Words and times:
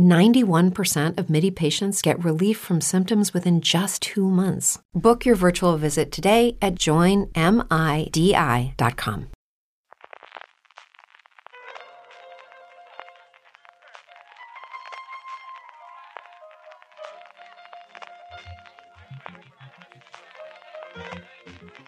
91% 0.00 1.16
of 1.18 1.30
MIDI 1.30 1.50
patients 1.50 2.02
get 2.02 2.22
relief 2.24 2.58
from 2.58 2.80
symptoms 2.80 3.32
within 3.32 3.60
just 3.60 4.02
two 4.02 4.28
months. 4.28 4.78
Book 4.94 5.24
your 5.24 5.36
virtual 5.36 5.76
visit 5.76 6.10
today 6.10 6.56
at 6.60 6.74
joinmidi.com. 6.74 7.30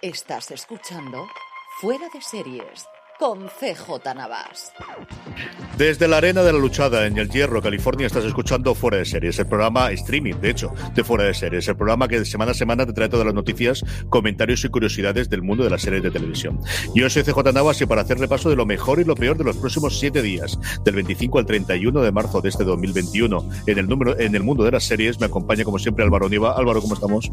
Estás 0.02 0.50
escuchando 0.50 1.28
Fuera 1.80 2.08
de 2.12 2.20
Series 2.20 2.86
con 3.22 3.46
CJ 3.46 4.16
Navas. 4.16 4.72
Desde 5.78 6.08
la 6.08 6.16
arena 6.16 6.42
de 6.42 6.52
la 6.52 6.58
luchada 6.58 7.06
en 7.06 7.16
el 7.18 7.30
Hierro, 7.30 7.62
California, 7.62 8.08
estás 8.08 8.24
escuchando 8.24 8.74
Fuera 8.74 8.96
de 8.96 9.04
Series, 9.04 9.38
el 9.38 9.46
programa 9.46 9.92
streaming, 9.92 10.34
de 10.40 10.50
hecho, 10.50 10.72
de 10.92 11.04
Fuera 11.04 11.22
de 11.22 11.32
Series, 11.32 11.68
el 11.68 11.76
programa 11.76 12.08
que 12.08 12.18
de 12.18 12.24
semana 12.24 12.50
a 12.50 12.54
semana 12.54 12.84
te 12.84 12.92
trae 12.92 13.08
todas 13.08 13.24
las 13.24 13.34
noticias, 13.36 13.84
comentarios 14.08 14.64
y 14.64 14.70
curiosidades 14.70 15.30
del 15.30 15.42
mundo 15.42 15.62
de 15.62 15.70
las 15.70 15.82
series 15.82 16.02
de 16.02 16.10
televisión. 16.10 16.58
Yo 16.96 17.08
soy 17.08 17.22
CJ 17.22 17.52
Navas 17.54 17.80
y 17.80 17.86
para 17.86 18.02
hacer 18.02 18.18
repaso 18.18 18.50
de 18.50 18.56
lo 18.56 18.66
mejor 18.66 18.98
y 18.98 19.04
lo 19.04 19.14
peor 19.14 19.38
de 19.38 19.44
los 19.44 19.56
próximos 19.56 20.00
siete 20.00 20.20
días, 20.20 20.58
del 20.84 20.96
25 20.96 21.38
al 21.38 21.46
31 21.46 22.02
de 22.02 22.10
marzo 22.10 22.40
de 22.40 22.48
este 22.48 22.64
2021, 22.64 23.48
en 23.68 23.78
el, 23.78 23.86
número, 23.86 24.18
en 24.18 24.34
el 24.34 24.42
mundo 24.42 24.64
de 24.64 24.72
las 24.72 24.82
series, 24.82 25.20
me 25.20 25.26
acompaña 25.26 25.62
como 25.62 25.78
siempre 25.78 26.04
Álvaro 26.04 26.28
Niva. 26.28 26.56
Álvaro, 26.56 26.80
¿cómo 26.80 26.94
estamos? 26.94 27.30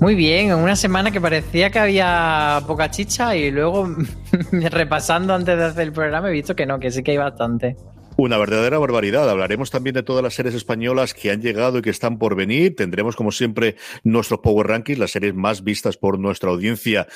Muy 0.00 0.14
bien, 0.14 0.48
en 0.48 0.58
una 0.58 0.76
semana 0.76 1.10
que 1.10 1.20
parecía 1.20 1.70
que 1.70 1.78
había 1.78 2.62
poca 2.66 2.90
chicha 2.90 3.36
y 3.36 3.50
luego 3.50 3.94
repasando 4.70 5.34
antes 5.34 5.56
de 5.56 5.64
hacer 5.64 5.82
el 5.82 5.92
programa 5.92 6.28
he 6.28 6.32
visto 6.32 6.54
que 6.54 6.66
no, 6.66 6.78
que 6.78 6.90
sí 6.90 7.02
que 7.02 7.12
hay 7.12 7.16
bastante. 7.16 7.76
Una 8.16 8.36
verdadera 8.36 8.78
barbaridad. 8.78 9.30
Hablaremos 9.30 9.70
también 9.70 9.94
de 9.94 10.02
todas 10.02 10.22
las 10.22 10.34
series 10.34 10.54
españolas 10.54 11.14
que 11.14 11.30
han 11.30 11.40
llegado 11.40 11.78
y 11.78 11.82
que 11.82 11.90
están 11.90 12.18
por 12.18 12.36
venir. 12.36 12.76
Tendremos, 12.76 13.16
como 13.16 13.32
siempre, 13.32 13.76
nuestros 14.04 14.40
Power 14.40 14.66
Rankings, 14.66 14.98
las 14.98 15.12
series 15.12 15.34
más 15.34 15.64
vistas 15.64 15.96
por 15.96 16.18
nuestra 16.18 16.50
audiencia, 16.50 17.06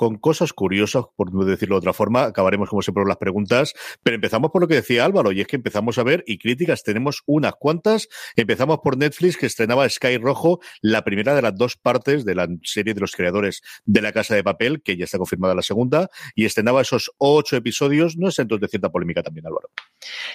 con 0.00 0.16
cosas 0.16 0.54
curiosas, 0.54 1.04
por 1.14 1.34
no 1.34 1.44
decirlo 1.44 1.74
de 1.74 1.80
otra 1.80 1.92
forma. 1.92 2.22
Acabaremos, 2.22 2.70
como 2.70 2.80
siempre, 2.80 3.04
las 3.04 3.18
preguntas. 3.18 3.74
Pero 4.02 4.14
empezamos 4.14 4.50
por 4.50 4.62
lo 4.62 4.66
que 4.66 4.76
decía 4.76 5.04
Álvaro, 5.04 5.30
y 5.30 5.42
es 5.42 5.46
que 5.46 5.56
empezamos 5.56 5.98
a 5.98 6.02
ver, 6.04 6.24
y 6.26 6.38
críticas 6.38 6.82
tenemos 6.82 7.22
unas 7.26 7.52
cuantas. 7.52 8.08
Empezamos 8.34 8.78
por 8.82 8.96
Netflix, 8.96 9.36
que 9.36 9.44
estrenaba 9.44 9.86
Sky 9.86 10.16
Rojo, 10.16 10.60
la 10.80 11.04
primera 11.04 11.34
de 11.34 11.42
las 11.42 11.54
dos 11.54 11.76
partes 11.76 12.24
de 12.24 12.34
la 12.34 12.48
serie 12.62 12.94
de 12.94 13.00
los 13.02 13.14
creadores 13.14 13.60
de 13.84 14.00
La 14.00 14.10
Casa 14.12 14.34
de 14.34 14.42
Papel, 14.42 14.80
que 14.82 14.96
ya 14.96 15.04
está 15.04 15.18
confirmada 15.18 15.54
la 15.54 15.60
segunda, 15.60 16.08
y 16.34 16.46
estrenaba 16.46 16.80
esos 16.80 17.10
ocho 17.18 17.56
episodios. 17.56 18.16
No 18.16 18.28
es 18.28 18.38
entonces 18.38 18.62
de 18.62 18.68
cierta 18.68 18.88
polémica 18.88 19.22
también, 19.22 19.48
Álvaro. 19.48 19.68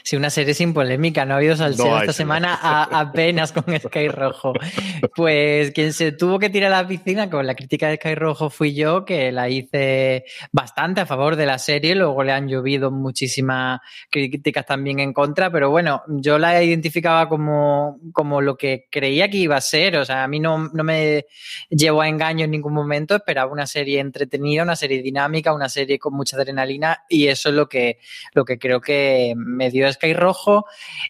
Sí, 0.03 0.15
una 0.15 0.29
serie 0.29 0.53
sin 0.53 0.75
polémica. 0.75 1.25
No 1.25 1.33
ha 1.33 1.37
habido 1.37 1.55
salseo 1.55 2.01
esta 2.01 2.13
semana 2.13 2.53
apenas 2.83 3.51
con 3.51 3.63
Sky 3.79 4.09
Rojo. 4.09 4.53
Pues 5.15 5.71
quien 5.71 5.93
se 5.93 6.11
tuvo 6.11 6.39
que 6.39 6.49
tirar 6.49 6.73
a 6.73 6.81
la 6.81 6.87
piscina 6.87 7.29
con 7.29 7.47
la 7.47 7.55
crítica 7.55 7.87
de 7.87 7.95
Sky 7.95 8.15
Rojo 8.15 8.49
fui 8.49 8.75
yo, 8.75 9.05
que 9.05 9.31
la 9.31 9.49
hice 9.57 10.25
bastante 10.51 11.01
a 11.01 11.05
favor 11.05 11.35
de 11.35 11.45
la 11.45 11.57
serie, 11.57 11.95
luego 11.95 12.23
le 12.23 12.31
han 12.31 12.47
llovido 12.47 12.91
muchísimas 12.91 13.79
críticas 14.09 14.65
también 14.65 14.99
en 14.99 15.13
contra, 15.13 15.51
pero 15.51 15.69
bueno, 15.69 16.03
yo 16.07 16.37
la 16.37 16.61
identificaba 16.63 17.27
como, 17.29 17.99
como 18.13 18.41
lo 18.41 18.57
que 18.57 18.87
creía 18.89 19.29
que 19.29 19.37
iba 19.37 19.55
a 19.55 19.61
ser, 19.61 19.97
o 19.97 20.05
sea, 20.05 20.23
a 20.23 20.27
mí 20.27 20.39
no, 20.39 20.69
no 20.73 20.83
me 20.83 21.25
llevo 21.69 22.01
a 22.01 22.09
engaño 22.09 22.45
en 22.45 22.51
ningún 22.51 22.73
momento, 22.73 23.15
esperaba 23.15 23.51
una 23.51 23.67
serie 23.67 23.99
entretenida, 23.99 24.63
una 24.63 24.75
serie 24.75 25.01
dinámica, 25.01 25.53
una 25.53 25.69
serie 25.69 25.99
con 25.99 26.13
mucha 26.13 26.37
adrenalina 26.37 27.03
y 27.09 27.27
eso 27.27 27.49
es 27.49 27.55
lo 27.55 27.67
que, 27.67 27.99
lo 28.33 28.45
que 28.45 28.57
creo 28.57 28.81
que 28.81 29.33
me 29.35 29.69
dio 29.69 29.91
Sky 29.91 30.13
Rojo 30.13 30.65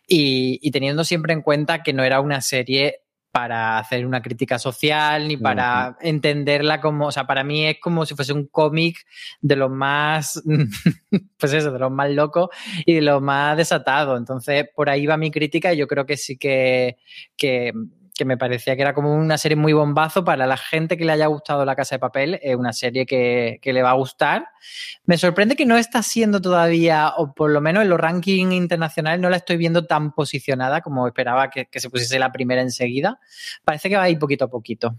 y, 0.08 0.60
y 0.62 0.72
teniendo 0.72 1.04
siempre 1.04 1.34
en 1.34 1.42
cuenta 1.42 1.84
que 1.84 1.94
no 1.94 2.04
era 2.04 2.20
una 2.20 2.42
serie 2.42 3.05
para 3.36 3.80
hacer 3.80 4.06
una 4.06 4.22
crítica 4.22 4.58
social 4.58 5.28
ni 5.28 5.36
para 5.36 5.98
entenderla 6.00 6.80
como, 6.80 7.08
o 7.08 7.12
sea, 7.12 7.28
para 7.28 7.44
mí 7.44 7.66
es 7.66 7.82
como 7.82 8.06
si 8.06 8.16
fuese 8.16 8.32
un 8.32 8.48
cómic 8.48 9.06
de 9.42 9.58
lo 9.58 9.68
más, 9.68 10.42
pues 11.38 11.52
eso, 11.52 11.70
de 11.74 11.80
lo 11.80 11.90
más 11.90 12.10
loco 12.12 12.50
y 12.86 12.94
de 12.94 13.02
lo 13.02 13.20
más 13.20 13.58
desatado. 13.58 14.16
Entonces, 14.16 14.70
por 14.74 14.90
ahí 14.90 15.06
va 15.06 15.18
mi 15.18 15.32
crítica 15.32 15.74
y 15.74 15.78
yo 15.78 15.86
creo 15.86 16.06
que 16.06 16.16
sí 16.16 16.38
que, 16.38 16.96
que 17.36 17.74
que 18.16 18.24
me 18.24 18.38
parecía 18.38 18.76
que 18.76 18.82
era 18.82 18.94
como 18.94 19.14
una 19.14 19.38
serie 19.38 19.58
muy 19.58 19.74
bombazo 19.74 20.24
para 20.24 20.48
la 20.48 20.56
gente 20.56 20.98
que 20.98 21.04
le 21.04 21.12
haya 21.12 21.28
gustado 21.28 21.66
La 21.66 21.76
Casa 21.76 21.96
de 21.96 22.00
Papel, 22.00 22.40
es 22.42 22.56
una 22.56 22.72
serie 22.72 23.06
que, 23.06 23.60
que, 23.62 23.74
le 23.74 23.84
va 23.84 23.92
a 23.92 23.96
gustar. 23.96 24.48
Me 25.04 25.18
sorprende 25.18 25.58
que 25.58 25.66
no 25.66 25.78
está 25.78 26.02
siendo 26.02 26.42
todavía, 26.42 27.14
o 27.18 27.34
por 27.34 27.52
lo 27.52 27.60
menos 27.60 27.84
en 27.84 27.90
los 27.90 28.00
rankings 28.00 28.54
internacionales, 28.54 29.20
no 29.20 29.30
la 29.30 29.38
estoy 29.38 29.58
viendo 29.58 29.86
tan 29.86 30.14
posicionada 30.14 30.80
como 30.80 31.06
esperaba 31.08 31.50
que, 31.50 31.66
que 31.66 31.80
se 31.82 31.90
pusiese 31.90 32.18
la 32.18 32.32
primera 32.32 32.62
enseguida. 32.62 33.20
Parece 33.66 33.90
que 33.90 33.98
va 33.98 34.04
a 34.04 34.10
ir 34.10 34.18
poquito 34.18 34.46
a 34.46 34.50
poquito. 34.50 34.96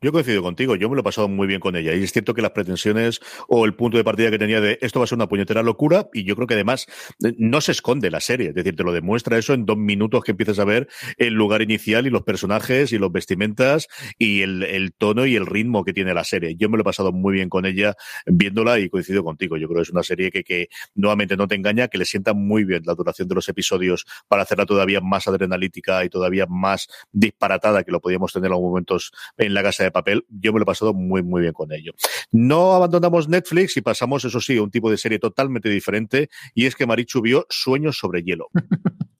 Yo 0.00 0.12
coincido 0.12 0.42
contigo, 0.42 0.76
yo 0.76 0.88
me 0.88 0.94
lo 0.94 1.00
he 1.00 1.04
pasado 1.04 1.26
muy 1.26 1.48
bien 1.48 1.58
con 1.58 1.74
ella. 1.74 1.92
Y 1.92 2.04
es 2.04 2.12
cierto 2.12 2.32
que 2.32 2.40
las 2.40 2.52
pretensiones 2.52 3.18
o 3.48 3.64
el 3.64 3.74
punto 3.74 3.96
de 3.96 4.04
partida 4.04 4.30
que 4.30 4.38
tenía 4.38 4.60
de 4.60 4.78
esto 4.80 5.00
va 5.00 5.04
a 5.04 5.06
ser 5.08 5.16
una 5.16 5.28
puñetera 5.28 5.64
locura, 5.64 6.08
y 6.12 6.22
yo 6.22 6.36
creo 6.36 6.46
que 6.46 6.54
además 6.54 6.86
eh, 7.24 7.34
no 7.36 7.60
se 7.60 7.72
esconde 7.72 8.08
la 8.08 8.20
serie, 8.20 8.50
es 8.50 8.54
decir, 8.54 8.76
te 8.76 8.84
lo 8.84 8.92
demuestra 8.92 9.36
eso 9.38 9.54
en 9.54 9.66
dos 9.66 9.76
minutos 9.76 10.22
que 10.22 10.30
empiezas 10.30 10.60
a 10.60 10.64
ver 10.64 10.86
el 11.16 11.34
lugar 11.34 11.62
inicial 11.62 12.06
y 12.06 12.10
los 12.10 12.22
personajes 12.22 12.92
y 12.92 12.98
los 12.98 13.10
vestimentas 13.10 13.88
y 14.18 14.42
el, 14.42 14.92
tono 14.96 15.26
y 15.26 15.34
el 15.34 15.46
ritmo 15.46 15.84
que 15.84 15.92
tiene 15.92 16.14
la 16.14 16.22
serie. 16.22 16.54
Yo 16.56 16.68
me 16.68 16.76
lo 16.76 16.82
he 16.82 16.84
pasado 16.84 17.10
muy 17.10 17.34
bien 17.34 17.48
con 17.48 17.66
ella 17.66 17.96
viéndola 18.24 18.78
y 18.78 18.88
coincido 18.90 19.24
contigo. 19.24 19.56
Yo 19.56 19.66
creo 19.66 19.78
que 19.78 19.82
es 19.82 19.90
una 19.90 20.04
serie 20.04 20.30
que, 20.30 20.44
que 20.44 20.68
nuevamente 20.94 21.36
no 21.36 21.48
te 21.48 21.56
engaña, 21.56 21.88
que 21.88 21.98
le 21.98 22.04
sienta 22.04 22.34
muy 22.34 22.62
bien 22.62 22.82
la 22.86 22.94
duración 22.94 23.26
de 23.26 23.34
los 23.34 23.48
episodios 23.48 24.06
para 24.28 24.42
hacerla 24.42 24.64
todavía 24.64 25.00
más 25.00 25.26
adrenalítica 25.26 26.04
y 26.04 26.08
todavía 26.08 26.46
más 26.48 26.86
disparatada 27.10 27.82
que 27.82 27.90
lo 27.90 28.00
podíamos 28.00 28.32
tener 28.32 28.46
en 28.46 28.52
algunos 28.52 28.70
momentos 28.70 29.12
en 29.36 29.54
la 29.54 29.64
casa 29.64 29.82
de 29.82 29.87
papel, 29.90 30.24
yo 30.28 30.52
me 30.52 30.58
lo 30.58 30.64
he 30.64 30.66
pasado 30.66 30.94
muy, 30.94 31.22
muy 31.22 31.42
bien 31.42 31.52
con 31.52 31.72
ello. 31.72 31.92
No 32.30 32.74
abandonamos 32.74 33.28
Netflix 33.28 33.76
y 33.76 33.80
pasamos, 33.80 34.24
eso 34.24 34.40
sí, 34.40 34.56
a 34.56 34.62
un 34.62 34.70
tipo 34.70 34.90
de 34.90 34.98
serie 34.98 35.18
totalmente 35.18 35.68
diferente, 35.68 36.28
y 36.54 36.66
es 36.66 36.76
que 36.76 36.86
Marichu 36.86 37.20
vio 37.20 37.46
Sueños 37.48 37.98
sobre 37.98 38.22
hielo. 38.22 38.48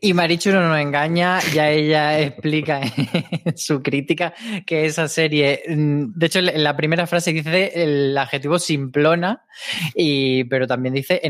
Y 0.00 0.12
Marichu 0.12 0.50
no 0.50 0.68
nos 0.68 0.78
engaña, 0.78 1.40
ya 1.54 1.70
ella 1.70 2.20
explica 2.20 2.80
en 2.82 3.56
su 3.56 3.82
crítica 3.82 4.34
que 4.66 4.84
esa 4.84 5.08
serie, 5.08 5.62
mm, 5.66 6.12
de 6.14 6.26
hecho 6.26 6.40
en 6.40 6.62
la 6.62 6.76
primera 6.76 7.06
frase 7.06 7.32
dice 7.32 7.72
el 7.74 8.16
adjetivo 8.18 8.58
simplona, 8.58 9.44
y, 9.94 10.44
pero 10.44 10.66
también 10.66 10.94
dice 10.94 11.20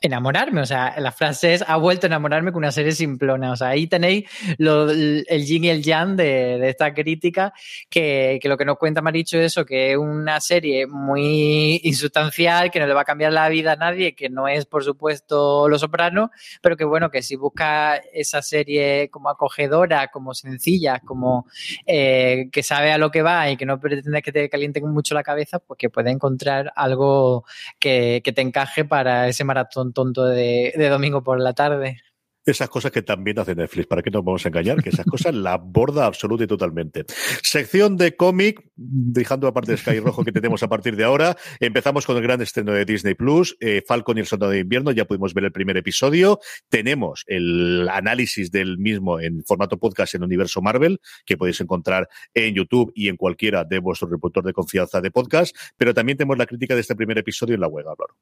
enamorarme. 0.00 0.60
O 0.60 0.66
sea, 0.66 0.94
la 0.98 1.12
frase 1.12 1.54
es, 1.54 1.64
ha 1.66 1.76
vuelto 1.76 2.06
a 2.06 2.08
enamorarme 2.08 2.52
con 2.52 2.58
una 2.58 2.72
serie 2.72 2.92
simplona. 2.92 3.52
O 3.52 3.56
sea, 3.56 3.68
ahí 3.68 3.86
tenéis 3.86 4.28
lo, 4.58 4.90
el 4.90 5.44
yin 5.46 5.64
y 5.64 5.68
el 5.70 5.82
yang 5.82 6.16
de, 6.16 6.68
esta 6.68 6.92
crítica, 6.94 7.52
que, 7.88 8.40
lo 8.44 8.56
que 8.56 8.64
nos 8.64 8.78
cuenta 8.78 9.02
Maricho 9.02 9.38
es 9.38 9.46
eso, 9.46 9.64
que 9.64 9.92
es 9.92 9.98
una 9.98 10.40
serie 10.40 10.86
muy 10.86 11.80
insustancial, 11.84 12.70
que 12.70 12.80
no 12.80 12.86
le 12.86 12.94
va 12.94 13.02
a 13.02 13.04
cambiar 13.04 13.32
la 13.32 13.48
vida 13.48 13.72
a 13.72 13.76
nadie, 13.76 14.14
que 14.14 14.28
no 14.28 14.48
es, 14.48 14.66
por 14.66 14.84
supuesto, 14.84 15.68
Lo 15.68 15.78
Soprano, 15.78 16.30
pero 16.62 16.76
que 16.76 16.84
bueno, 16.84 17.10
que 17.10 17.22
si 17.22 17.36
busca 17.36 17.96
esa 18.12 18.42
serie 18.42 19.08
como 19.10 19.28
acogedora, 19.28 20.08
como 20.08 20.34
sencilla, 20.34 21.00
como 21.00 21.46
eh, 21.86 22.48
que 22.52 22.62
sabe 22.62 22.92
a 22.92 22.98
lo 22.98 23.10
que 23.10 23.22
va 23.22 23.50
y 23.50 23.56
que 23.56 23.66
no 23.66 23.78
pretende 23.80 24.22
que 24.22 24.32
te 24.32 24.48
calienten 24.48 24.88
mucho 24.88 25.14
la 25.14 25.22
cabeza, 25.22 25.58
pues 25.58 25.78
que 25.78 25.90
puede 25.90 26.10
encontrar 26.10 26.72
algo 26.76 27.44
que 27.78 28.22
te 28.34 28.40
encaje 28.40 28.84
para 28.84 29.28
ese 29.28 29.44
maratón 29.44 29.87
tonto 29.92 30.24
de, 30.24 30.72
domingo 30.90 31.22
por 31.22 31.40
la 31.40 31.54
tarde. 31.54 31.98
esas 32.44 32.70
cosas 32.70 32.90
que 32.90 33.02
también 33.02 33.38
hace 33.38 33.54
Netflix, 33.54 33.86
¿para 33.86 34.02
qué 34.02 34.10
nos 34.10 34.24
vamos 34.24 34.44
a 34.44 34.48
engañar? 34.48 34.82
Que 34.82 34.88
esas 34.88 35.04
cosas 35.04 35.34
la 35.34 35.58
borda 35.58 36.06
absoluta 36.06 36.44
y 36.44 36.46
totalmente. 36.46 37.04
Sección 37.42 37.96
de 37.96 38.16
cómic, 38.16 38.62
dejando 38.74 39.46
aparte 39.48 39.72
de 39.72 39.78
Sky 39.78 40.00
Rojo 40.00 40.24
que 40.24 40.32
tenemos 40.32 40.62
a 40.62 40.68
partir 40.68 40.96
de 40.96 41.04
ahora, 41.04 41.36
empezamos 41.60 42.06
con 42.06 42.16
el 42.16 42.22
gran 42.22 42.40
estreno 42.40 42.72
de 42.72 42.86
Disney 42.86 43.14
Plus, 43.14 43.56
eh, 43.60 43.82
Falcon 43.86 44.16
y 44.16 44.20
el 44.20 44.26
Soldado 44.26 44.52
de 44.52 44.60
Invierno, 44.60 44.92
ya 44.92 45.04
pudimos 45.04 45.34
ver 45.34 45.44
el 45.44 45.52
primer 45.52 45.76
episodio, 45.76 46.40
tenemos 46.70 47.24
el 47.26 47.86
análisis 47.90 48.50
del 48.50 48.78
mismo 48.78 49.20
en 49.20 49.44
formato 49.44 49.78
podcast 49.78 50.14
en 50.14 50.22
Universo 50.22 50.62
Marvel, 50.62 51.00
que 51.26 51.36
podéis 51.36 51.60
encontrar 51.60 52.08
en 52.32 52.54
YouTube 52.54 52.92
y 52.94 53.08
en 53.08 53.16
cualquiera 53.16 53.64
de 53.64 53.78
vuestros 53.78 54.10
reproductores 54.10 54.46
de 54.46 54.52
confianza 54.54 55.00
de 55.00 55.10
podcast, 55.10 55.54
pero 55.76 55.92
también 55.92 56.16
tenemos 56.16 56.38
la 56.38 56.46
crítica 56.46 56.74
de 56.74 56.80
este 56.80 56.96
primer 56.96 57.18
episodio 57.18 57.54
en 57.54 57.60
la 57.60 57.68
web, 57.68 57.86
Álvaro. 57.88 58.14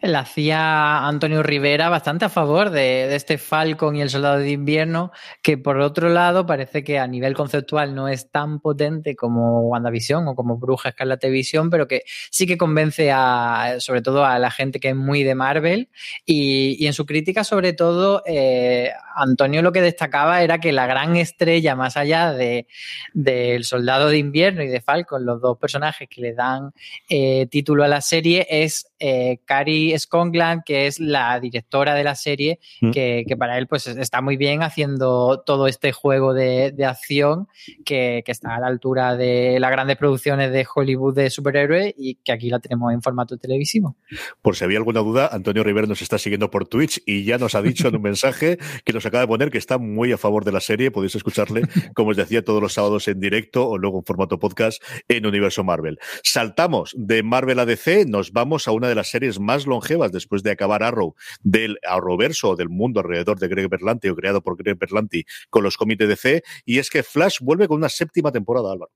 La 0.00 0.20
hacía 0.20 1.06
Antonio 1.06 1.42
Rivera 1.42 1.88
bastante 1.88 2.24
a 2.24 2.28
favor 2.28 2.70
de, 2.70 3.14
este 3.14 3.38
Falcon 3.38 3.96
y 3.96 4.02
el 4.02 4.10
Soldado 4.10 4.38
de 4.38 4.50
Invierno, 4.50 5.12
que 5.42 5.58
por 5.58 5.78
otro 5.80 6.08
lado 6.08 6.46
parece 6.46 6.84
que 6.84 6.98
a 6.98 7.06
nivel 7.06 7.34
conceptual 7.34 7.94
no 7.94 8.08
es 8.08 8.30
tan 8.30 8.60
potente 8.60 9.16
como 9.16 9.62
WandaVision 9.68 10.28
o 10.28 10.34
como 10.34 10.58
Bruja 10.58 10.90
Escarlata 10.90 11.28
Visión, 11.28 11.70
pero 11.70 11.88
que 11.88 12.02
sí 12.30 12.46
que 12.46 12.58
convence 12.58 13.10
a, 13.12 13.76
sobre 13.78 14.02
todo 14.02 14.24
a 14.24 14.38
la 14.38 14.50
gente 14.50 14.80
que 14.80 14.90
es 14.90 14.96
muy 14.96 15.22
de 15.22 15.34
Marvel. 15.34 15.90
Y, 16.24 16.86
en 16.86 16.92
su 16.92 17.06
crítica, 17.06 17.44
sobre 17.44 17.72
todo, 17.72 18.22
eh, 18.26 18.90
Antonio 19.14 19.62
lo 19.62 19.72
que 19.72 19.82
destacaba 19.82 20.42
era 20.42 20.58
que 20.58 20.72
la 20.72 20.86
gran 20.86 21.16
estrella, 21.16 21.76
más 21.76 21.96
allá 21.96 22.32
de 22.32 22.66
del 23.12 23.64
Soldado 23.64 24.08
de 24.08 24.18
Invierno 24.18 24.62
y 24.62 24.68
de 24.68 24.80
Falcon, 24.80 25.24
los 25.24 25.40
dos 25.40 25.58
personajes 25.58 26.08
que 26.08 26.20
le 26.20 26.34
dan 26.34 26.72
eh, 27.08 27.46
título 27.50 27.84
a 27.84 27.88
la 27.88 28.00
serie, 28.00 28.46
es 28.50 28.86
eh, 28.98 29.40
Cari 29.44 29.98
Scongland, 29.98 30.62
que 30.64 30.86
es 30.86 31.00
la 31.00 31.38
directora 31.40 31.94
de 31.94 32.04
la 32.04 32.14
serie, 32.14 32.60
mm. 32.80 32.90
que, 32.90 33.36
para 33.38 33.58
él 33.58 33.66
pues 33.66 33.86
está 33.86 34.20
muy 34.20 34.36
bien 34.36 34.62
haciendo 34.62 35.42
todo 35.44 35.66
este 35.66 35.92
juego 35.92 36.34
de, 36.34 36.74
acción 36.86 37.48
que, 37.84 38.22
está 38.26 38.54
a 38.54 38.60
la 38.60 38.68
altura 38.68 39.16
de 39.16 39.58
las 39.58 39.72
grandes 39.72 39.96
producciones 39.96 40.52
de 40.52 40.64
Hollywood 40.72 41.16
de 41.16 41.30
superhéroes 41.30 41.94
y 41.96 42.14
que 42.16 42.30
aquí 42.30 42.48
la 42.48 42.60
tenemos 42.60 42.92
en 42.92 43.02
formato 43.02 43.36
televisivo. 43.36 43.96
Por 44.40 44.54
si 44.54 44.64
había 44.64 44.78
alguna 44.78 45.00
duda, 45.00 45.28
Antonio 45.32 45.64
Rivera 45.64 45.88
nos 45.88 46.00
está 46.00 46.16
siguiendo 46.16 46.50
por 46.50 46.68
Twitch 46.68 47.02
y 47.06 47.24
ya 47.24 47.38
nos 47.38 47.54
ha 47.54 47.62
dicho 47.62 47.88
en 47.88 47.96
un 47.96 48.02
mensaje 48.10 48.58
que 48.84 48.92
nos 48.92 48.99
acaba 49.06 49.22
de 49.22 49.28
poner 49.28 49.50
que 49.50 49.58
está 49.58 49.78
muy 49.78 50.12
a 50.12 50.18
favor 50.18 50.44
de 50.44 50.52
la 50.52 50.60
serie. 50.60 50.90
Podéis 50.90 51.14
escucharle, 51.14 51.62
como 51.94 52.10
os 52.10 52.16
decía, 52.16 52.44
todos 52.44 52.62
los 52.62 52.72
sábados 52.72 53.08
en 53.08 53.20
directo 53.20 53.68
o 53.68 53.78
luego 53.78 53.98
en 53.98 54.04
formato 54.04 54.38
podcast 54.38 54.82
en 55.08 55.26
Universo 55.26 55.64
Marvel. 55.64 55.98
Saltamos 56.22 56.92
de 56.96 57.22
Marvel 57.22 57.58
a 57.58 57.66
DC, 57.66 58.06
nos 58.06 58.32
vamos 58.32 58.68
a 58.68 58.72
una 58.72 58.88
de 58.88 58.94
las 58.94 59.10
series 59.10 59.40
más 59.40 59.66
longevas 59.66 60.12
después 60.12 60.42
de 60.42 60.50
acabar 60.50 60.82
Arrow 60.82 61.14
del 61.42 61.78
Arrowverso 61.86 62.56
del 62.56 62.68
mundo 62.68 63.00
alrededor 63.00 63.38
de 63.38 63.48
Greg 63.48 63.68
Berlanti 63.68 64.08
o 64.08 64.16
creado 64.16 64.42
por 64.42 64.56
Greg 64.56 64.78
Berlanti 64.78 65.24
con 65.48 65.62
los 65.62 65.76
comités 65.76 66.08
de 66.08 66.10
DC 66.10 66.42
y 66.64 66.78
es 66.78 66.90
que 66.90 67.02
Flash 67.02 67.38
vuelve 67.40 67.68
con 67.68 67.78
una 67.78 67.88
séptima 67.88 68.32
temporada, 68.32 68.72
Álvaro. 68.72 68.92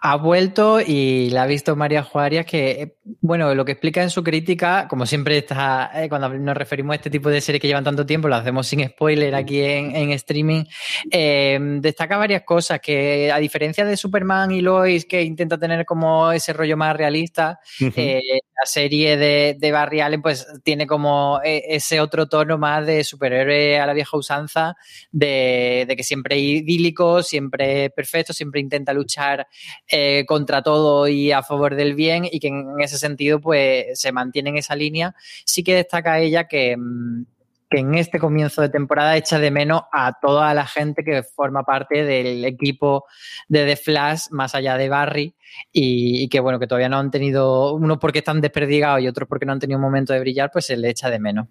Ha 0.00 0.16
vuelto 0.16 0.80
y 0.80 1.30
la 1.30 1.42
ha 1.42 1.46
visto 1.46 1.76
María 1.76 2.02
Juárez 2.02 2.46
que, 2.46 2.96
bueno, 3.20 3.54
lo 3.54 3.64
que 3.64 3.72
explica 3.72 4.02
en 4.02 4.10
su 4.10 4.22
crítica, 4.22 4.86
como 4.88 5.06
siempre 5.06 5.38
está, 5.38 5.90
eh, 5.94 6.08
cuando 6.08 6.28
nos 6.28 6.56
referimos 6.56 6.92
a 6.92 6.96
este 6.96 7.10
tipo 7.10 7.28
de 7.28 7.40
series 7.40 7.60
que 7.60 7.68
llevan 7.68 7.84
tanto 7.84 8.06
tiempo, 8.06 8.28
lo 8.28 8.36
hacemos 8.36 8.66
sin 8.66 8.86
spoiler 8.86 9.34
aquí 9.34 9.60
en, 9.60 10.10
streaming, 10.12 10.64
eh, 11.10 11.58
destaca 11.80 12.16
varias 12.16 12.42
cosas, 12.42 12.80
que 12.80 13.30
a 13.32 13.38
diferencia 13.38 13.84
de 13.84 13.96
Superman 13.96 14.50
y 14.52 14.60
Lois, 14.60 15.06
que 15.06 15.22
intenta 15.22 15.58
tener 15.58 15.84
como 15.84 16.32
ese 16.32 16.52
rollo 16.52 16.76
más 16.76 16.96
realista, 16.96 17.58
eh, 17.80 18.20
la 18.58 18.66
serie 18.66 19.16
de, 19.16 19.56
de, 19.58 19.72
Barry 19.72 20.00
Allen 20.00 20.22
pues 20.22 20.46
tiene 20.62 20.86
como 20.86 21.40
ese 21.44 22.00
otro 22.00 22.26
tono 22.26 22.56
más 22.58 22.86
de 22.86 23.04
superhéroe 23.04 23.78
a 23.78 23.86
la 23.86 23.92
vieja 23.92 24.16
usanza, 24.16 24.76
de, 25.12 25.84
de 25.86 25.96
que 25.96 26.02
siempre 26.02 26.38
idílico, 26.38 27.22
siempre 27.22 27.90
perfecto, 27.90 28.32
siempre 28.32 28.60
intenta 28.60 28.92
luchar 28.92 29.46
eh, 29.88 30.24
contra 30.26 30.62
todo 30.62 31.06
y 31.08 31.32
a 31.32 31.42
favor 31.42 31.74
del 31.74 31.94
bien 31.94 32.26
y 32.30 32.40
que 32.40 32.48
en 32.48 32.80
ese 32.80 32.98
sentido 32.98 33.40
pues 33.40 33.98
se 34.00 34.12
mantiene 34.12 34.50
en 34.50 34.56
esa 34.58 34.74
línea. 34.74 35.14
Sí 35.44 35.62
que 35.62 35.74
destaca 35.74 36.18
ella 36.18 36.48
que, 36.48 36.76
mm, 36.76 37.24
que 37.68 37.78
en 37.78 37.94
este 37.94 38.18
comienzo 38.18 38.62
de 38.62 38.68
temporada 38.68 39.16
echa 39.16 39.38
de 39.38 39.50
menos 39.50 39.82
a 39.92 40.18
toda 40.20 40.54
la 40.54 40.66
gente 40.66 41.02
que 41.04 41.22
forma 41.22 41.64
parte 41.64 42.04
del 42.04 42.44
equipo 42.44 43.04
de 43.48 43.66
The 43.66 43.76
Flash, 43.76 44.30
más 44.30 44.54
allá 44.54 44.76
de 44.76 44.88
Barry, 44.88 45.34
y, 45.72 46.22
y, 46.24 46.28
que 46.28 46.40
bueno, 46.40 46.58
que 46.58 46.66
todavía 46.66 46.88
no 46.88 46.98
han 46.98 47.10
tenido, 47.10 47.74
unos 47.74 47.98
porque 47.98 48.18
están 48.20 48.40
desperdigados 48.40 49.00
y 49.00 49.08
otros 49.08 49.28
porque 49.28 49.46
no 49.46 49.52
han 49.52 49.58
tenido 49.58 49.78
un 49.78 49.82
momento 49.82 50.12
de 50.12 50.20
brillar, 50.20 50.50
pues 50.52 50.66
se 50.66 50.76
le 50.76 50.90
echa 50.90 51.10
de 51.10 51.18
menos. 51.18 51.48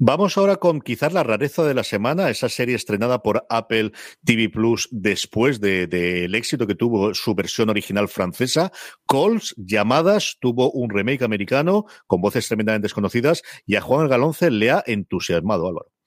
Vamos 0.00 0.38
ahora 0.38 0.58
con 0.58 0.80
quizás 0.80 1.12
la 1.12 1.24
rareza 1.24 1.64
de 1.64 1.74
la 1.74 1.82
semana, 1.82 2.30
esa 2.30 2.48
serie 2.48 2.76
estrenada 2.76 3.20
por 3.20 3.44
Apple 3.50 3.90
TV 4.24 4.48
Plus 4.48 4.88
después 4.92 5.60
del 5.60 5.90
de, 5.90 6.24
éxito 6.26 6.68
que 6.68 6.76
tuvo 6.76 7.14
su 7.14 7.34
versión 7.34 7.68
original 7.68 8.06
francesa. 8.06 8.70
Calls, 9.08 9.56
llamadas, 9.56 10.36
tuvo 10.40 10.70
un 10.70 10.90
remake 10.90 11.24
americano 11.24 11.86
con 12.06 12.20
voces 12.20 12.46
tremendamente 12.46 12.84
desconocidas 12.84 13.42
y 13.66 13.74
a 13.74 13.80
Juan 13.80 14.06
Galonce 14.06 14.52
le 14.52 14.70
ha 14.70 14.84
entusiasmado, 14.86 15.66
Álvaro. 15.66 15.97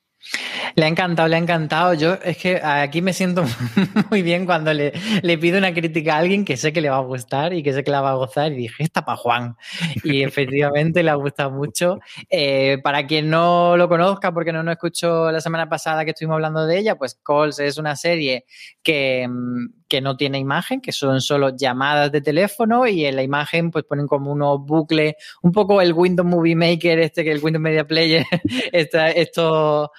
Le 0.75 0.85
ha 0.85 0.87
encantado, 0.87 1.27
le 1.27 1.35
ha 1.35 1.39
encantado. 1.39 1.93
Yo 1.93 2.13
es 2.23 2.37
que 2.37 2.61
aquí 2.63 3.01
me 3.01 3.13
siento 3.13 3.43
muy 4.09 4.21
bien 4.21 4.45
cuando 4.45 4.73
le, 4.73 4.93
le, 5.21 5.37
pido 5.37 5.57
una 5.57 5.73
crítica 5.73 6.15
a 6.15 6.19
alguien 6.19 6.45
que 6.45 6.57
sé 6.57 6.71
que 6.71 6.81
le 6.81 6.89
va 6.89 6.97
a 6.97 7.01
gustar 7.01 7.53
y 7.53 7.63
que 7.63 7.73
sé 7.73 7.83
que 7.83 7.91
la 7.91 8.01
va 8.01 8.11
a 8.11 8.15
gozar 8.15 8.51
y 8.51 8.55
dije, 8.55 8.83
esta 8.83 9.03
para 9.03 9.17
Juan. 9.17 9.55
Y 10.03 10.23
efectivamente 10.23 11.03
le 11.03 11.09
ha 11.09 11.15
gustado 11.15 11.51
mucho. 11.51 11.99
Eh, 12.29 12.77
para 12.83 13.07
quien 13.07 13.29
no 13.29 13.75
lo 13.77 13.89
conozca, 13.89 14.31
porque 14.33 14.53
no 14.53 14.63
nos 14.63 14.73
escuchó 14.73 15.31
la 15.31 15.41
semana 15.41 15.67
pasada 15.67 16.05
que 16.05 16.11
estuvimos 16.11 16.35
hablando 16.35 16.65
de 16.65 16.77
ella, 16.77 16.95
pues 16.95 17.19
Calls 17.23 17.59
es 17.59 17.77
una 17.77 17.95
serie 17.95 18.45
que, 18.83 19.27
mm, 19.27 19.80
que 19.91 19.99
no 19.99 20.15
tiene 20.15 20.39
imagen, 20.39 20.79
que 20.79 20.93
son 20.93 21.19
solo 21.19 21.49
llamadas 21.53 22.13
de 22.13 22.21
teléfono 22.21 22.87
y 22.87 23.03
en 23.03 23.17
la 23.17 23.23
imagen 23.23 23.71
pues 23.71 23.83
ponen 23.83 24.07
como 24.07 24.31
unos 24.31 24.65
bucles, 24.65 25.15
un 25.41 25.51
poco 25.51 25.81
el 25.81 25.91
Windows 25.91 26.25
Movie 26.25 26.55
Maker, 26.55 26.99
este 26.99 27.25
que 27.25 27.31
el 27.33 27.43
Windows 27.43 27.61
Media 27.61 27.85
Player, 27.85 28.25
estos, 28.71 29.89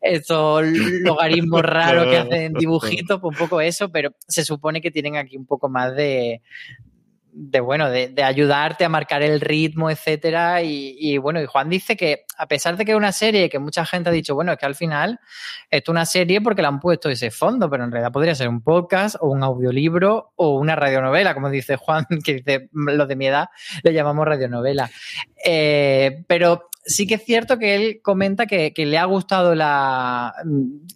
estos 0.00 0.66
logaritmos 1.02 1.62
raros 1.62 2.06
que 2.06 2.18
hacen 2.18 2.52
dibujitos, 2.52 3.20
pues 3.20 3.36
un 3.36 3.44
poco 3.44 3.60
eso, 3.60 3.90
pero 3.90 4.12
se 4.28 4.44
supone 4.44 4.80
que 4.80 4.92
tienen 4.92 5.16
aquí 5.16 5.36
un 5.36 5.46
poco 5.46 5.68
más 5.68 5.96
de, 5.96 6.42
de 7.32 7.60
bueno, 7.60 7.90
de, 7.90 8.12
ayudarte 8.22 8.84
a 8.84 8.88
marcar 8.88 9.22
el 9.22 9.40
ritmo, 9.40 9.90
etcétera. 9.90 10.62
Y, 10.62 11.18
bueno, 11.18 11.40
y 11.40 11.46
Juan 11.46 11.68
dice 11.68 11.96
que 11.96 12.24
a 12.36 12.46
pesar 12.46 12.76
de 12.76 12.84
que 12.84 12.92
es 12.92 12.96
una 12.96 13.12
serie 13.12 13.48
que 13.48 13.58
mucha 13.58 13.84
gente 13.84 14.10
ha 14.10 14.12
dicho, 14.12 14.34
bueno, 14.34 14.52
es 14.52 14.58
que 14.58 14.66
al 14.66 14.74
final 14.74 15.20
es 15.70 15.88
una 15.88 16.04
serie 16.04 16.40
porque 16.40 16.62
le 16.62 16.68
han 16.68 16.80
puesto 16.80 17.08
ese 17.08 17.30
fondo, 17.30 17.68
pero 17.70 17.84
en 17.84 17.92
realidad 17.92 18.12
podría 18.12 18.34
ser 18.34 18.48
un 18.48 18.62
podcast 18.62 19.16
o 19.20 19.28
un 19.28 19.42
audiolibro 19.42 20.32
o 20.36 20.58
una 20.58 20.76
radionovela, 20.76 21.34
como 21.34 21.50
dice 21.50 21.76
Juan, 21.76 22.06
que 22.24 22.34
dice 22.34 22.68
lo 22.72 23.06
de 23.06 23.16
mi 23.16 23.26
edad 23.26 23.48
le 23.82 23.92
llamamos 23.92 24.26
radionovela. 24.26 24.90
Eh, 25.44 26.24
pero 26.26 26.70
sí 26.84 27.06
que 27.06 27.14
es 27.14 27.24
cierto 27.24 27.58
que 27.58 27.74
él 27.74 28.00
comenta 28.02 28.46
que, 28.46 28.72
le 28.76 28.98
ha 28.98 29.04
gustado 29.04 29.54
la. 29.54 30.34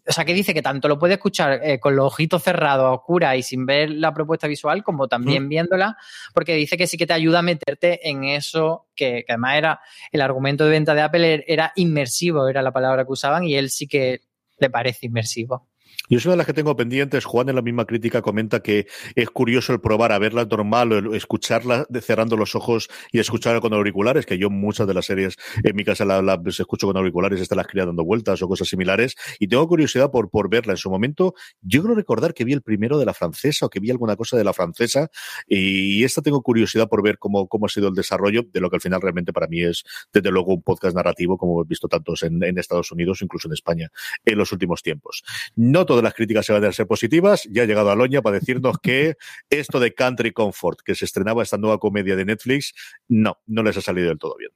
O 0.07 0.13
sea, 0.13 0.25
que 0.25 0.35
dice 0.35 0.55
que 0.55 0.63
tanto 0.63 0.89
lo 0.89 0.99
puede 0.99 1.15
escuchar 1.15 1.61
eh, 1.63 1.79
con 1.79 1.97
los 1.97 2.07
ojitos 2.07 2.43
cerrados, 2.43 2.85
a 2.87 2.93
oscura 2.93 3.37
y 3.37 3.43
sin 3.43 3.67
ver 3.67 3.91
la 3.91 4.13
propuesta 4.13 4.47
visual, 4.47 4.83
como 4.83 5.09
también 5.09 5.49
viéndola, 5.49 5.97
porque 6.33 6.55
dice 6.55 6.77
que 6.77 6.87
sí 6.87 6.97
que 6.97 7.07
te 7.07 7.13
ayuda 7.13 7.41
a 7.41 7.43
meterte 7.43 8.09
en 8.09 8.25
eso, 8.25 8.89
que, 8.95 9.25
que 9.27 9.33
además 9.33 9.57
era 9.57 9.81
el 10.13 10.21
argumento 10.21 10.65
de 10.65 10.71
venta 10.71 10.95
de 10.95 11.03
Apple, 11.03 11.45
era 11.47 11.73
inmersivo, 11.77 12.49
era 12.49 12.63
la 12.63 12.73
palabra 12.73 13.05
que 13.05 13.13
usaban, 13.13 13.45
y 13.45 13.55
él 13.55 13.71
sí 13.71 13.87
que 13.87 14.23
le 14.59 14.71
parece 14.71 15.07
inmersivo. 15.07 15.69
Y 16.09 16.17
es 16.17 16.25
una 16.27 16.33
de 16.33 16.37
las 16.39 16.47
que 16.47 16.53
tengo 16.53 16.77
pendientes. 16.77 17.25
Juan 17.25 17.49
en 17.49 17.57
la 17.57 17.63
misma 17.63 17.87
crítica 17.87 18.23
comenta 18.23 18.61
que 18.61 18.87
es 19.15 19.31
curioso 19.31 19.73
el 19.73 19.81
probar 19.81 20.13
a 20.13 20.19
verla 20.19 20.45
normal 20.45 20.93
o 20.93 21.15
escucharla 21.15 21.87
cerrando 22.03 22.37
los 22.37 22.55
ojos 22.55 22.89
y 23.11 23.19
escucharla 23.19 23.61
con 23.61 23.73
auriculares, 23.73 24.27
que 24.27 24.39
yo 24.39 24.51
muchas 24.51 24.87
de 24.87 24.95
las 24.95 25.07
series 25.07 25.37
en 25.63 25.75
mi 25.75 25.85
casa 25.85 26.05
las 26.05 26.39
pues, 26.43 26.61
escucho 26.61 26.87
con 26.87 26.97
auriculares, 26.97 27.41
están 27.41 27.59
las 27.59 27.67
crías 27.67 27.87
dando 27.87 28.05
vueltas 28.05 28.43
o 28.43 28.49
cosas 28.49 28.69
similares. 28.69 29.15
Y 29.39 29.49
tengo 29.49 29.67
curiosidad 29.67 30.11
por, 30.11 30.31
por 30.31 30.51
verla 30.51 30.73
en 30.73 30.77
su 30.77 30.91
momento. 30.91 31.35
Yo 31.63 31.83
creo 31.83 31.95
recordar 31.95 32.35
que 32.35 32.45
vi 32.45 32.53
el 32.53 32.63
primero 32.63 32.99
de 32.99 33.07
la 33.07 33.15
francesa 33.15 33.67
o 33.67 33.71
que 33.71 33.81
vi 33.81 33.91
alguna 33.91 34.17
cosa 34.17 34.37
de 34.37 34.45
la 34.45 34.53
francesa 34.53 35.11
y 35.47 36.05
esta 36.05 36.23
tengo 36.23 36.43
curiosidad 36.43 36.89
por 36.89 37.03
ver 37.03 37.19
cómo, 37.19 37.49
cómo 37.49 37.67
ha 37.67 37.69
sido 37.69 37.89
el 37.89 37.95
desarrollo 37.95 38.43
de 38.53 38.61
lo 38.61 38.71
que 38.71 38.77
al 38.77 38.83
final 38.83 39.01
realmente 39.01 39.33
para 39.33 39.47
mí 39.47 39.63
es, 39.63 39.85
desde 40.13 40.31
luego, 40.31 40.55
un 40.55 40.63
podcast 40.63 40.95
narrativo 40.95 41.39
como 41.39 41.55
hemos 41.55 41.69
visto 41.69 41.89
tantos 41.89 42.23
en, 42.23 42.43
en 42.43 42.59
Estados 42.59 42.93
Unidos, 42.93 43.23
incluso 43.23 43.49
en 43.49 43.55
España, 43.55 43.91
en 44.25 44.39
los 44.39 44.53
últimos 44.53 44.83
tiempos. 44.83 45.23
No 45.57 45.84
todas 45.87 46.03
las 46.03 46.15
críticas 46.15 46.47
se 46.47 46.53
van 46.53 46.65
a 46.65 46.73
ser 46.73 46.87
positivas. 46.87 47.45
Ya 47.51 47.63
ha 47.63 47.67
llegado 47.67 47.91
a 47.91 47.97
Loña 47.97 48.23
para 48.23 48.39
decirnos 48.39 48.79
que 48.83 49.17
esto 49.51 49.81
de 49.81 49.95
Country 49.95 50.33
Comfort, 50.33 50.81
que 50.85 50.95
se 50.95 51.05
estrenaba 51.05 51.43
esta 51.43 51.59
nueva 51.59 51.79
comedia 51.79 52.17
de 52.17 52.25
Netflix, 52.25 52.75
no, 53.09 53.39
no 53.47 53.63
les 53.63 53.77
ha 53.77 53.81
salido 53.81 54.09
del 54.09 54.19
todo 54.19 54.37
bien. 54.37 54.51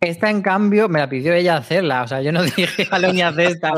Esta, 0.00 0.28
en 0.28 0.42
cambio, 0.42 0.88
me 0.88 0.98
la 0.98 1.08
pidió 1.08 1.32
ella 1.32 1.56
hacerla. 1.56 2.02
O 2.02 2.08
sea, 2.08 2.20
yo 2.20 2.30
no 2.30 2.42
dije 2.56 2.86
Aloña 2.90 3.28
hace 3.28 3.46
esta. 3.46 3.72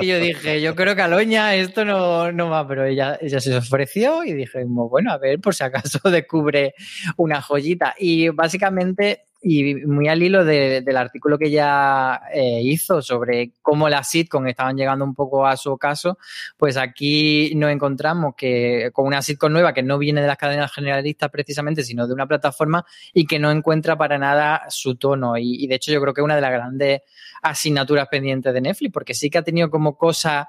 Y 0.00 0.06
yo 0.06 0.20
dije, 0.20 0.60
yo 0.60 0.74
creo 0.76 0.94
que 0.94 1.02
Aloña 1.02 1.54
esto 1.56 1.84
no, 1.84 2.30
no 2.30 2.48
va, 2.48 2.66
pero 2.66 2.84
ella, 2.84 3.18
ella 3.20 3.40
se 3.40 3.56
ofreció 3.56 4.24
y 4.24 4.32
dije, 4.34 4.64
bueno, 4.66 5.12
a 5.12 5.18
ver, 5.18 5.40
por 5.40 5.54
si 5.54 5.64
acaso 5.64 5.98
descubre 6.10 6.74
una 7.16 7.42
joyita. 7.42 7.94
Y 7.98 8.28
básicamente 8.28 9.26
y 9.46 9.74
muy 9.86 10.08
al 10.08 10.22
hilo 10.22 10.42
del 10.42 10.96
artículo 10.96 11.38
que 11.38 11.50
ya 11.50 12.22
eh, 12.32 12.62
hizo 12.62 13.02
sobre 13.02 13.52
cómo 13.60 13.90
las 13.90 14.08
sitcom 14.08 14.46
estaban 14.46 14.74
llegando 14.74 15.04
un 15.04 15.14
poco 15.14 15.46
a 15.46 15.54
su 15.58 15.70
ocaso, 15.70 16.16
pues 16.56 16.78
aquí 16.78 17.52
nos 17.54 17.70
encontramos 17.70 18.34
que 18.36 18.90
con 18.94 19.06
una 19.06 19.20
sitcom 19.20 19.52
nueva 19.52 19.74
que 19.74 19.82
no 19.82 19.98
viene 19.98 20.22
de 20.22 20.28
las 20.28 20.38
cadenas 20.38 20.72
generalistas 20.72 21.30
precisamente, 21.30 21.84
sino 21.84 22.06
de 22.06 22.14
una 22.14 22.26
plataforma 22.26 22.86
y 23.12 23.26
que 23.26 23.38
no 23.38 23.50
encuentra 23.50 23.98
para 23.98 24.16
nada 24.16 24.62
su 24.70 24.96
tono. 24.96 25.36
Y, 25.36 25.66
de 25.66 25.74
hecho 25.74 25.92
yo 25.92 26.00
creo 26.00 26.14
que 26.14 26.22
es 26.22 26.24
una 26.24 26.36
de 26.36 26.40
las 26.40 26.52
grandes 26.52 27.02
asignaturas 27.42 28.08
pendientes 28.08 28.54
de 28.54 28.62
Netflix, 28.62 28.92
porque 28.94 29.12
sí 29.12 29.28
que 29.28 29.38
ha 29.38 29.42
tenido 29.42 29.68
como 29.68 29.98
cosas 29.98 30.46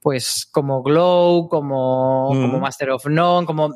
pues 0.00 0.48
como 0.50 0.82
Glow, 0.82 1.48
como, 1.48 2.28
como 2.28 2.60
Master 2.60 2.90
of 2.90 3.04
None, 3.06 3.46
como 3.46 3.74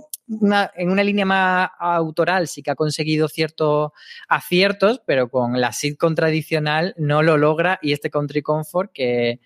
en 0.76 0.90
una 0.90 1.04
línea 1.04 1.24
más 1.24 1.70
autoral 1.78 2.48
sí 2.48 2.62
que 2.62 2.70
ha 2.70 2.74
conseguido 2.74 3.28
ciertos 3.28 3.92
aciertos, 4.28 5.00
pero 5.06 5.28
con 5.28 5.60
la 5.60 5.72
sitcom 5.72 6.14
tradicional 6.14 6.94
no 6.96 7.22
lo 7.22 7.36
logra 7.36 7.78
y 7.82 7.92
este 7.92 8.10
Country 8.10 8.42
Comfort 8.42 8.90
que 8.92 9.40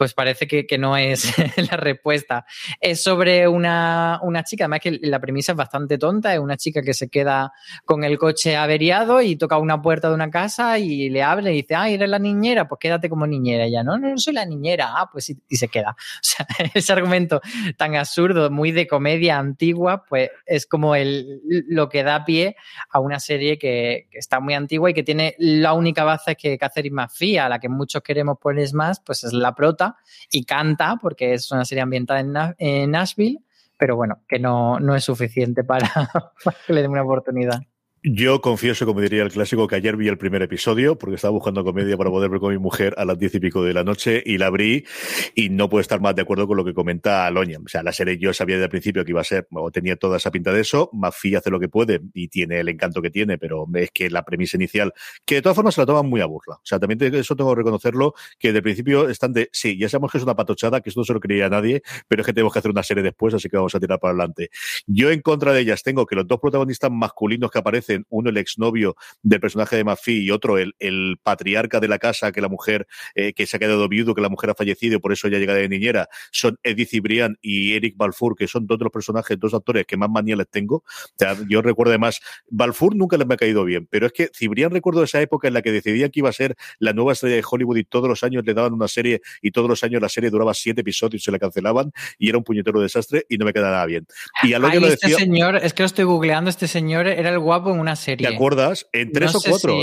pues 0.00 0.14
parece 0.14 0.46
que, 0.48 0.78
no 0.78 0.96
es 0.96 1.30
la 1.70 1.76
respuesta. 1.76 2.46
Es 2.80 3.02
sobre 3.02 3.46
una, 3.46 4.18
chica, 4.46 4.64
además 4.64 4.80
que 4.80 4.98
la 5.02 5.20
premisa 5.20 5.52
es 5.52 5.58
bastante 5.58 5.98
tonta, 5.98 6.32
es 6.32 6.40
una 6.40 6.56
chica 6.56 6.80
que 6.80 6.94
se 6.94 7.10
queda 7.10 7.52
con 7.84 8.02
el 8.02 8.16
coche 8.16 8.56
averiado 8.56 9.20
y 9.20 9.36
toca 9.36 9.58
una 9.58 9.82
puerta 9.82 10.08
de 10.08 10.14
una 10.14 10.30
casa 10.30 10.78
y 10.78 11.10
le 11.10 11.22
abre 11.22 11.52
y 11.52 11.56
dice, 11.56 11.74
ah, 11.74 11.90
eres 11.90 12.08
la 12.08 12.18
niñera, 12.18 12.66
pues 12.66 12.78
quédate 12.78 13.10
como 13.10 13.26
niñera. 13.26 13.68
Ya, 13.68 13.82
no, 13.82 13.98
no, 13.98 14.16
soy 14.16 14.32
la 14.32 14.46
niñera, 14.46 14.94
ah, 14.96 15.10
pues 15.12 15.28
y, 15.28 15.56
se 15.56 15.68
queda. 15.68 15.94
O 16.20 16.22
sea, 16.22 16.46
ese 16.72 16.92
argumento 16.94 17.42
tan 17.76 17.94
absurdo, 17.94 18.50
muy 18.50 18.72
de 18.72 18.86
comedia 18.86 19.38
antigua, 19.38 20.06
pues 20.08 20.30
es 20.46 20.64
como 20.64 20.94
el, 20.94 21.42
lo 21.68 21.90
que 21.90 22.04
da 22.04 22.24
pie 22.24 22.56
a 22.88 23.00
una 23.00 23.20
serie 23.20 23.58
que, 23.58 24.08
está 24.12 24.40
muy 24.40 24.54
antigua 24.54 24.88
y 24.88 24.94
que 24.94 25.02
tiene 25.02 25.34
la 25.38 25.74
única 25.74 26.04
base 26.04 26.36
que 26.36 26.56
Catherine 26.56 26.94
McPhee, 26.94 27.36
a 27.36 27.50
la 27.50 27.58
que 27.58 27.68
muchos 27.68 28.02
queremos 28.02 28.38
poner 28.38 28.72
más, 28.72 29.00
pues 29.00 29.24
es 29.24 29.34
la 29.34 29.54
prota 29.54 29.89
y 30.30 30.44
canta, 30.44 30.96
porque 31.00 31.34
es 31.34 31.50
una 31.52 31.64
serie 31.64 31.82
ambientada 31.82 32.54
en, 32.58 32.90
Nashville, 32.90 33.40
pero 33.76 33.96
bueno, 33.96 34.22
que 34.28 34.38
no, 34.38 34.78
no 34.80 34.94
es 34.94 35.04
suficiente 35.04 35.64
para 35.64 35.88
que 36.66 36.72
le 36.72 36.82
den 36.82 36.90
una 36.90 37.02
oportunidad. 37.02 37.60
Yo 38.02 38.40
confieso, 38.40 38.86
como 38.86 39.02
diría 39.02 39.22
el 39.22 39.30
clásico, 39.30 39.68
que 39.68 39.74
ayer 39.74 39.94
vi 39.94 40.08
el 40.08 40.16
primer 40.16 40.40
episodio 40.40 40.96
porque 40.96 41.16
estaba 41.16 41.32
buscando 41.32 41.62
comedia 41.62 41.98
para 41.98 42.08
poder 42.08 42.30
ver 42.30 42.40
con 42.40 42.50
mi 42.50 42.58
mujer 42.58 42.94
a 42.96 43.04
las 43.04 43.18
diez 43.18 43.34
y 43.34 43.40
pico 43.40 43.62
de 43.62 43.74
la 43.74 43.84
noche 43.84 44.22
y 44.24 44.38
la 44.38 44.46
abrí 44.46 44.86
y 45.34 45.50
no 45.50 45.68
puedo 45.68 45.82
estar 45.82 46.00
más 46.00 46.14
de 46.14 46.22
acuerdo 46.22 46.46
con 46.46 46.56
lo 46.56 46.64
que 46.64 46.72
comenta 46.72 47.26
Aloña. 47.26 47.58
O 47.62 47.68
sea, 47.68 47.82
la 47.82 47.92
serie 47.92 48.16
yo 48.16 48.32
sabía 48.32 48.56
desde 48.56 48.64
el 48.64 48.70
principio 48.70 49.04
que 49.04 49.10
iba 49.10 49.20
a 49.20 49.24
ser, 49.24 49.48
o 49.50 49.70
tenía 49.70 49.96
toda 49.96 50.16
esa 50.16 50.30
pinta 50.30 50.50
de 50.50 50.62
eso. 50.62 50.88
Mafi 50.94 51.34
hace 51.34 51.50
lo 51.50 51.60
que 51.60 51.68
puede 51.68 52.00
y 52.14 52.28
tiene 52.28 52.60
el 52.60 52.70
encanto 52.70 53.02
que 53.02 53.10
tiene, 53.10 53.36
pero 53.36 53.66
es 53.74 53.90
que 53.90 54.08
la 54.08 54.24
premisa 54.24 54.56
inicial, 54.56 54.94
que 55.26 55.34
de 55.34 55.42
todas 55.42 55.56
formas 55.56 55.74
se 55.74 55.82
la 55.82 55.86
toman 55.86 56.08
muy 56.08 56.22
a 56.22 56.24
burla. 56.24 56.54
O 56.54 56.64
sea, 56.64 56.78
también 56.78 57.14
eso 57.14 57.36
tengo 57.36 57.50
que 57.50 57.58
reconocerlo, 57.58 58.14
que 58.38 58.48
desde 58.48 58.58
el 58.60 58.62
principio 58.62 59.10
están 59.10 59.34
de, 59.34 59.50
sí, 59.52 59.76
ya 59.78 59.90
sabemos 59.90 60.10
que 60.10 60.16
es 60.16 60.24
una 60.24 60.34
patochada, 60.34 60.80
que 60.80 60.88
esto 60.88 61.02
no 61.02 61.04
se 61.04 61.12
lo 61.12 61.20
creía 61.20 61.50
nadie, 61.50 61.82
pero 62.08 62.22
es 62.22 62.26
que 62.26 62.32
tenemos 62.32 62.54
que 62.54 62.60
hacer 62.60 62.70
una 62.70 62.82
serie 62.82 63.02
después, 63.02 63.34
así 63.34 63.50
que 63.50 63.58
vamos 63.58 63.74
a 63.74 63.78
tirar 63.78 64.00
para 64.00 64.12
adelante. 64.12 64.48
Yo 64.86 65.10
en 65.10 65.20
contra 65.20 65.52
de 65.52 65.60
ellas 65.60 65.82
tengo 65.82 66.06
que 66.06 66.16
los 66.16 66.26
dos 66.26 66.40
protagonistas 66.40 66.90
masculinos 66.90 67.50
que 67.50 67.58
aparecen, 67.58 67.89
uno 68.08 68.30
el 68.30 68.36
exnovio 68.36 68.96
del 69.22 69.40
personaje 69.40 69.76
de 69.76 69.84
Mafi 69.84 70.18
y 70.18 70.30
otro 70.30 70.58
el, 70.58 70.74
el 70.78 71.18
patriarca 71.22 71.80
de 71.80 71.88
la 71.88 71.98
casa, 71.98 72.32
que 72.32 72.40
la 72.40 72.48
mujer, 72.48 72.86
eh, 73.14 73.32
que 73.32 73.46
se 73.46 73.56
ha 73.56 73.60
quedado 73.60 73.88
viudo, 73.88 74.14
que 74.14 74.22
la 74.22 74.28
mujer 74.28 74.50
ha 74.50 74.54
fallecido 74.54 74.96
y 74.96 74.98
por 74.98 75.12
eso 75.12 75.28
ya 75.28 75.38
llega 75.38 75.54
de 75.54 75.68
niñera, 75.68 76.08
son 76.30 76.58
Edith 76.62 76.90
Cibrián 76.90 77.38
y 77.40 77.74
Eric 77.74 77.96
Balfour, 77.96 78.36
que 78.36 78.46
son 78.46 78.66
dos 78.66 78.78
de 78.78 78.84
los 78.84 78.92
personajes, 78.92 79.38
dos 79.38 79.54
actores 79.54 79.86
que 79.86 79.96
más 79.96 80.10
manía 80.10 80.36
les 80.36 80.48
tengo. 80.48 80.76
O 80.76 80.84
sea, 81.16 81.36
yo 81.48 81.62
recuerdo 81.62 81.90
además, 81.92 82.20
Balfour 82.48 82.96
nunca 82.96 83.16
les 83.16 83.26
me 83.26 83.34
ha 83.34 83.36
caído 83.36 83.64
bien, 83.64 83.86
pero 83.90 84.06
es 84.06 84.12
que 84.12 84.30
Cibrián 84.34 84.70
recuerdo 84.70 85.02
esa 85.02 85.20
época 85.20 85.48
en 85.48 85.54
la 85.54 85.62
que 85.62 85.72
decidían 85.72 86.10
que 86.10 86.20
iba 86.20 86.28
a 86.28 86.32
ser 86.32 86.56
la 86.78 86.92
nueva 86.92 87.12
estrella 87.12 87.36
de 87.36 87.44
Hollywood 87.48 87.76
y 87.76 87.84
todos 87.84 88.08
los 88.08 88.22
años 88.22 88.44
le 88.44 88.54
daban 88.54 88.72
una 88.72 88.88
serie 88.88 89.20
y 89.42 89.50
todos 89.50 89.68
los 89.68 89.82
años 89.84 90.00
la 90.00 90.08
serie 90.08 90.30
duraba 90.30 90.54
siete 90.54 90.80
episodios 90.82 91.22
y 91.22 91.24
se 91.24 91.30
la 91.30 91.38
cancelaban 91.38 91.92
y 92.18 92.28
era 92.28 92.38
un 92.38 92.44
puñetero 92.44 92.80
desastre 92.80 93.26
y 93.28 93.38
no 93.38 93.44
me 93.44 93.52
quedaba 93.52 93.72
nada 93.72 93.86
bien. 93.86 94.06
Y 94.42 94.52
al 94.52 94.62
lo 94.62 94.68
este 94.86 95.10
señor, 95.10 95.56
es 95.56 95.74
que 95.74 95.82
lo 95.82 95.86
estoy 95.86 96.04
googleando, 96.04 96.50
este 96.50 96.68
señor 96.68 97.06
era 97.06 97.30
el 97.30 97.38
guapo 97.38 97.74
una 97.80 97.96
serie. 97.96 98.28
¿Te 98.28 98.34
acuerdas? 98.34 98.86
En 98.92 99.12
tres 99.12 99.34
o 99.34 99.40
cuatro, 99.40 99.78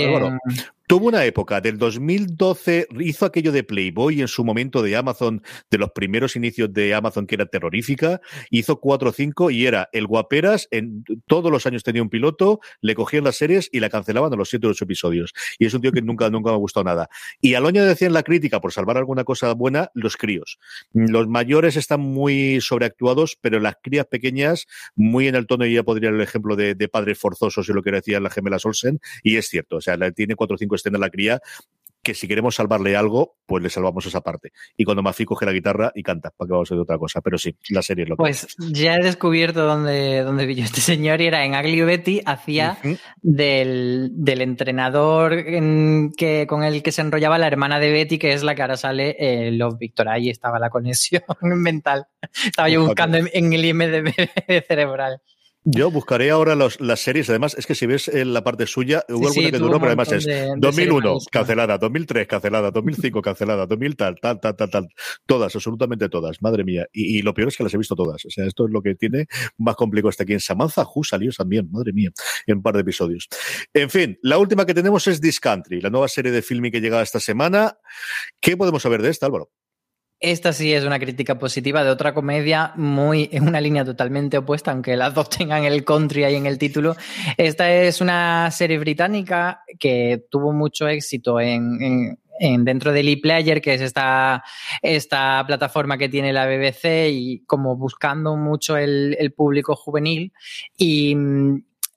Tuvo 0.88 1.08
una 1.08 1.26
época, 1.26 1.60
del 1.60 1.76
2012 1.76 2.88
hizo 3.00 3.26
aquello 3.26 3.52
de 3.52 3.62
Playboy 3.62 4.22
en 4.22 4.26
su 4.26 4.42
momento 4.42 4.82
de 4.82 4.96
Amazon, 4.96 5.42
de 5.70 5.76
los 5.76 5.90
primeros 5.90 6.34
inicios 6.34 6.72
de 6.72 6.94
Amazon 6.94 7.26
que 7.26 7.34
era 7.34 7.44
terrorífica, 7.44 8.22
hizo 8.48 8.80
cuatro 8.80 9.10
o 9.10 9.12
cinco 9.12 9.50
y 9.50 9.66
era 9.66 9.90
el 9.92 10.06
guaperas, 10.06 10.66
en 10.70 11.04
todos 11.26 11.52
los 11.52 11.66
años 11.66 11.84
tenía 11.84 12.00
un 12.00 12.08
piloto, 12.08 12.60
le 12.80 12.94
cogían 12.94 13.24
las 13.24 13.36
series 13.36 13.68
y 13.70 13.80
la 13.80 13.90
cancelaban 13.90 14.32
a 14.32 14.36
los 14.36 14.48
siete 14.48 14.66
o 14.66 14.70
ocho 14.70 14.84
episodios. 14.84 15.34
Y 15.58 15.66
es 15.66 15.74
un 15.74 15.82
tío 15.82 15.92
que 15.92 16.00
nunca, 16.00 16.30
nunca 16.30 16.52
me 16.52 16.54
ha 16.54 16.58
gustado 16.58 16.84
nada. 16.84 17.10
Y 17.42 17.52
Aloña 17.52 17.84
decía 17.84 18.06
en 18.06 18.14
la 18.14 18.22
crítica, 18.22 18.62
por 18.62 18.72
salvar 18.72 18.96
alguna 18.96 19.24
cosa 19.24 19.52
buena, 19.52 19.90
los 19.92 20.16
críos. 20.16 20.58
Los 20.94 21.28
mayores 21.28 21.76
están 21.76 22.00
muy 22.00 22.62
sobreactuados, 22.62 23.36
pero 23.38 23.60
las 23.60 23.74
crías 23.82 24.06
pequeñas, 24.06 24.66
muy 24.96 25.28
en 25.28 25.34
el 25.34 25.46
tono, 25.46 25.66
y 25.66 25.74
ya 25.74 25.82
podría 25.82 26.08
el 26.08 26.22
ejemplo 26.22 26.56
de, 26.56 26.88
padres 26.88 27.18
forzosos 27.18 27.68
y 27.68 27.74
lo 27.74 27.82
que 27.82 27.90
decía 27.90 28.20
la 28.20 28.30
gemela 28.30 28.56
Olsen, 28.64 29.00
y 29.22 29.36
es 29.36 29.48
cierto, 29.50 29.76
o 29.76 29.80
sea, 29.82 29.98
tiene 30.12 30.34
cuatro 30.34 30.54
o 30.54 30.58
cinco 30.82 30.98
escenas 30.98 31.00
la 31.00 31.10
cría 31.10 31.40
que 32.02 32.14
si 32.14 32.26
queremos 32.26 32.54
salvarle 32.54 32.96
algo, 32.96 33.36
pues 33.44 33.62
le 33.62 33.70
salvamos 33.70 34.06
esa 34.06 34.20
parte. 34.20 34.52
Y 34.76 34.84
cuando 34.84 35.02
Mafi 35.02 35.24
coge 35.24 35.44
la 35.44 35.52
guitarra 35.52 35.92
y 35.94 36.02
canta, 36.02 36.30
para 36.30 36.48
que 36.48 36.52
vamos 36.52 36.70
a 36.70 36.74
hacer 36.74 36.80
otra 36.80 36.96
cosa. 36.96 37.20
Pero 37.20 37.38
sí, 37.38 37.54
la 37.70 37.82
serie 37.82 38.04
es 38.04 38.08
lo 38.08 38.16
que 38.16 38.20
Pues 38.20 38.46
ya 38.58 38.94
he 38.94 39.02
descubierto 39.02 39.64
dónde, 39.64 40.22
dónde 40.22 40.46
vi 40.46 40.54
yo 40.54 40.64
este 40.64 40.80
señor 40.80 41.20
y 41.20 41.26
era 41.26 41.44
en 41.44 41.54
Agli 41.54 41.82
Betty, 41.82 42.22
hacía 42.24 42.78
del, 43.20 44.10
del, 44.14 44.40
entrenador 44.40 45.44
que, 46.16 46.46
con 46.48 46.62
el 46.62 46.82
que 46.82 46.92
se 46.92 47.02
enrollaba 47.02 47.38
la 47.38 47.46
hermana 47.46 47.78
de 47.78 47.90
Betty, 47.90 48.18
que 48.18 48.32
es 48.32 48.42
la 48.42 48.54
que 48.54 48.62
ahora 48.62 48.76
sale 48.76 49.16
eh, 49.18 49.50
Love 49.52 49.78
Victor. 49.78 50.08
Ahí 50.08 50.30
estaba 50.30 50.58
la 50.58 50.70
conexión 50.70 51.22
mental. 51.42 52.06
Estaba 52.44 52.68
yo 52.68 52.84
buscando 52.84 53.18
en, 53.18 53.52
el 53.52 53.64
IMDB 53.64 54.14
cerebral. 54.66 55.20
Yo 55.64 55.90
buscaré 55.90 56.30
ahora 56.30 56.56
las 56.56 57.00
series. 57.00 57.28
Además, 57.28 57.54
es 57.58 57.66
que 57.66 57.74
si 57.74 57.86
ves 57.86 58.08
en 58.08 58.32
la 58.32 58.42
parte 58.42 58.66
suya, 58.66 59.04
hubo 59.08 59.28
alguna 59.28 59.50
que 59.50 59.58
duró, 59.58 59.78
pero 59.78 59.88
además 59.88 60.12
es 60.12 60.26
2001 60.56 61.18
cancelada, 61.30 61.78
2003 61.78 62.26
cancelada, 62.26 62.70
2005 62.70 63.20
cancelada, 63.20 63.66
2000 63.66 63.96
tal, 63.96 64.16
tal, 64.20 64.40
tal, 64.40 64.56
tal, 64.56 64.70
tal. 64.70 64.88
Todas, 65.26 65.54
absolutamente 65.54 66.08
todas. 66.08 66.40
Madre 66.42 66.64
mía. 66.64 66.86
Y, 66.92 67.22
lo 67.22 67.34
peor 67.34 67.48
es 67.48 67.56
que 67.56 67.64
las 67.64 67.74
he 67.74 67.78
visto 67.78 67.96
todas. 67.96 68.24
O 68.24 68.30
sea, 68.30 68.46
esto 68.46 68.66
es 68.66 68.72
lo 68.72 68.80
que 68.82 68.94
tiene 68.94 69.26
más 69.58 69.76
complicado 69.76 70.10
hasta 70.10 70.22
aquí. 70.22 70.32
En 70.32 70.40
Samantha 70.40 70.82
Who 70.82 71.04
salió 71.04 71.30
también, 71.32 71.68
madre 71.70 71.92
mía, 71.92 72.10
en 72.46 72.58
un 72.58 72.62
par 72.62 72.74
de 72.74 72.80
episodios. 72.80 73.28
En 73.74 73.90
fin, 73.90 74.18
la 74.22 74.38
última 74.38 74.64
que 74.64 74.74
tenemos 74.74 75.06
es 75.06 75.20
This 75.20 75.40
Country, 75.40 75.80
la 75.80 75.90
nueva 75.90 76.08
serie 76.08 76.32
de 76.32 76.40
filming 76.40 76.72
que 76.72 76.80
llega 76.80 77.02
esta 77.02 77.20
semana. 77.20 77.76
¿Qué 78.40 78.56
podemos 78.56 78.82
saber 78.82 79.02
de 79.02 79.10
esta, 79.10 79.26
Álvaro? 79.26 79.50
Esta 80.20 80.52
sí 80.52 80.72
es 80.72 80.84
una 80.84 80.98
crítica 80.98 81.38
positiva 81.38 81.84
de 81.84 81.90
otra 81.90 82.12
comedia 82.12 82.72
muy 82.74 83.28
en 83.30 83.46
una 83.46 83.60
línea 83.60 83.84
totalmente 83.84 84.36
opuesta, 84.38 84.72
aunque 84.72 84.96
las 84.96 85.14
dos 85.14 85.30
tengan 85.38 85.64
el 85.64 85.84
country 85.84 86.24
ahí 86.24 86.34
en 86.34 86.46
el 86.46 86.58
título. 86.58 86.96
Esta 87.36 87.72
es 87.72 88.00
una 88.00 88.50
serie 88.50 88.78
británica 88.78 89.62
que 89.78 90.24
tuvo 90.28 90.52
mucho 90.52 90.88
éxito 90.88 91.38
en, 91.40 92.18
dentro 92.40 92.92
del 92.92 93.08
ePlayer, 93.08 93.60
que 93.60 93.74
es 93.74 93.80
esta, 93.80 94.42
esta 94.82 95.44
plataforma 95.46 95.96
que 95.96 96.08
tiene 96.08 96.32
la 96.32 96.46
BBC 96.46 97.10
y 97.12 97.44
como 97.46 97.76
buscando 97.76 98.36
mucho 98.36 98.76
el, 98.76 99.16
el 99.20 99.32
público 99.32 99.76
juvenil. 99.76 100.32
Y 100.76 101.14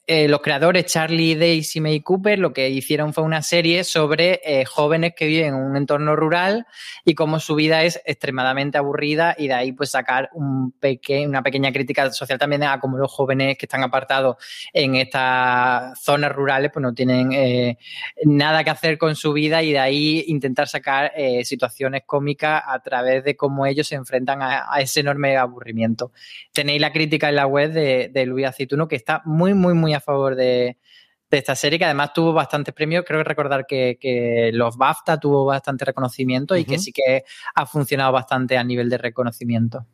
eh, 0.08 0.28
los 0.28 0.42
creadores 0.42 0.88
Charlie 0.88 1.36
Daisy 1.36 1.78
y 1.78 1.82
May 1.82 2.00
Cooper 2.02 2.40
lo 2.40 2.54
que 2.54 2.70
hicieron 2.70 3.14
fue 3.14 3.24
una 3.24 3.44
serie 3.44 3.84
sobre 3.84 4.42
eh, 4.44 4.66
jóvenes 4.66 5.14
que 5.16 5.28
viven 5.28 5.50
en 5.50 5.54
un 5.54 5.78
entorno 5.78 6.16
rural 6.16 6.66
y 7.06 7.14
cómo 7.14 7.40
su 7.40 7.54
vida 7.54 7.84
es 7.84 8.02
extremadamente 8.04 8.80
aburrida 8.80 9.36
y 9.38 9.48
de 9.48 9.54
ahí 9.54 9.72
pues 9.74 9.92
sacar 9.92 10.30
un 10.34 10.74
una 11.28 11.44
pequeña 11.44 11.72
crítica 11.72 12.12
social 12.12 12.40
también 12.40 12.64
a 12.64 12.80
cómo 12.80 12.98
los 12.98 13.12
jóvenes 13.12 13.58
que 13.60 13.68
están 13.68 13.84
apartados 13.84 14.38
en 14.74 14.96
estas 14.96 16.02
zonas 16.02 16.32
rurales 16.32 16.72
pues 16.74 16.82
no 16.82 16.94
tienen 16.96 17.32
eh, 17.32 17.78
nada 18.26 18.64
que 18.64 18.72
hacer 18.72 18.98
con 18.98 19.16
su 19.16 19.34
vida 19.34 19.62
y 19.62 19.72
de 19.72 19.80
ahí 19.80 20.26
intentar 20.28 20.68
sacar 20.68 21.12
situaciones 21.44 22.02
cómicas 22.06 22.64
a 22.66 22.80
través 22.80 23.24
de 23.24 23.36
cómo 23.36 23.68
ellos 23.68 23.88
se 23.88 23.96
enfrentan 23.96 24.42
a, 24.42 24.68
ese 24.80 25.02
enorme 25.02 25.38
aburrimiento. 25.38 26.12
Tenéis 26.52 26.82
la 26.82 26.92
crítica 26.92 27.30
en 27.30 27.36
la 27.36 27.46
web 27.46 27.72
de, 27.72 28.10
de 28.12 28.26
Luis 28.26 28.48
Aceituno 28.48 28.88
que 28.88 28.96
está 28.96 29.22
muy, 29.26 29.54
muy, 29.54 29.74
muy 29.74 29.91
favor 30.00 30.36
de, 30.36 30.78
esta 31.30 31.56
serie, 31.56 31.80
que 31.80 31.86
además 31.86 32.14
tuvo 32.14 32.34
bastantes 32.34 32.74
premios. 32.74 33.04
Creo 33.06 33.20
que 33.20 33.24
recordar 33.24 33.66
que, 33.66 34.52
los 34.54 34.78
BAFTA 34.78 35.20
tuvo 35.20 35.46
bastante 35.46 35.86
reconocimiento 35.86 36.56
y 36.56 36.66
que 36.66 36.78
sí 36.78 36.92
que 36.92 37.24
ha 37.56 37.66
funcionado 37.66 38.12
bastante 38.12 38.58
a 38.58 38.64
nivel 38.64 38.90
de 38.90 38.98
reconocimiento. 38.98 39.86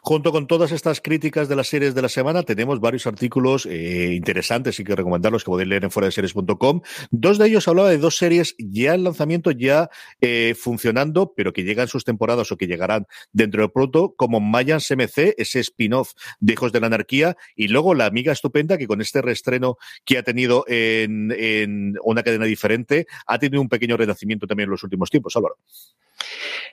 Junto 0.00 0.32
con 0.32 0.46
todas 0.46 0.72
estas 0.72 1.00
críticas 1.00 1.48
de 1.48 1.56
las 1.56 1.68
series 1.68 1.94
de 1.94 2.02
la 2.02 2.08
semana, 2.08 2.42
tenemos 2.42 2.80
varios 2.80 3.06
artículos 3.06 3.66
eh, 3.66 4.12
interesantes 4.14 4.78
y 4.78 4.84
que 4.84 4.94
recomendarlos 4.94 5.42
que 5.44 5.50
podéis 5.50 5.68
leer 5.68 5.84
en 5.84 5.90
fuera 5.90 6.06
de 6.06 6.12
series.com. 6.12 6.82
Dos 7.10 7.38
de 7.38 7.46
ellos 7.48 7.66
hablaba 7.66 7.90
de 7.90 7.98
dos 7.98 8.16
series 8.16 8.54
ya 8.58 8.94
en 8.94 9.04
lanzamiento, 9.04 9.50
ya 9.50 9.90
eh, 10.20 10.54
funcionando, 10.56 11.32
pero 11.36 11.52
que 11.52 11.64
llegan 11.64 11.88
sus 11.88 12.04
temporadas 12.04 12.52
o 12.52 12.56
que 12.56 12.66
llegarán 12.66 13.06
dentro 13.32 13.62
de 13.62 13.68
pronto, 13.68 14.14
como 14.16 14.40
Mayan 14.40 14.80
CMC, 14.80 15.34
ese 15.36 15.60
spin-off 15.60 16.12
de 16.38 16.52
Hijos 16.52 16.72
de 16.72 16.80
la 16.80 16.86
Anarquía, 16.86 17.36
y 17.56 17.68
luego 17.68 17.94
La 17.94 18.06
Amiga 18.06 18.32
Estupenda, 18.32 18.78
que 18.78 18.86
con 18.86 19.00
este 19.00 19.20
reestreno 19.20 19.78
que 20.04 20.18
ha 20.18 20.22
tenido 20.22 20.64
en, 20.68 21.32
en 21.36 21.94
una 22.04 22.22
cadena 22.22 22.44
diferente, 22.44 23.06
ha 23.26 23.38
tenido 23.38 23.60
un 23.60 23.68
pequeño 23.68 23.96
renacimiento 23.96 24.46
también 24.46 24.68
en 24.68 24.72
los 24.72 24.84
últimos 24.84 25.10
tiempos, 25.10 25.36
Álvaro. 25.36 25.56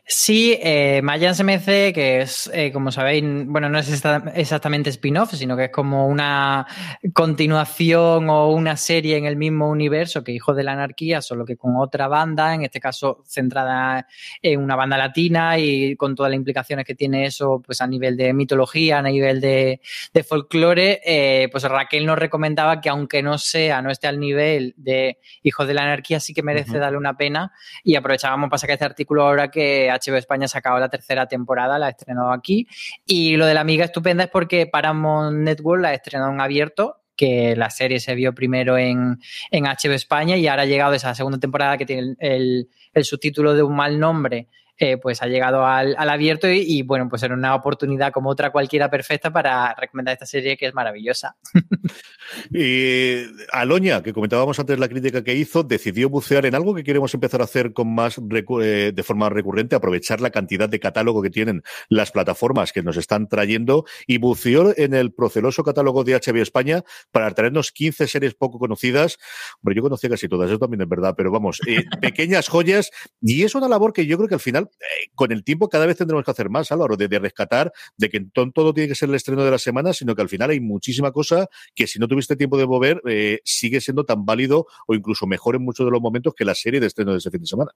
Sí, 0.06 0.60
eh, 0.62 1.00
Mayans 1.02 1.40
MC, 1.40 1.94
que 1.94 2.20
es, 2.20 2.52
eh, 2.54 2.74
como 2.74 2.92
sabéis, 2.92 3.24
bueno, 3.46 3.70
no 3.70 3.80
es 3.80 3.90
exactamente 4.36 4.90
spin-off, 4.90 5.34
sino 5.34 5.56
que 5.56 5.66
es 5.66 5.72
como 5.72 6.08
una 6.08 6.68
continuación 7.14 8.30
o 8.30 8.50
una 8.50 8.76
serie 8.76 9.16
en 9.16 9.26
el 9.26 9.38
mismo 9.38 9.70
universo 9.70 10.22
que 10.22 10.34
Hijos 10.34 10.58
de 10.58 10.64
la 10.64 10.74
Anarquía, 10.74 11.22
solo 11.22 11.46
que 11.46 11.56
con 11.56 11.78
otra 11.78 12.10
banda, 12.10 12.54
en 12.54 12.64
este 12.64 12.82
caso 12.82 13.24
centrada 13.26 14.06
en 14.42 14.60
una 14.60 14.76
banda 14.76 14.98
latina 14.98 15.58
y 15.58 15.96
con 15.96 16.16
todas 16.16 16.32
las 16.32 16.38
implicaciones 16.38 16.84
que 16.86 16.96
tiene 16.96 17.26
eso, 17.26 17.62
pues 17.66 17.80
a 17.80 17.88
nivel 17.88 18.18
de 18.18 18.34
mitología, 18.34 18.98
a 18.98 19.04
nivel 19.04 19.40
de, 19.40 19.80
de 20.14 20.24
folclore, 20.24 21.00
eh, 21.06 21.48
pues 21.50 21.64
Raquel 21.64 22.06
nos 22.06 22.20
recomendaba 22.20 22.82
que 22.82 22.90
aunque 22.90 23.24
no 23.24 23.38
sea, 23.38 23.82
no 23.82 23.90
esté 23.90 24.08
al 24.08 24.20
nivel 24.20 24.74
de 24.76 25.20
Hijos 25.44 25.66
de 25.66 25.74
la 25.76 25.84
Anarquía, 25.84 26.20
sí 26.20 26.34
que 26.34 26.44
merece 26.44 26.78
darle 26.78 26.98
una 26.98 27.16
pena 27.16 27.54
y 27.86 27.96
aprovechábamos 27.96 28.50
para 28.50 28.58
sacar 28.58 28.74
este 28.74 28.86
artículo 28.86 29.24
ahora 29.24 29.50
que 29.50 29.93
HBO 30.00 30.18
España 30.18 30.46
ha 30.46 30.50
sacado 30.50 30.80
la 30.80 30.90
tercera 30.90 31.28
temporada, 31.28 31.80
la 31.80 31.88
ha 31.88 31.90
estrenado 31.90 32.32
aquí. 32.32 32.68
Y 33.06 33.36
lo 33.38 33.46
de 33.46 33.54
la 33.54 33.62
amiga 33.62 33.86
estupenda 33.86 34.26
es 34.26 34.30
porque 34.30 34.68
Paramount 34.68 35.38
Network 35.38 35.82
la 35.82 35.90
ha 35.90 35.94
estrenado 35.94 36.32
en 36.32 36.42
abierto 36.42 36.98
que 37.16 37.56
la 37.56 37.70
serie 37.70 38.00
se 38.00 38.16
vio 38.16 38.34
primero 38.34 38.78
en, 38.78 39.20
en 39.52 39.66
HBO 39.66 39.94
España 39.94 40.36
y 40.36 40.48
ahora 40.48 40.64
ha 40.64 40.66
llegado 40.66 40.94
esa 40.94 41.14
segunda 41.14 41.40
temporada 41.40 41.78
que 41.78 41.86
tiene 41.86 42.16
el, 42.20 42.70
el 42.94 43.06
subtítulo 43.06 43.54
de 43.54 43.64
un 43.64 43.76
mal 43.76 44.00
nombre 44.00 44.48
eh, 44.78 44.98
pues 44.98 45.22
ha 45.22 45.28
llegado 45.28 45.66
al, 45.66 45.96
abierto 45.98 46.50
y, 46.50 46.82
bueno, 46.82 47.08
pues 47.08 47.22
era 47.22 47.36
una 47.36 47.54
oportunidad 47.54 48.12
como 48.12 48.32
otra 48.32 48.52
cualquiera 48.52 48.90
perfecta 48.90 49.32
para 49.32 49.76
recomendar 49.76 50.14
esta 50.14 50.26
serie 50.26 50.58
que 50.58 50.66
es 50.66 50.74
maravillosa. 50.74 51.36
y 52.52 53.24
Aloña, 53.52 54.02
que 54.02 54.14
comentábamos 54.14 54.60
antes 54.60 54.80
la 54.80 54.90
crítica 54.90 55.24
que 55.24 55.36
hizo, 55.36 55.62
decidió 55.62 56.10
bucear 56.10 56.48
en 56.48 56.56
algo 56.56 56.74
que 56.74 56.84
queremos 56.84 57.14
empezar 57.14 57.42
a 57.42 57.44
hacer 57.44 57.74
con 57.74 57.94
más 57.94 58.20
eh, 58.62 58.92
de 58.94 59.04
forma 59.04 59.30
recurrente, 59.30 59.76
aprovechar 59.76 60.22
la 60.22 60.32
cantidad 60.32 60.68
de 60.68 60.80
catálogo 60.80 61.22
que 61.22 61.30
tienen 61.30 61.62
las 61.88 62.12
plataformas 62.12 62.72
que 62.72 62.82
nos 62.82 62.98
están 62.98 63.28
trayendo 63.28 63.86
y 64.08 64.18
buceó 64.18 64.74
en 64.76 64.96
el 64.96 65.14
proceloso 65.14 65.64
catálogo 65.64 66.04
de 66.04 66.14
HBO 66.16 66.42
España 66.42 66.84
para 67.12 67.30
traernos 67.32 67.72
15 67.72 68.08
series 68.08 68.34
poco 68.34 68.58
conocidas. 68.58 69.20
Bueno, 69.62 69.78
yo 69.78 69.84
conocía 69.84 70.10
casi 70.10 70.28
todas, 70.28 70.50
eso 70.50 70.58
también 70.58 70.82
es 70.82 70.90
verdad, 70.90 71.14
pero 71.16 71.32
vamos, 71.32 71.60
eh, 71.68 71.84
pequeñas 72.02 72.48
joyas 72.48 72.90
y 73.22 73.44
es 73.44 73.54
una 73.54 73.68
labor 73.68 73.94
que 73.94 74.08
yo 74.08 74.18
creo 74.18 74.28
que 74.28 74.36
al 74.36 74.40
final 74.40 74.63
eh, 74.64 75.10
con 75.16 75.32
el 75.32 75.44
tiempo 75.44 75.70
cada 75.70 75.86
vez 75.86 75.98
tendremos 75.98 76.26
que 76.26 76.32
hacer 76.32 76.50
más, 76.50 76.72
Álvaro, 76.72 76.98
de, 76.98 77.08
de 77.08 77.20
rescatar, 77.20 77.72
de 77.98 78.10
que 78.10 78.26
todo 78.54 78.74
tiene 78.74 78.90
que 78.90 78.96
ser 78.96 79.10
el 79.10 79.16
estreno 79.16 79.44
de 79.44 79.52
la 79.52 79.58
semana, 79.58 79.94
sino 79.94 80.16
que 80.16 80.22
al 80.22 80.30
final 80.30 80.50
hay 80.50 80.60
muchísima 80.60 81.12
cosa 81.12 81.48
que 81.76 81.88
si 81.88 82.00
no 82.00 82.08
tuviste 82.08 82.36
tiempo 82.36 82.58
de 82.58 82.68
mover, 82.68 83.02
eh, 83.08 83.40
sigue 83.44 83.82
siendo 83.82 84.06
tan 84.06 84.26
válido 84.26 84.68
o 84.88 84.96
incluso 84.96 85.28
mejor 85.28 85.56
en 85.56 85.64
muchos 85.64 85.86
de 85.86 85.92
los 85.92 86.02
momentos 86.02 86.34
que 86.36 86.46
la 86.46 86.56
serie 86.56 86.80
de 86.80 86.88
estreno 86.88 87.12
de 87.12 87.18
ese 87.20 87.32
fin 87.32 87.42
de 87.42 87.48
semana. 87.48 87.72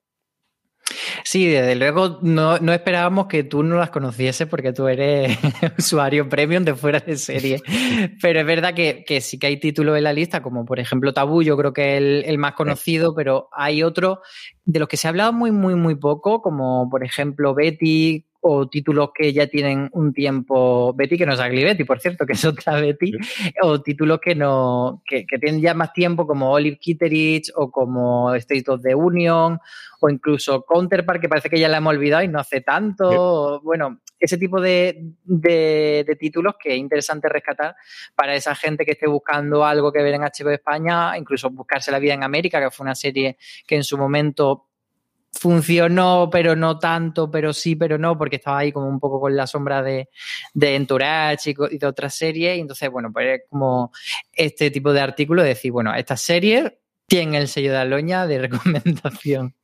Sí, 1.23 1.47
desde 1.47 1.75
luego 1.75 2.19
no, 2.21 2.55
esperábamos 2.55 3.27
que 3.27 3.43
tú 3.43 3.63
no 3.63 3.77
las 3.77 3.89
conocieses 3.89 4.47
porque 4.47 4.73
tú 4.73 4.87
eres 4.87 5.37
usuario 5.77 6.29
premium 6.29 6.63
de 6.63 6.75
fuera 6.75 6.99
de 6.99 7.17
serie. 7.17 7.61
Pero 8.21 8.39
es 8.39 8.45
verdad 8.45 8.73
que, 8.73 9.21
sí 9.21 9.39
que 9.39 9.47
hay 9.47 9.59
títulos 9.59 9.97
en 9.97 10.03
la 10.03 10.13
lista, 10.13 10.41
como 10.41 10.65
por 10.65 10.79
ejemplo 10.79 11.13
Tabú, 11.13 11.41
yo 11.41 11.57
creo 11.57 11.73
que 11.73 11.97
es 11.97 12.27
el, 12.27 12.37
más 12.37 12.53
conocido, 12.53 13.15
pero 13.15 13.49
hay 13.51 13.83
otro 13.83 14.21
de 14.65 14.79
los 14.79 14.87
que 14.87 14.97
se 14.97 15.07
ha 15.07 15.09
hablado 15.09 15.33
muy, 15.33 15.51
muy, 15.51 15.75
muy 15.75 15.95
poco, 15.95 16.41
como 16.41 16.89
por 16.89 17.03
ejemplo 17.03 17.53
Betty, 17.53 18.25
o 18.49 18.67
títulos 18.69 19.09
que 19.13 19.33
ya 19.33 19.47
tienen 19.47 19.89
un 19.91 20.13
tiempo, 20.13 20.93
Betty, 20.93 21.17
que 21.17 21.25
no 21.25 21.33
es 21.33 21.39
Agli 21.39 21.63
Betty, 21.63 21.83
por 21.83 21.99
cierto, 21.99 22.25
que 22.25 22.33
es 22.33 22.45
otra 22.45 22.79
Betty, 22.79 23.11
o 23.61 23.81
títulos 23.81 24.19
que 24.19 24.35
no, 24.35 25.03
que, 25.05 25.25
tienen 25.39 25.61
ya 25.61 25.73
más 25.73 25.91
tiempo, 25.93 26.25
como 26.25 26.51
Olive 26.51 26.77
Kitteridge 26.77 27.51
o 27.55 27.69
como 27.69 28.33
State 28.35 28.71
of 28.71 28.81
the 28.81 28.95
Union, 28.95 29.59
o 29.99 30.09
incluso 30.09 30.63
Counterpart, 30.63 31.19
que 31.19 31.29
parece 31.29 31.49
que 31.49 31.59
ya 31.59 31.67
la 31.67 31.77
hemos 31.77 31.93
olvidado 31.93 32.23
y 32.23 32.27
no 32.27 32.39
hace 32.39 32.61
tanto. 32.61 33.59
Bueno, 33.61 33.99
ese 34.19 34.37
tipo 34.37 34.61
de, 34.61 35.13
de, 35.23 36.17
títulos 36.19 36.55
que 36.59 36.73
es 36.73 36.77
interesante 36.77 37.29
rescatar 37.29 37.75
para 38.15 38.35
esa 38.35 38.55
gente 38.55 38.85
que 38.85 38.91
esté 38.91 39.07
buscando 39.07 39.65
algo 39.65 39.91
que 39.91 40.01
ver 40.01 40.13
en 40.13 40.21
HBO 40.21 40.51
España, 40.51 41.17
incluso 41.17 41.49
buscarse 41.49 41.91
la 41.91 41.99
vida 41.99 42.13
en 42.13 42.23
América, 42.23 42.61
que 42.61 42.71
fue 42.71 42.85
una 42.85 42.95
serie 42.95 43.37
que 43.65 43.75
en 43.75 43.83
su 43.83 43.97
momento 43.97 44.67
funcionó, 45.37 46.29
pero 46.31 46.55
no 46.55 46.79
tanto, 46.79 47.29
pero 47.29 47.53
sí, 47.53 47.75
pero 47.75 47.97
no, 47.97 48.17
porque 48.17 48.37
estaba 48.37 48.59
ahí 48.59 48.71
como 48.71 48.87
un 48.87 48.99
poco 48.99 49.19
con 49.19 49.35
la 49.35 49.47
sombra 49.47 49.81
de, 49.81 50.09
de 50.53 50.75
Entourage 50.75 51.51
y, 51.51 51.77
de 51.77 51.87
otras 51.87 52.15
series. 52.15 52.57
Y 52.57 52.61
entonces, 52.61 52.89
bueno, 52.89 53.11
pues 53.11 53.39
es 53.39 53.49
como 53.49 53.91
este 54.33 54.71
tipo 54.71 54.93
de 54.93 55.01
artículo 55.01 55.43
de 55.43 55.49
decir, 55.49 55.71
bueno, 55.71 55.93
esta 55.93 56.17
serie 56.17 56.79
tiene 57.07 57.37
el 57.37 57.47
sello 57.47 57.71
de 57.71 57.77
Aloña 57.77 58.27
de 58.27 58.39
recomendación. 58.47 59.55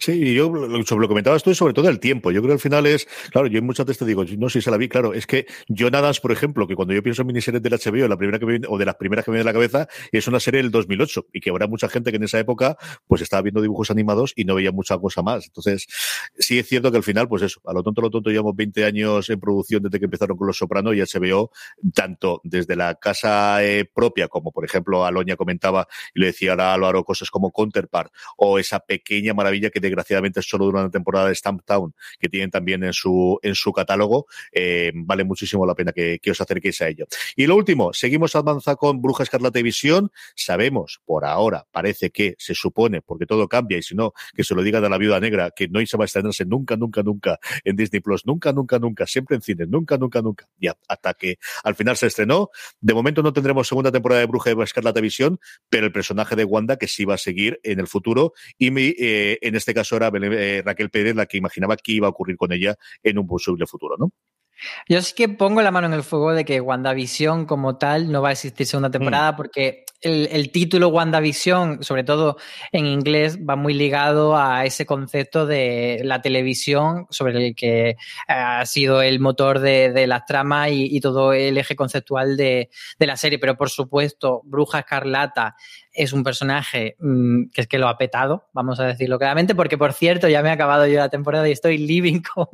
Sí, 0.00 0.34
yo 0.34 0.52
sobre 0.84 1.02
lo 1.02 1.08
comentabas 1.08 1.42
tú 1.42 1.54
sobre 1.54 1.72
todo 1.72 1.88
el 1.88 1.98
tiempo. 1.98 2.30
Yo 2.30 2.40
creo 2.42 2.50
que 2.50 2.54
al 2.54 2.60
final 2.60 2.86
es, 2.86 3.06
claro, 3.30 3.46
yo 3.46 3.62
muchas 3.62 3.86
veces 3.86 4.00
te 4.00 4.04
digo, 4.04 4.24
no 4.38 4.48
sé 4.48 4.60
si 4.60 4.64
se 4.64 4.70
la 4.70 4.76
vi, 4.76 4.88
claro, 4.88 5.14
es 5.14 5.26
que 5.26 5.46
Jonadas, 5.68 6.20
por 6.20 6.32
ejemplo, 6.32 6.66
que 6.66 6.74
cuando 6.74 6.92
yo 6.92 7.02
pienso 7.02 7.22
en 7.22 7.28
miniseries 7.28 7.62
del 7.62 7.72
HBO, 7.72 8.06
la 8.08 8.16
primera 8.16 8.38
que 8.38 8.46
me, 8.46 8.60
o 8.68 8.76
de 8.76 8.84
las 8.84 8.96
primeras 8.96 9.24
que 9.24 9.30
me 9.30 9.36
viene 9.38 9.48
a 9.48 9.52
la 9.52 9.54
cabeza, 9.54 9.88
es 10.12 10.28
una 10.28 10.38
serie 10.40 10.60
del 10.62 10.70
2008 10.70 11.26
y 11.32 11.40
que 11.40 11.50
habrá 11.50 11.66
mucha 11.66 11.88
gente 11.88 12.10
que 12.10 12.16
en 12.18 12.24
esa 12.24 12.38
época 12.38 12.76
pues 13.06 13.22
estaba 13.22 13.42
viendo 13.42 13.62
dibujos 13.62 13.90
animados 13.90 14.32
y 14.36 14.44
no 14.44 14.54
veía 14.54 14.70
mucha 14.70 14.98
cosa 14.98 15.22
más. 15.22 15.46
Entonces, 15.46 15.86
sí 16.38 16.58
es 16.58 16.68
cierto 16.68 16.90
que 16.90 16.98
al 16.98 17.02
final, 17.02 17.26
pues 17.28 17.42
eso, 17.42 17.60
a 17.64 17.72
lo 17.72 17.82
tonto, 17.82 18.02
a 18.02 18.04
lo 18.04 18.10
tonto, 18.10 18.30
llevamos 18.30 18.54
20 18.56 18.84
años 18.84 19.30
en 19.30 19.40
producción 19.40 19.82
desde 19.82 19.98
que 19.98 20.04
empezaron 20.04 20.36
con 20.36 20.46
Los 20.46 20.58
Sopranos 20.58 20.94
y 20.94 21.00
HBO, 21.00 21.50
tanto 21.94 22.40
desde 22.44 22.76
la 22.76 22.96
casa 22.96 23.64
eh, 23.64 23.86
propia, 23.92 24.28
como 24.28 24.52
por 24.52 24.64
ejemplo 24.64 25.04
Aloña 25.04 25.36
comentaba 25.36 25.88
y 26.14 26.20
le 26.20 26.26
decía 26.26 26.52
a 26.52 26.74
Álvaro 26.74 27.04
cosas 27.04 27.30
como 27.30 27.50
Counterpart 27.50 28.12
o 28.36 28.58
esa 28.58 28.80
pequeña 28.80 29.32
maravilla 29.32 29.53
que 29.60 29.80
desgraciadamente 29.80 30.42
solo 30.42 30.66
dura 30.66 30.80
una 30.80 30.90
temporada 30.90 31.28
de 31.28 31.34
Stamp 31.34 31.62
Town, 31.64 31.94
que 32.18 32.28
tienen 32.28 32.50
también 32.50 32.84
en 32.84 32.92
su, 32.92 33.38
en 33.42 33.54
su 33.54 33.72
catálogo, 33.72 34.26
eh, 34.52 34.92
vale 34.94 35.24
muchísimo 35.24 35.66
la 35.66 35.74
pena 35.74 35.92
que, 35.92 36.20
os 36.30 36.40
acerquéis 36.40 36.80
a 36.82 36.88
ello. 36.88 37.06
Y 37.36 37.46
lo 37.46 37.56
último, 37.56 37.92
seguimos 37.92 38.34
avanzando 38.34 38.76
con 38.76 39.00
Bruja 39.00 39.22
Escarlata 39.22 39.58
y 39.58 39.62
Visión. 39.62 40.10
Sabemos, 40.34 41.00
por 41.04 41.24
ahora, 41.24 41.66
parece 41.70 42.10
que 42.10 42.34
se 42.38 42.54
supone, 42.54 43.02
porque 43.02 43.26
todo 43.26 43.48
cambia, 43.48 43.78
y 43.78 43.82
si 43.82 43.94
no, 43.94 44.12
que 44.34 44.42
se 44.42 44.54
lo 44.54 44.62
digan 44.62 44.84
a 44.84 44.88
la 44.88 44.98
viuda 44.98 45.20
negra, 45.20 45.50
que 45.50 45.68
no 45.68 45.84
se 45.84 45.96
va 45.96 46.04
a 46.04 46.06
estrenarse 46.06 46.44
nunca, 46.44 46.76
nunca, 46.76 47.02
nunca 47.02 47.38
en 47.64 47.76
Disney 47.76 48.00
Plus, 48.00 48.26
nunca, 48.26 48.52
nunca, 48.52 48.78
nunca, 48.78 49.06
siempre 49.06 49.36
en 49.36 49.42
cine, 49.42 49.66
nunca, 49.66 49.96
nunca, 49.96 50.22
nunca. 50.22 50.48
Ya, 50.58 50.76
hasta 50.88 51.14
que 51.14 51.38
al 51.62 51.74
final 51.74 51.96
se 51.96 52.06
estrenó. 52.06 52.50
De 52.80 52.94
momento 52.94 53.22
no 53.22 53.32
tendremos 53.32 53.68
segunda 53.68 53.92
temporada 53.92 54.20
de 54.20 54.26
Bruja 54.26 54.50
Escarlata 54.50 54.98
y 54.98 55.02
Visión, 55.02 55.38
pero 55.68 55.86
el 55.86 55.92
personaje 55.92 56.36
de 56.36 56.44
Wanda 56.44 56.76
que 56.76 56.88
sí 56.88 57.04
va 57.04 57.14
a 57.14 57.18
seguir 57.18 57.60
en 57.62 57.80
el 57.80 57.86
futuro. 57.86 58.32
Y 58.58 58.70
mi, 58.70 58.94
eh, 58.98 59.38
en 59.46 59.54
este 59.54 59.74
caso 59.74 59.96
era 59.96 60.10
eh, 60.14 60.62
Raquel 60.64 60.90
Pérez 60.90 61.14
la 61.14 61.26
que 61.26 61.36
imaginaba 61.36 61.76
que 61.76 61.92
iba 61.92 62.06
a 62.06 62.10
ocurrir 62.10 62.36
con 62.36 62.52
ella 62.52 62.76
en 63.02 63.18
un 63.18 63.26
posible 63.26 63.66
futuro, 63.66 63.96
¿no? 63.98 64.10
Yo 64.88 65.00
sí 65.02 65.14
que 65.14 65.28
pongo 65.28 65.62
la 65.62 65.70
mano 65.70 65.86
en 65.86 65.92
el 65.92 66.02
fuego 66.02 66.32
de 66.32 66.44
que 66.44 66.60
WandaVision 66.60 67.46
como 67.46 67.76
tal 67.76 68.10
no 68.10 68.22
va 68.22 68.30
a 68.30 68.32
existir 68.32 68.66
segunda 68.66 68.90
temporada 68.90 69.32
mm. 69.32 69.36
porque 69.36 69.84
el, 70.04 70.28
el, 70.30 70.50
título 70.50 70.88
WandaVision, 70.88 71.82
sobre 71.82 72.04
todo 72.04 72.36
en 72.72 72.86
inglés, 72.86 73.38
va 73.38 73.56
muy 73.56 73.72
ligado 73.72 74.36
a 74.36 74.66
ese 74.66 74.84
concepto 74.84 75.46
de 75.46 76.02
la 76.04 76.20
televisión 76.20 77.06
sobre 77.10 77.46
el 77.46 77.54
que 77.54 77.96
ha 78.28 78.64
sido 78.66 79.00
el 79.00 79.18
motor 79.18 79.60
de, 79.60 79.92
de 79.92 80.06
las 80.06 80.26
tramas 80.26 80.70
y, 80.70 80.94
y, 80.94 81.00
todo 81.00 81.32
el 81.32 81.56
eje 81.56 81.74
conceptual 81.74 82.36
de, 82.36 82.68
de, 82.98 83.06
la 83.06 83.16
serie. 83.16 83.38
Pero 83.38 83.56
por 83.56 83.70
supuesto, 83.70 84.42
Bruja 84.44 84.80
Escarlata 84.80 85.56
es 85.90 86.12
un 86.12 86.22
personaje 86.22 86.96
mmm, 86.98 87.44
que 87.52 87.62
es 87.62 87.66
que 87.66 87.78
lo 87.78 87.88
ha 87.88 87.96
petado, 87.96 88.48
vamos 88.52 88.80
a 88.80 88.84
decirlo 88.84 89.18
claramente, 89.18 89.54
porque 89.54 89.78
por 89.78 89.92
cierto, 89.94 90.28
ya 90.28 90.42
me 90.42 90.50
he 90.50 90.52
acabado 90.52 90.86
yo 90.86 90.98
la 90.98 91.08
temporada 91.08 91.48
y 91.48 91.52
estoy 91.52 91.78
living 91.78 92.20
con, 92.34 92.48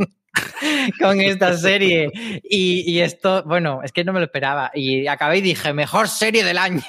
con 1.00 1.20
esta 1.20 1.56
serie. 1.56 2.10
Y, 2.42 3.00
esto, 3.00 3.42
bueno, 3.44 3.80
es 3.82 3.92
que 3.92 4.04
no 4.04 4.12
me 4.12 4.20
lo 4.20 4.26
esperaba. 4.26 4.70
Y 4.74 5.06
acabé 5.06 5.38
y 5.38 5.40
dije, 5.40 5.72
mejor 5.72 6.08
serie 6.08 6.44
del 6.44 6.58
año. 6.58 6.82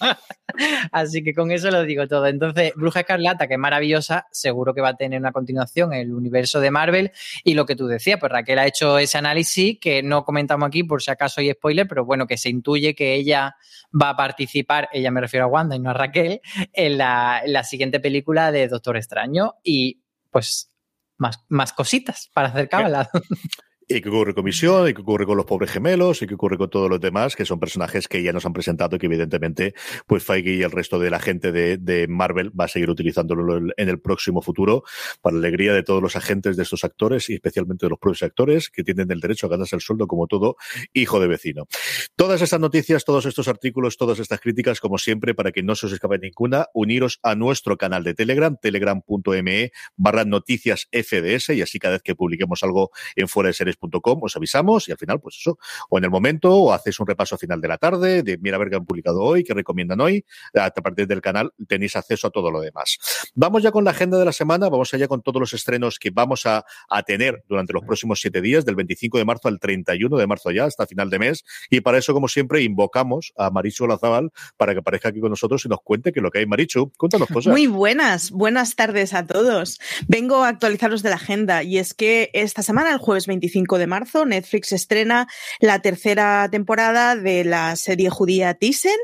Así 0.92 1.22
que 1.22 1.34
con 1.34 1.50
eso 1.50 1.70
lo 1.70 1.84
digo 1.84 2.08
todo. 2.08 2.26
Entonces, 2.26 2.72
Bruja 2.74 3.00
Escarlata, 3.00 3.46
que 3.46 3.54
es 3.54 3.60
maravillosa, 3.60 4.26
seguro 4.32 4.74
que 4.74 4.80
va 4.80 4.90
a 4.90 4.96
tener 4.96 5.20
una 5.20 5.32
continuación 5.32 5.92
en 5.92 6.00
el 6.00 6.14
universo 6.14 6.60
de 6.60 6.70
Marvel. 6.70 7.12
Y 7.44 7.54
lo 7.54 7.66
que 7.66 7.76
tú 7.76 7.86
decías, 7.86 8.18
pues 8.18 8.32
Raquel 8.32 8.58
ha 8.58 8.66
hecho 8.66 8.98
ese 8.98 9.18
análisis 9.18 9.78
que 9.80 10.02
no 10.02 10.24
comentamos 10.24 10.66
aquí 10.66 10.84
por 10.84 11.02
si 11.02 11.10
acaso 11.10 11.40
hay 11.40 11.52
spoiler, 11.52 11.86
pero 11.86 12.04
bueno, 12.04 12.26
que 12.26 12.38
se 12.38 12.48
intuye 12.48 12.94
que 12.94 13.14
ella 13.14 13.56
va 13.90 14.10
a 14.10 14.16
participar, 14.16 14.88
ella 14.92 15.10
me 15.10 15.20
refiero 15.20 15.46
a 15.46 15.48
Wanda 15.48 15.76
y 15.76 15.78
no 15.78 15.90
a 15.90 15.94
Raquel, 15.94 16.40
en 16.72 16.98
la, 16.98 17.42
en 17.44 17.52
la 17.52 17.64
siguiente 17.64 18.00
película 18.00 18.50
de 18.52 18.68
Doctor 18.68 18.96
Extraño. 18.96 19.54
Y 19.62 20.02
pues 20.30 20.70
más, 21.18 21.44
más 21.48 21.72
cositas 21.72 22.30
para 22.32 22.48
hacer 22.48 22.68
cábala. 22.68 23.10
¿Y 23.90 24.02
qué 24.02 24.10
ocurre 24.10 24.34
con 24.34 24.44
Misión? 24.44 24.86
¿Y 24.86 24.92
qué 24.92 25.00
ocurre 25.00 25.24
con 25.24 25.38
los 25.38 25.46
pobres 25.46 25.70
gemelos? 25.70 26.20
¿Y 26.20 26.26
qué 26.26 26.34
ocurre 26.34 26.58
con 26.58 26.68
todos 26.68 26.90
los 26.90 27.00
demás? 27.00 27.34
Que 27.34 27.46
son 27.46 27.58
personajes 27.58 28.06
que 28.06 28.22
ya 28.22 28.34
nos 28.34 28.44
han 28.44 28.52
presentado 28.52 28.98
que 28.98 29.06
evidentemente, 29.06 29.72
pues 30.06 30.22
Feige 30.22 30.56
y 30.56 30.62
el 30.62 30.70
resto 30.70 30.98
de 30.98 31.08
la 31.08 31.18
gente 31.18 31.52
de, 31.52 32.06
Marvel 32.06 32.50
va 32.58 32.66
a 32.66 32.68
seguir 32.68 32.90
utilizándolo 32.90 33.72
en 33.74 33.88
el 33.88 33.98
próximo 33.98 34.42
futuro 34.42 34.82
para 35.22 35.36
la 35.36 35.48
alegría 35.48 35.72
de 35.72 35.82
todos 35.82 36.02
los 36.02 36.16
agentes 36.16 36.58
de 36.58 36.64
estos 36.64 36.84
actores 36.84 37.30
y 37.30 37.34
especialmente 37.34 37.86
de 37.86 37.90
los 37.90 37.98
propios 37.98 38.24
actores 38.24 38.68
que 38.68 38.84
tienen 38.84 39.10
el 39.10 39.20
derecho 39.20 39.46
a 39.46 39.48
ganarse 39.48 39.74
el 39.74 39.80
sueldo 39.80 40.06
como 40.06 40.26
todo 40.26 40.56
hijo 40.92 41.18
de 41.18 41.28
vecino. 41.28 41.66
Todas 42.14 42.42
estas 42.42 42.60
noticias, 42.60 43.06
todos 43.06 43.24
estos 43.24 43.48
artículos, 43.48 43.96
todas 43.96 44.18
estas 44.18 44.38
críticas, 44.40 44.80
como 44.80 44.98
siempre, 44.98 45.34
para 45.34 45.50
que 45.50 45.62
no 45.62 45.74
se 45.74 45.86
os 45.86 45.92
escape 45.92 46.18
ninguna, 46.18 46.66
uniros 46.74 47.20
a 47.22 47.34
nuestro 47.34 47.78
canal 47.78 48.04
de 48.04 48.12
Telegram, 48.12 48.54
telegram.me 48.60 49.70
barra 49.96 50.26
noticias 50.26 50.88
FDS 50.92 51.54
y 51.54 51.62
así 51.62 51.78
cada 51.78 51.94
vez 51.94 52.02
que 52.02 52.14
publiquemos 52.14 52.62
algo 52.62 52.90
en 53.16 53.28
fuera 53.28 53.48
de 53.48 53.54
series.com 53.78 54.20
os 54.22 54.36
avisamos 54.36 54.88
y 54.88 54.92
al 54.92 54.98
final, 54.98 55.20
pues 55.20 55.36
eso, 55.40 55.58
o 55.88 55.98
en 55.98 56.04
el 56.04 56.10
momento, 56.10 56.54
o 56.54 56.72
hacéis 56.72 56.98
un 57.00 57.06
repaso 57.06 57.34
a 57.34 57.38
final 57.38 57.60
de 57.60 57.68
la 57.68 57.78
tarde, 57.78 58.22
de 58.22 58.38
mira 58.38 58.56
a 58.56 58.58
ver 58.58 58.70
qué 58.70 58.76
han 58.76 58.84
publicado 58.84 59.22
hoy, 59.22 59.44
qué 59.44 59.54
recomiendan 59.54 60.00
hoy, 60.00 60.24
a 60.54 60.70
partir 60.70 61.06
del 61.06 61.20
canal 61.20 61.52
tenéis 61.66 61.96
acceso 61.96 62.28
a 62.28 62.30
todo 62.30 62.50
lo 62.50 62.60
demás. 62.60 62.98
Vamos 63.34 63.62
ya 63.62 63.70
con 63.70 63.84
la 63.84 63.90
agenda 63.90 64.18
de 64.18 64.24
la 64.24 64.32
semana, 64.32 64.68
vamos 64.68 64.92
allá 64.94 65.08
con 65.08 65.22
todos 65.22 65.40
los 65.40 65.52
estrenos 65.52 65.98
que 65.98 66.10
vamos 66.10 66.46
a, 66.46 66.64
a 66.88 67.02
tener 67.02 67.44
durante 67.48 67.72
los 67.72 67.84
próximos 67.84 68.20
siete 68.20 68.40
días, 68.40 68.64
del 68.64 68.74
25 68.74 69.18
de 69.18 69.24
marzo 69.24 69.48
al 69.48 69.58
31 69.58 70.16
de 70.16 70.26
marzo 70.26 70.50
ya, 70.50 70.64
hasta 70.64 70.86
final 70.86 71.10
de 71.10 71.18
mes, 71.18 71.44
y 71.70 71.80
para 71.80 71.98
eso, 71.98 72.12
como 72.12 72.28
siempre, 72.28 72.62
invocamos 72.62 73.32
a 73.36 73.50
Marichu 73.50 73.86
Lazabal 73.86 74.30
para 74.56 74.72
que 74.72 74.80
aparezca 74.80 75.08
aquí 75.08 75.20
con 75.20 75.30
nosotros 75.30 75.64
y 75.64 75.68
nos 75.68 75.80
cuente 75.82 76.12
que 76.12 76.20
lo 76.20 76.30
que 76.30 76.40
hay, 76.40 76.46
Marichu. 76.46 76.92
Cuéntanos 76.96 77.28
cosas. 77.28 77.52
Muy 77.52 77.66
buenas, 77.66 78.30
buenas 78.30 78.74
tardes 78.74 79.14
a 79.14 79.26
todos. 79.26 79.78
Vengo 80.06 80.44
a 80.44 80.48
actualizaros 80.48 81.02
de 81.02 81.10
la 81.10 81.16
agenda 81.16 81.62
y 81.62 81.78
es 81.78 81.94
que 81.94 82.30
esta 82.32 82.62
semana, 82.62 82.92
el 82.92 82.98
jueves 82.98 83.26
25 83.26 83.67
de 83.76 83.86
marzo, 83.86 84.24
Netflix 84.24 84.72
estrena 84.72 85.26
la 85.60 85.82
tercera 85.82 86.48
temporada 86.50 87.16
de 87.16 87.44
la 87.44 87.76
serie 87.76 88.08
judía 88.08 88.54
Thyssen. 88.54 88.96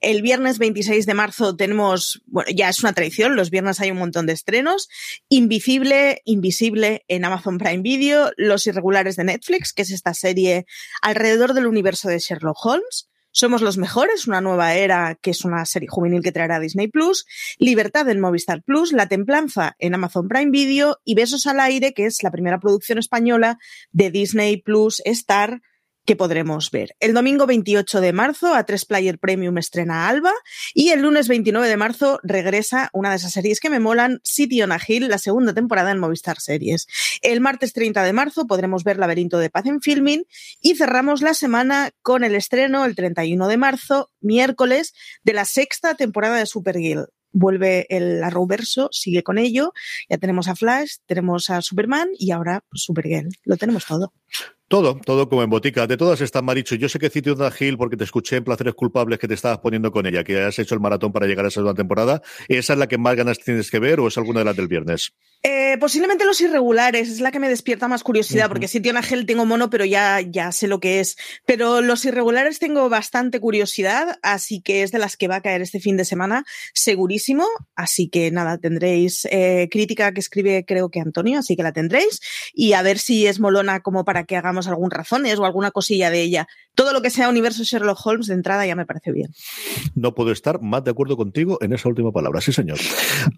El 0.00 0.22
viernes 0.22 0.58
26 0.58 1.06
de 1.06 1.14
marzo 1.14 1.54
tenemos, 1.54 2.22
bueno, 2.26 2.50
ya 2.52 2.68
es 2.68 2.80
una 2.80 2.92
tradición, 2.92 3.36
los 3.36 3.50
viernes 3.50 3.80
hay 3.80 3.90
un 3.90 3.98
montón 3.98 4.26
de 4.26 4.32
estrenos. 4.32 4.88
Invisible, 5.28 6.22
Invisible 6.24 7.04
en 7.06 7.24
Amazon 7.24 7.58
Prime 7.58 7.82
Video, 7.82 8.32
Los 8.36 8.66
Irregulares 8.66 9.16
de 9.16 9.24
Netflix, 9.24 9.72
que 9.72 9.82
es 9.82 9.90
esta 9.90 10.14
serie 10.14 10.66
alrededor 11.02 11.54
del 11.54 11.66
universo 11.66 12.08
de 12.08 12.18
Sherlock 12.18 12.64
Holmes. 12.64 13.08
Somos 13.40 13.62
los 13.62 13.78
mejores, 13.78 14.26
una 14.26 14.40
nueva 14.40 14.74
era 14.74 15.14
que 15.14 15.30
es 15.30 15.44
una 15.44 15.64
serie 15.64 15.86
juvenil 15.88 16.24
que 16.24 16.32
traerá 16.32 16.58
Disney 16.58 16.88
Plus, 16.88 17.24
Libertad 17.58 18.08
en 18.08 18.18
Movistar 18.18 18.64
Plus, 18.64 18.90
La 18.90 19.06
Templanza 19.06 19.76
en 19.78 19.94
Amazon 19.94 20.26
Prime 20.26 20.50
Video 20.50 20.98
y 21.04 21.14
Besos 21.14 21.46
al 21.46 21.60
Aire, 21.60 21.94
que 21.94 22.06
es 22.06 22.24
la 22.24 22.32
primera 22.32 22.58
producción 22.58 22.98
española 22.98 23.60
de 23.92 24.10
Disney 24.10 24.60
Plus 24.60 25.00
Star 25.04 25.60
que 26.08 26.16
podremos 26.16 26.70
ver. 26.70 26.96
El 27.00 27.12
domingo 27.12 27.44
28 27.44 28.00
de 28.00 28.14
marzo 28.14 28.54
a 28.54 28.64
3 28.64 28.86
Player 28.86 29.18
Premium 29.18 29.58
estrena 29.58 30.08
Alba 30.08 30.32
y 30.72 30.88
el 30.88 31.02
lunes 31.02 31.28
29 31.28 31.68
de 31.68 31.76
marzo 31.76 32.18
regresa 32.22 32.88
una 32.94 33.10
de 33.10 33.16
esas 33.16 33.34
series 33.34 33.60
que 33.60 33.68
me 33.68 33.78
molan, 33.78 34.18
City 34.24 34.62
on 34.62 34.72
a 34.72 34.78
Hill, 34.78 35.08
la 35.08 35.18
segunda 35.18 35.52
temporada 35.52 35.90
en 35.90 35.98
Movistar 35.98 36.40
Series. 36.40 36.86
El 37.20 37.42
martes 37.42 37.74
30 37.74 38.02
de 38.04 38.14
marzo 38.14 38.46
podremos 38.46 38.84
ver 38.84 38.96
Laberinto 38.96 39.38
de 39.38 39.50
Paz 39.50 39.66
en 39.66 39.82
Filming 39.82 40.24
y 40.62 40.76
cerramos 40.76 41.20
la 41.20 41.34
semana 41.34 41.90
con 42.00 42.24
el 42.24 42.34
estreno 42.34 42.86
el 42.86 42.94
31 42.96 43.46
de 43.46 43.56
marzo, 43.58 44.10
miércoles, 44.22 44.94
de 45.24 45.34
la 45.34 45.44
sexta 45.44 45.94
temporada 45.94 46.38
de 46.38 46.46
Supergirl 46.46 47.08
vuelve 47.32 47.86
el 47.90 48.24
Arrowverso, 48.24 48.88
sigue 48.92 49.22
con 49.22 49.36
ello. 49.36 49.74
Ya 50.08 50.16
tenemos 50.16 50.48
a 50.48 50.56
Flash, 50.56 50.96
tenemos 51.04 51.50
a 51.50 51.60
Superman 51.60 52.08
y 52.18 52.30
ahora 52.30 52.64
pues, 52.70 52.82
Supergirl. 52.82 53.28
Lo 53.44 53.58
tenemos 53.58 53.84
todo. 53.84 54.14
Todo, 54.68 55.00
todo 55.02 55.30
como 55.30 55.42
en 55.42 55.48
botica. 55.48 55.86
De 55.86 55.96
todas 55.96 56.20
estas, 56.20 56.42
Maricho, 56.42 56.74
yo 56.74 56.90
sé 56.90 56.98
que 56.98 57.08
cito 57.08 57.42
a 57.42 57.50
Gil 57.50 57.78
porque 57.78 57.96
te 57.96 58.04
escuché 58.04 58.36
en 58.36 58.44
Placeres 58.44 58.74
Culpables 58.74 59.18
que 59.18 59.26
te 59.26 59.32
estabas 59.32 59.60
poniendo 59.60 59.90
con 59.90 60.04
ella, 60.04 60.22
que 60.22 60.42
has 60.42 60.58
hecho 60.58 60.74
el 60.74 60.80
maratón 60.82 61.10
para 61.10 61.26
llegar 61.26 61.46
a 61.46 61.48
esa 61.48 61.60
segunda 61.60 61.74
temporada. 61.74 62.20
¿Esa 62.48 62.74
es 62.74 62.78
la 62.78 62.86
que 62.86 62.98
más 62.98 63.16
ganas 63.16 63.38
tienes 63.38 63.70
que 63.70 63.78
ver 63.78 63.98
o 63.98 64.08
es 64.08 64.18
alguna 64.18 64.40
de 64.40 64.44
las 64.44 64.56
del 64.56 64.68
viernes? 64.68 65.14
Eh, 65.42 65.78
posiblemente 65.78 66.24
los 66.24 66.40
irregulares, 66.40 67.08
es 67.08 67.20
la 67.20 67.30
que 67.30 67.38
me 67.38 67.48
despierta 67.48 67.88
más 67.88 68.02
curiosidad, 68.02 68.48
porque 68.48 68.66
tiene 68.66 69.02
Gel 69.02 69.24
tengo 69.24 69.46
mono, 69.46 69.70
pero 69.70 69.84
ya, 69.84 70.20
ya 70.20 70.52
sé 70.52 70.66
lo 70.66 70.80
que 70.80 71.00
es. 71.00 71.16
Pero 71.46 71.80
los 71.80 72.04
irregulares 72.04 72.58
tengo 72.58 72.88
bastante 72.88 73.40
curiosidad, 73.40 74.18
así 74.22 74.60
que 74.60 74.82
es 74.82 74.92
de 74.92 74.98
las 74.98 75.16
que 75.16 75.28
va 75.28 75.36
a 75.36 75.40
caer 75.40 75.62
este 75.62 75.80
fin 75.80 75.96
de 75.96 76.04
semana, 76.04 76.44
segurísimo. 76.74 77.46
Así 77.74 78.08
que 78.08 78.30
nada, 78.30 78.58
tendréis 78.58 79.26
eh, 79.30 79.68
crítica 79.70 80.12
que 80.12 80.20
escribe 80.20 80.64
creo 80.66 80.90
que 80.90 81.00
Antonio, 81.00 81.38
así 81.38 81.56
que 81.56 81.62
la 81.62 81.72
tendréis. 81.72 82.20
Y 82.52 82.72
a 82.72 82.82
ver 82.82 82.98
si 82.98 83.26
es 83.26 83.38
molona 83.40 83.80
como 83.80 84.04
para 84.04 84.24
que 84.24 84.36
hagamos 84.36 84.57
algún 84.66 84.90
razones 84.90 85.38
o 85.38 85.44
alguna 85.44 85.70
cosilla 85.70 86.10
de 86.10 86.22
ella. 86.22 86.48
Todo 86.74 86.92
lo 86.92 87.02
que 87.02 87.10
sea 87.10 87.28
universo 87.28 87.62
Sherlock 87.64 88.04
Holmes 88.04 88.26
de 88.26 88.34
entrada 88.34 88.66
ya 88.66 88.76
me 88.76 88.86
parece 88.86 89.12
bien. 89.12 89.30
No 89.94 90.14
puedo 90.14 90.32
estar 90.32 90.60
más 90.60 90.84
de 90.84 90.90
acuerdo 90.90 91.16
contigo 91.16 91.58
en 91.60 91.72
esa 91.72 91.88
última 91.88 92.12
palabra, 92.12 92.40
sí 92.40 92.52
señor. 92.52 92.78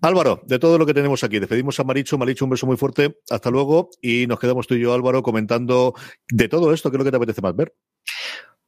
Álvaro, 0.03 0.43
de 0.47 0.59
todo 0.59 0.79
lo 0.79 0.87
que 0.87 0.95
tenemos 0.95 1.25
aquí, 1.25 1.39
despedimos 1.39 1.79
a 1.81 1.85
Maricho. 1.85 2.19
Maricho, 2.19 2.45
un 2.45 2.51
beso 2.51 2.67
muy 2.67 2.77
fuerte. 2.77 3.19
Hasta 3.31 3.51
luego. 3.51 3.91
Y 4.01 4.27
nos 4.27 4.39
quedamos 4.39 4.67
tú 4.67 4.75
y 4.75 4.81
yo, 4.81 4.95
Álvaro, 4.95 5.23
comentando 5.23 5.95
de 6.31 6.49
todo 6.49 6.73
esto. 6.73 6.91
¿Qué 6.91 6.97
es 6.97 6.99
lo 6.99 7.05
que 7.05 7.11
te 7.11 7.17
apetece 7.17 7.41
más 7.43 7.57
ver? 7.57 7.75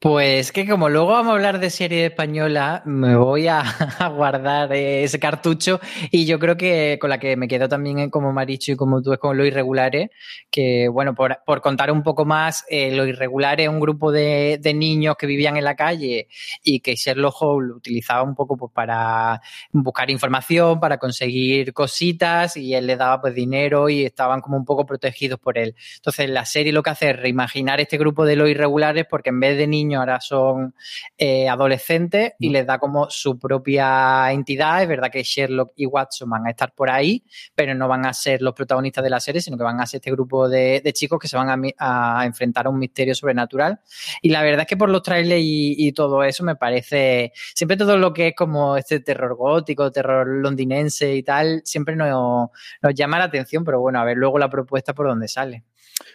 Pues 0.03 0.51
que 0.51 0.69
como 0.69 0.89
luego 0.89 1.13
vamos 1.13 1.31
a 1.31 1.35
hablar 1.37 1.61
de 1.61 1.71
serie 1.71 2.07
española, 2.07 2.83
me 2.87 3.15
voy 3.15 3.47
a, 3.49 3.63
guardar 4.09 4.73
ese 4.73 5.21
cartucho 5.21 5.79
y 6.11 6.27
yo 6.27 6.41
creo 6.41 6.57
que 6.57 6.99
con 7.01 7.09
la 7.09 7.21
que 7.21 7.37
me 7.37 7.47
quedo 7.47 7.69
también 7.69 8.11
como 8.11 8.33
Maricho 8.33 8.73
y 8.73 8.77
como 8.77 9.01
tú 9.01 9.13
es 9.13 9.21
con 9.21 9.37
Lo 9.37 9.47
Irregulares, 9.47 10.11
que 10.51 10.89
bueno, 10.89 11.15
por, 11.15 11.39
contar 11.61 11.93
un 11.93 12.03
poco 12.03 12.25
más, 12.25 12.65
eh, 12.69 12.91
Lo 12.91 13.07
Irregulares 13.07 13.69
es 13.69 13.73
un 13.73 13.79
grupo 13.79 14.11
de, 14.11 14.59
niños 14.75 15.15
que 15.17 15.29
vivían 15.29 15.57
en 15.57 15.63
la 15.63 15.77
calle 15.77 16.27
y 16.65 16.81
que 16.81 16.97
Sherlock 16.97 17.41
Holmes 17.41 17.77
utilizaba 17.77 18.25
un 18.25 18.35
poco 18.35 18.57
pues, 18.57 18.73
para 18.75 19.41
buscar 19.71 20.11
información, 20.11 20.81
para 20.81 20.99
conseguir 20.99 21.73
cositas 21.73 22.57
y 22.57 22.75
él 22.75 22.89
le 22.89 22.97
daba 22.97 23.21
pues 23.21 23.37
dinero 23.37 23.89
y 23.89 24.05
estaban 24.05 24.41
como 24.41 24.57
un 24.57 24.65
poco 24.65 24.85
protegidos 24.85 25.39
por 25.39 25.59
él. 25.59 25.77
Entonces 25.95 26.29
la 26.29 26.45
serie 26.45 26.73
lo 26.73 26.83
que 26.83 26.91
hace 26.91 27.11
es 27.11 27.17
reimaginar 27.21 27.81
este 27.81 27.99
grupo 27.99 28.25
de 28.25 28.35
Los 28.35 28.49
Irregulares 28.49 29.07
porque 29.09 29.29
en 29.29 29.39
vez 29.39 29.57
de 29.57 29.69
niños 29.69 29.92
ahora 29.95 30.21
son 30.21 30.75
eh, 31.17 31.49
adolescentes 31.49 32.33
y 32.39 32.51
les 32.51 32.67
da 32.67 32.79
como 32.79 33.09
su 33.11 33.39
propia 33.39 34.31
entidad. 34.33 34.83
Es 34.83 34.89
verdad 34.89 35.11
que 35.11 35.23
Sherlock 35.23 35.73
y 35.77 35.87
Watson 35.87 36.31
van 36.31 36.47
a 36.47 36.51
estar 36.51 36.73
por 36.75 36.91
ahí, 36.91 37.25
pero 37.55 37.75
no 37.75 37.89
van 37.89 38.07
a 38.07 38.13
ser 38.13 38.43
los 38.43 38.55
protagonistas 38.55 39.05
de 39.05 39.11
la 39.11 39.21
serie, 39.21 39.41
sino 39.41 39.57
que 39.57 39.65
van 39.65 39.81
a 39.81 39.87
ser 39.87 39.99
este 39.99 40.11
grupo 40.11 40.49
de, 40.49 40.83
chicos 40.93 41.19
que 41.19 41.29
se 41.29 41.37
van 41.37 41.73
a, 41.79 42.25
enfrentar 42.25 42.67
a 42.67 42.71
un 42.71 42.79
misterio 42.79 43.15
sobrenatural. 43.15 43.81
Y 44.21 44.31
la 44.31 44.43
verdad 44.43 44.63
es 44.63 44.67
que 44.67 44.77
por 44.77 44.89
los 44.89 45.03
trailers 45.03 45.41
y, 45.43 45.93
todo 45.93 46.25
eso 46.25 46.43
me 46.43 46.57
parece, 46.57 47.33
siempre 47.55 47.77
todo 47.77 47.99
lo 47.99 48.13
que 48.13 48.29
es 48.29 48.35
como 48.35 48.77
este 48.77 49.01
terror 49.01 49.37
gótico, 49.37 49.91
terror 49.91 50.27
londinense 50.27 51.15
y 51.15 51.23
tal, 51.23 51.61
siempre 51.65 51.97
nos, 51.97 52.49
nos 52.81 52.95
llama 52.95 53.19
la 53.19 53.25
atención, 53.25 53.65
pero 53.65 53.81
bueno, 53.81 54.01
a 54.01 54.05
ver 54.05 54.17
luego 54.17 54.39
la 54.39 54.49
propuesta 54.49 54.95
por 54.95 55.07
dónde 55.07 55.29
sale. 55.29 55.65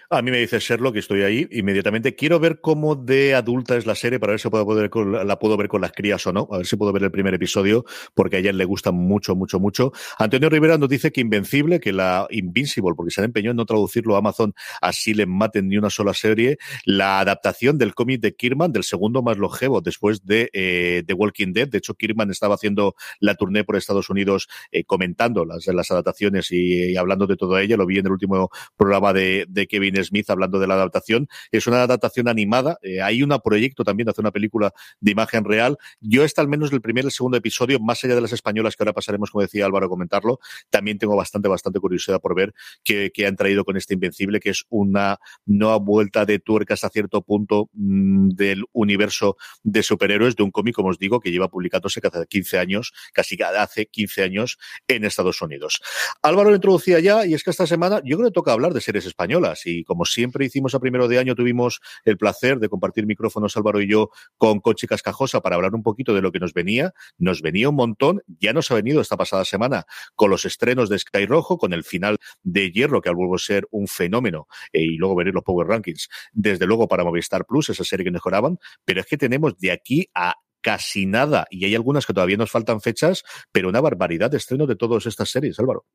A 0.10 0.22
mí 0.22 0.32
me 0.32 0.38
dice 0.38 0.60
Sherlock 0.60 0.96
y 0.96 1.00
estoy 1.00 1.24
ahí 1.24 1.50
inmediatamente. 1.52 2.15
Quiero 2.15 2.39
ver 2.39 2.62
cómo 2.62 2.96
de 2.96 3.36
adulta 3.36 3.76
es 3.76 3.86
la 3.86 3.93
serie 3.93 4.22
para 4.22 4.32
ver 4.32 4.39
si 4.39 4.48
puedo 4.48 4.65
poder 4.65 4.89
la 5.26 5.38
puedo 5.38 5.58
ver 5.58 5.67
con 5.67 5.82
las 5.82 5.91
crías 5.91 6.26
o 6.28 6.32
no. 6.32 6.48
A 6.50 6.60
ver 6.60 6.65
si 6.65 6.78
puedo 6.78 6.93
ver 6.93 7.04
el 7.04 7.12
primer 7.12 7.34
episodio 7.34 7.84
porque 8.13 8.38
a 8.38 8.39
ella 8.39 8.54
le 8.54 8.63
gusta 8.63 8.93
mucho, 8.93 9.36
mucho, 9.36 9.60
mucho. 9.60 9.91
Antonio 10.17 10.50
Rivera 10.50 10.78
nos 10.78 10.88
dice 10.88 11.12
que 11.12 11.20
Invencible, 11.20 11.82
que 11.82 11.91
la 11.91 12.26
Invincible, 12.30 12.93
porque 12.96 13.12
se 13.12 13.20
han 13.20 13.26
empeñado 13.26 13.52
en 13.52 13.58
no 13.58 13.65
traducirlo 13.65 14.15
a 14.15 14.20
Amazon, 14.20 14.54
así 14.80 15.13
le 15.13 15.26
maten 15.26 15.67
ni 15.67 15.78
una 15.78 15.89
sola 15.89 16.13
serie. 16.13 16.58
La 16.86 17.20
adaptación 17.20 17.78
del 17.78 17.93
cómic 17.93 18.22
de 18.22 18.34
Kirman, 18.34 18.72
del 18.72 18.86
segundo 18.86 19.22
más 19.22 19.38
longevo 19.38 19.82
después 19.82 20.26
de 20.26 20.50
eh, 20.54 21.04
The 21.06 21.15
Walking 21.15 21.52
Dead. 21.52 21.67
De 21.67 21.80
hecho, 21.80 21.96
Kirman 21.96 22.32
estaba 22.32 22.56
haciendo 22.56 22.96
la 23.20 23.36
tournée 23.36 23.65
por 23.65 23.76
Estados 23.76 24.10
Unidos 24.10 24.48
eh, 24.72 24.86
comentando 24.86 25.43
las, 25.43 25.67
adaptaciones 25.67 26.50
y, 26.50 26.96
hablando 26.96 27.28
de 27.28 27.36
todo 27.36 27.60
ella. 27.60 27.76
Lo 27.76 27.86
vi 27.86 28.00
en 28.00 28.06
el 28.06 28.13
último 28.13 28.52
programa 28.78 29.12
de, 29.12 29.46
de 29.50 29.67
Kevin 29.67 29.97
Smith 30.04 30.30
hablando 30.30 30.60
de 30.60 30.68
la 30.68 30.76
adaptación. 30.76 31.28
Es 31.52 31.68
una 31.68 31.84
adaptación 31.84 32.28
animada. 32.28 32.78
Eh, 32.82 33.02
hay 33.02 33.24
un 33.24 33.38
proyecto 33.44 33.84
también 33.84 34.06
de 34.06 34.12
hacer 34.12 34.24
una 34.24 34.32
película 34.32 34.74
de 35.00 35.12
imagen 35.12 35.44
real. 35.44 35.78
Yo 36.00 36.24
está 36.24 36.42
al 36.42 36.48
menos 36.48 36.72
el 36.72 36.82
primer 36.82 37.04
y 37.04 37.08
el 37.08 37.12
segundo 37.12 37.38
episodio, 37.38 37.80
más 37.80 38.04
allá 38.04 38.16
de 38.16 38.22
las 38.22 38.34
españolas 38.34 38.76
que 38.76 38.84
ahora 38.84 38.94
pasaremos, 38.94 39.32
como 39.32 39.42
decía 39.42 39.66
Álvaro, 39.66 39.86
a 39.86 39.90
comentarlo, 39.90 40.40
también 40.70 40.98
tengo 40.98 41.16
bastante, 41.16 41.48
bastante 41.48 41.80
curiosidad 41.80 42.20
por 42.20 42.36
ver 42.36 42.54
qué, 42.84 43.12
han 43.28 43.36
traído 43.36 43.66
con 43.66 43.78
este 43.78 43.94
Invencible, 43.94 44.40
que 44.40 44.52
es 44.52 44.66
una 44.70 45.20
nueva 45.46 45.78
vuelta 45.78 46.26
de 46.26 46.40
tuerca 46.40 46.74
hasta 46.74 46.90
cierto 46.90 47.22
punto 47.22 47.70
mm, 47.74 48.30
del 48.30 48.64
universo 48.74 49.38
de 49.64 49.84
superhéroes 49.84 50.36
de 50.36 50.44
un 50.44 50.52
cómic, 50.52 50.76
como 50.76 50.90
os 50.90 51.00
digo, 51.00 51.20
que 51.20 51.32
lleva 51.32 51.50
publicándose 51.50 52.00
hace 52.04 52.26
15 52.28 52.60
años, 52.60 52.94
casi 53.14 53.38
hace 53.42 53.88
15 53.88 54.24
años 54.24 54.58
en 54.88 55.04
Estados 55.04 55.42
Unidos. 55.42 55.82
Álvaro 56.22 56.50
lo 56.50 56.56
introducía 56.56 57.00
ya 57.00 57.26
y 57.26 57.34
es 57.34 57.44
que 57.44 57.52
esta 57.52 57.68
semana 57.68 58.02
yo 58.04 58.18
creo 58.18 58.30
que 58.30 58.34
toca 58.34 58.52
hablar 58.52 58.74
de 58.74 58.82
series 58.82 59.06
españolas. 59.06 59.66
Y 59.66 59.84
como 59.88 60.06
siempre 60.06 60.45
hicimos 60.45 60.76
a 60.76 60.80
primero 60.80 61.08
de 61.08 61.17
año, 61.17 61.34
tuvimos 61.34 61.80
el 62.06 62.17
placer 62.17 62.60
de 62.60 62.69
compartir 62.69 63.08
micrófonos 63.08 63.58
Álvaro 63.58 63.82
y 63.82 63.89
yo 63.89 64.12
con 64.38 64.60
Cochi 64.60 64.86
Cascajosa 64.86 65.41
para 65.41 65.56
hablar 65.56 65.73
un 65.73 65.84
poquito 65.84 66.13
de 66.13 66.21
lo 66.21 66.32
que 66.32 66.39
nos 66.39 66.54
venía. 66.54 66.93
Nos 67.17 67.41
venía 67.41 67.69
un 67.69 67.76
montón, 67.76 68.21
ya 68.28 68.54
nos 68.54 68.69
ha 68.69 68.76
venido 68.76 69.02
esta 69.02 69.17
pasada 69.17 69.45
semana 69.45 69.86
con 70.15 70.30
los 70.30 70.45
estrenos 70.45 70.89
de 70.89 71.00
Sky 71.00 71.26
Rojo, 71.26 71.58
con 71.58 71.73
el 71.73 71.84
final 71.84 72.17
de 72.43 72.71
Hierro, 72.71 73.02
que 73.02 73.10
al 73.10 73.15
vuelvo 73.15 73.36
a 73.36 73.39
ser 73.39 73.67
un 73.71 73.88
fenómeno, 73.88 74.47
eh, 74.73 74.82
y 74.82 74.97
luego 74.97 75.15
venir 75.15 75.34
los 75.34 75.43
Power 75.43 75.67
Rankings, 75.67 76.10
desde 76.34 76.65
luego 76.65 76.88
para 76.88 77.04
Movistar 77.04 77.45
Plus, 77.45 77.69
esa 77.69 77.84
serie 77.84 78.04
que 78.04 78.12
mejoraban, 78.12 78.60
pero 78.86 79.02
es 79.02 79.08
que 79.08 79.17
tenemos 79.17 79.58
de 79.58 79.71
aquí 79.71 80.10
a 80.13 80.36
casi 80.62 81.06
nada, 81.06 81.45
y 81.50 81.65
hay 81.65 81.76
algunas 81.76 82.06
que 82.06 82.13
todavía 82.13 82.38
nos 82.38 82.52
faltan 82.52 82.82
fechas, 82.82 83.23
pero 83.52 83.69
una 83.69 83.80
barbaridad 83.80 84.30
de 84.30 84.38
estrenos 84.38 84.67
de 84.67 84.76
todas 84.76 85.06
estas 85.06 85.30
series, 85.30 85.60
Álvaro. 85.60 85.86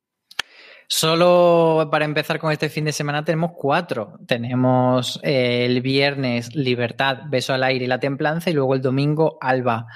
Solo 0.94 1.88
para 1.90 2.04
empezar 2.04 2.38
con 2.38 2.52
este 2.52 2.68
fin 2.68 2.84
de 2.84 2.92
semana 2.92 3.24
tenemos 3.24 3.52
cuatro. 3.56 4.18
Tenemos 4.26 5.18
eh, 5.22 5.64
el 5.64 5.80
viernes 5.80 6.54
Libertad, 6.54 7.20
Beso 7.30 7.54
al 7.54 7.64
aire 7.64 7.86
y 7.86 7.88
la 7.88 7.98
templanza 7.98 8.50
y 8.50 8.52
luego 8.52 8.74
el 8.74 8.82
domingo 8.82 9.38
Alba. 9.40 9.86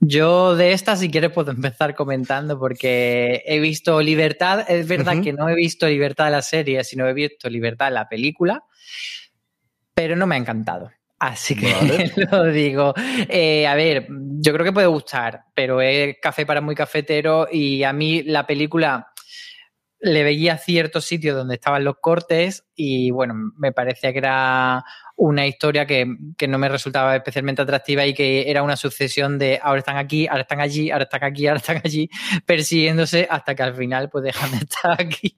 Yo 0.00 0.56
de 0.56 0.72
esta, 0.72 0.96
si 0.96 1.10
quieres, 1.10 1.32
puedo 1.32 1.50
empezar 1.50 1.94
comentando 1.94 2.58
porque 2.58 3.42
he 3.44 3.60
visto 3.60 4.00
Libertad. 4.00 4.64
Es 4.66 4.88
verdad 4.88 5.22
que 5.22 5.34
no 5.34 5.46
he 5.50 5.54
visto 5.54 5.86
Libertad 5.86 6.30
la 6.30 6.40
serie, 6.40 6.82
sino 6.84 7.06
he 7.06 7.12
visto 7.12 7.50
Libertad 7.50 7.92
la 7.92 8.08
película, 8.08 8.64
pero 9.92 10.16
no 10.16 10.26
me 10.26 10.36
ha 10.36 10.38
encantado. 10.38 10.90
Así 11.18 11.54
que 11.54 12.10
lo 12.32 12.44
digo. 12.44 12.94
Eh, 13.28 13.66
a 13.66 13.74
ver, 13.74 14.06
yo 14.08 14.54
creo 14.54 14.64
que 14.64 14.72
puede 14.72 14.86
gustar, 14.86 15.42
pero 15.54 15.82
es 15.82 16.16
café 16.22 16.46
para 16.46 16.62
muy 16.62 16.74
cafetero 16.74 17.46
y 17.52 17.82
a 17.82 17.92
mí 17.92 18.22
la 18.22 18.46
película 18.46 19.12
le 20.00 20.24
veía 20.24 20.58
ciertos 20.58 21.04
sitios 21.04 21.36
donde 21.36 21.54
estaban 21.54 21.84
los 21.84 21.96
cortes 22.00 22.66
y 22.74 23.10
bueno, 23.10 23.34
me 23.56 23.72
parecía 23.72 24.12
que 24.12 24.18
era 24.18 24.84
una 25.16 25.46
historia 25.46 25.86
que, 25.86 26.06
no 26.48 26.58
me 26.58 26.68
resultaba 26.68 27.16
especialmente 27.16 27.62
atractiva 27.62 28.04
y 28.04 28.12
que 28.12 28.50
era 28.50 28.62
una 28.62 28.76
sucesión 28.76 29.38
de 29.38 29.58
ahora 29.62 29.78
están 29.78 29.96
aquí, 29.96 30.26
ahora 30.26 30.42
están 30.42 30.60
allí, 30.60 30.90
ahora 30.90 31.04
están 31.04 31.24
aquí, 31.24 31.46
ahora 31.46 31.58
están 31.58 31.80
allí, 31.82 32.10
persiguiéndose 32.46 33.26
hasta 33.30 33.54
que 33.54 33.62
al 33.62 33.74
final 33.74 34.10
pues 34.10 34.24
dejan 34.24 34.50
de 34.50 34.58
estar 34.58 35.00
aquí. 35.00 35.34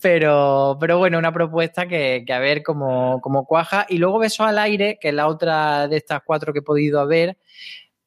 Pero, 0.00 0.76
pero 0.78 0.98
bueno, 0.98 1.18
una 1.18 1.32
propuesta 1.32 1.88
que, 1.88 2.24
a 2.30 2.38
ver 2.38 2.62
cómo, 2.62 3.20
cómo, 3.20 3.46
cuaja. 3.46 3.86
Y 3.88 3.98
luego 3.98 4.18
Beso 4.18 4.44
al 4.44 4.58
aire, 4.58 4.98
que 5.00 5.08
es 5.08 5.14
la 5.14 5.26
otra 5.26 5.88
de 5.88 5.96
estas 5.96 6.20
cuatro 6.24 6.52
que 6.52 6.60
he 6.60 6.62
podido 6.62 7.04
ver, 7.06 7.38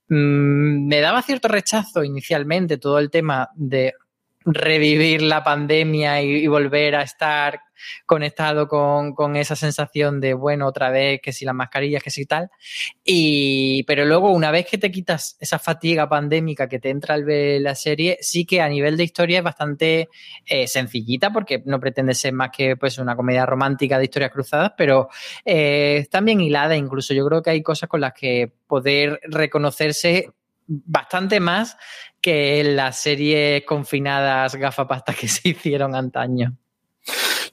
mm, 0.09 0.87
me 0.87 1.01
daba 1.01 1.21
cierto 1.21 1.47
rechazo 1.47 2.03
inicialmente 2.03 2.77
todo 2.77 2.99
el 2.99 3.09
tema 3.09 3.49
de 3.55 3.93
revivir 4.45 5.21
la 5.21 5.43
pandemia 5.43 6.21
y, 6.21 6.47
volver 6.47 6.95
a 6.95 7.03
estar 7.03 7.61
conectado 8.05 8.67
con, 8.67 9.35
esa 9.35 9.55
sensación 9.55 10.21
de, 10.21 10.33
bueno, 10.33 10.67
otra 10.67 10.89
vez, 10.89 11.19
que 11.21 11.33
si 11.33 11.43
las 11.45 11.55
mascarillas, 11.55 12.01
que 12.01 12.11
si 12.11 12.25
tal. 12.25 12.49
Y, 13.03 13.83
pero 13.83 14.05
luego, 14.05 14.31
una 14.31 14.51
vez 14.51 14.65
que 14.69 14.77
te 14.77 14.91
quitas 14.91 15.37
esa 15.39 15.59
fatiga 15.59 16.07
pandémica 16.07 16.69
que 16.69 16.79
te 16.79 16.89
entra 16.89 17.15
al 17.15 17.25
ver 17.25 17.61
la 17.61 17.75
serie, 17.75 18.17
sí 18.21 18.45
que 18.45 18.61
a 18.61 18.69
nivel 18.69 18.95
de 18.95 19.03
historia 19.03 19.39
es 19.39 19.43
bastante 19.43 20.09
eh, 20.45 20.67
sencillita, 20.67 21.31
porque 21.31 21.61
no 21.65 21.79
pretende 21.79 22.13
ser 22.13 22.33
más 22.33 22.51
que 22.51 22.77
pues 22.77 22.97
una 22.97 23.15
comedia 23.15 23.45
romántica 23.45 23.97
de 23.97 24.05
historias 24.05 24.31
cruzadas, 24.31 24.73
pero 24.77 25.09
eh, 25.43 25.97
está 25.99 26.21
bien 26.21 26.41
hilada, 26.41 26.75
incluso 26.75 27.13
yo 27.13 27.25
creo 27.27 27.41
que 27.41 27.49
hay 27.49 27.61
cosas 27.61 27.89
con 27.89 28.01
las 28.01 28.13
que 28.13 28.51
poder 28.67 29.19
reconocerse 29.23 30.29
bastante 30.67 31.39
más 31.39 31.77
que 32.21 32.63
las 32.63 32.99
series 32.99 33.63
confinadas 33.65 34.55
gafapasta 34.55 35.13
que 35.13 35.27
se 35.27 35.49
hicieron 35.49 35.95
antaño. 35.95 36.57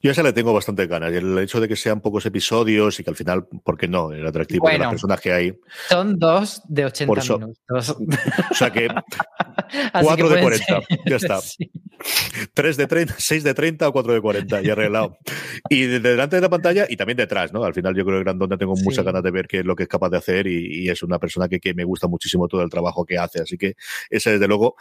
Yo 0.03 0.11
a 0.11 0.13
esa 0.13 0.23
le 0.23 0.33
tengo 0.33 0.55
bastante 0.55 0.87
ganas. 0.87 1.13
Y 1.13 1.17
el 1.17 1.39
hecho 1.39 1.61
de 1.61 1.69
que 1.69 1.77
sean 1.77 2.01
pocos 2.01 2.25
episodios 2.25 2.99
y 2.99 3.05
que 3.05 3.11
al 3.11 3.17
final, 3.17 3.47
¿por 3.47 3.77
qué 3.77 3.87
no? 3.87 4.13
El 4.13 4.27
atractivo 4.27 4.67
de 4.69 4.79
las 4.79 4.89
personas 4.89 5.21
que 5.21 5.33
hay. 5.33 5.59
Son 5.89 6.19
dos 6.19 6.63
de 6.69 6.87
80 6.87 7.23
minutos. 7.23 7.97
O 8.51 8.55
sea 8.55 8.71
que 8.73 8.89
cuatro 10.03 10.29
de 10.31 10.41
40. 10.41 10.81
Ya 11.07 11.17
está. 11.17 11.41
Tres 12.55 12.77
de 12.77 12.87
30, 12.87 13.15
seis 13.19 13.45
de 13.45 13.55
30 13.55 13.89
o 13.89 13.93
cuatro 13.93 14.13
de 14.13 14.21
40, 14.21 14.63
ya 14.63 14.73
arreglado. 14.73 15.19
Y 15.69 15.83
delante 15.83 16.37
de 16.37 16.43
la 16.43 16.49
pantalla 16.49 16.87
y 16.89 16.97
también 16.97 17.17
detrás, 17.17 17.53
¿no? 17.53 17.65
Al 17.65 17.75
final 17.75 17.95
yo 17.95 18.05
creo 18.05 18.19
que 18.19 18.25
Grandona 18.25 18.57
tengo 18.57 18.75
muchas 18.77 19.05
ganas 19.05 19.23
de 19.23 19.31
ver 19.31 19.47
qué 19.47 19.61
es 19.61 19.65
lo 19.65 19.77
que 19.77 19.85
es 19.85 19.89
capaz 19.89 20.11
de 20.11 20.19
hacer 20.19 20.47
y, 20.47 20.89
es 20.91 21.03
una 21.03 21.19
persona 21.19 21.49
que, 21.49 21.61
que, 21.61 21.73
me 21.73 21.85
gusta 21.85 22.09
muchísimo 22.09 22.49
todo 22.49 22.63
el 22.63 22.71
trabajo 22.71 23.05
que 23.05 23.17
hace. 23.17 23.41
Así 23.41 23.57
que 23.57 23.75
ese, 24.09 24.33
desde 24.33 24.49
luego, 24.49 24.75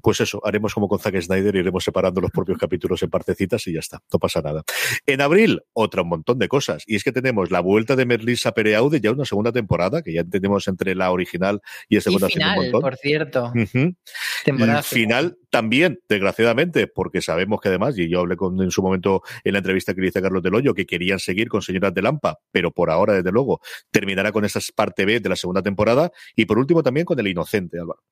pues 0.00 0.20
eso, 0.20 0.40
haremos 0.44 0.72
como 0.72 0.88
con 0.88 0.98
Zack 0.98 1.20
Snyder, 1.20 1.56
iremos 1.56 1.82
separando 1.82 2.20
los 2.20 2.30
propios 2.30 2.58
capítulos 2.58 3.02
en 3.02 3.10
partecitas 3.10 3.66
y 3.66 3.72
ya 3.72 3.80
está, 3.80 4.00
no 4.12 4.18
pasa 4.18 4.42
nada. 4.42 4.62
En 5.06 5.20
abril, 5.20 5.62
otro 5.72 6.04
montón 6.04 6.38
de 6.38 6.48
cosas. 6.48 6.84
Y 6.86 6.96
es 6.96 7.04
que 7.04 7.12
tenemos 7.12 7.50
la 7.50 7.60
vuelta 7.60 7.96
de 7.96 8.06
Merlisa 8.06 8.52
Pereaude, 8.52 9.00
ya 9.00 9.10
una 9.10 9.24
segunda 9.24 9.52
temporada, 9.52 10.02
que 10.02 10.12
ya 10.12 10.24
tenemos 10.24 10.68
entre 10.68 10.94
la 10.94 11.10
original 11.10 11.60
y 11.88 11.96
la 11.96 12.00
segunda. 12.00 12.28
final, 12.28 12.70
por 12.70 12.96
cierto. 12.96 13.52
Temporada 14.44 14.82
final 14.82 15.38
también, 15.50 16.00
desgraciadamente, 16.08 16.73
porque 16.94 17.20
sabemos 17.20 17.60
que 17.60 17.68
además, 17.68 17.98
y 17.98 18.08
yo 18.08 18.20
hablé 18.20 18.36
con, 18.36 18.60
en 18.62 18.70
su 18.70 18.82
momento 18.82 19.22
en 19.42 19.52
la 19.52 19.58
entrevista 19.58 19.94
que 19.94 20.00
le 20.00 20.08
hice 20.08 20.22
Carlos 20.22 20.42
Del 20.42 20.54
Hoyo, 20.54 20.74
que 20.74 20.86
querían 20.86 21.18
seguir 21.18 21.48
con 21.48 21.62
Señoras 21.62 21.94
de 21.94 22.02
Lampa, 22.02 22.38
pero 22.50 22.70
por 22.70 22.90
ahora, 22.90 23.14
desde 23.14 23.32
luego, 23.32 23.60
terminará 23.90 24.32
con 24.32 24.44
esa 24.44 24.60
parte 24.74 25.04
B 25.04 25.20
de 25.20 25.28
la 25.28 25.36
segunda 25.36 25.62
temporada. 25.62 26.10
Y 26.36 26.46
por 26.46 26.58
último, 26.58 26.82
también 26.82 27.06
con 27.06 27.18
El 27.18 27.28
Inocente, 27.28 27.78
Álvaro. 27.78 28.02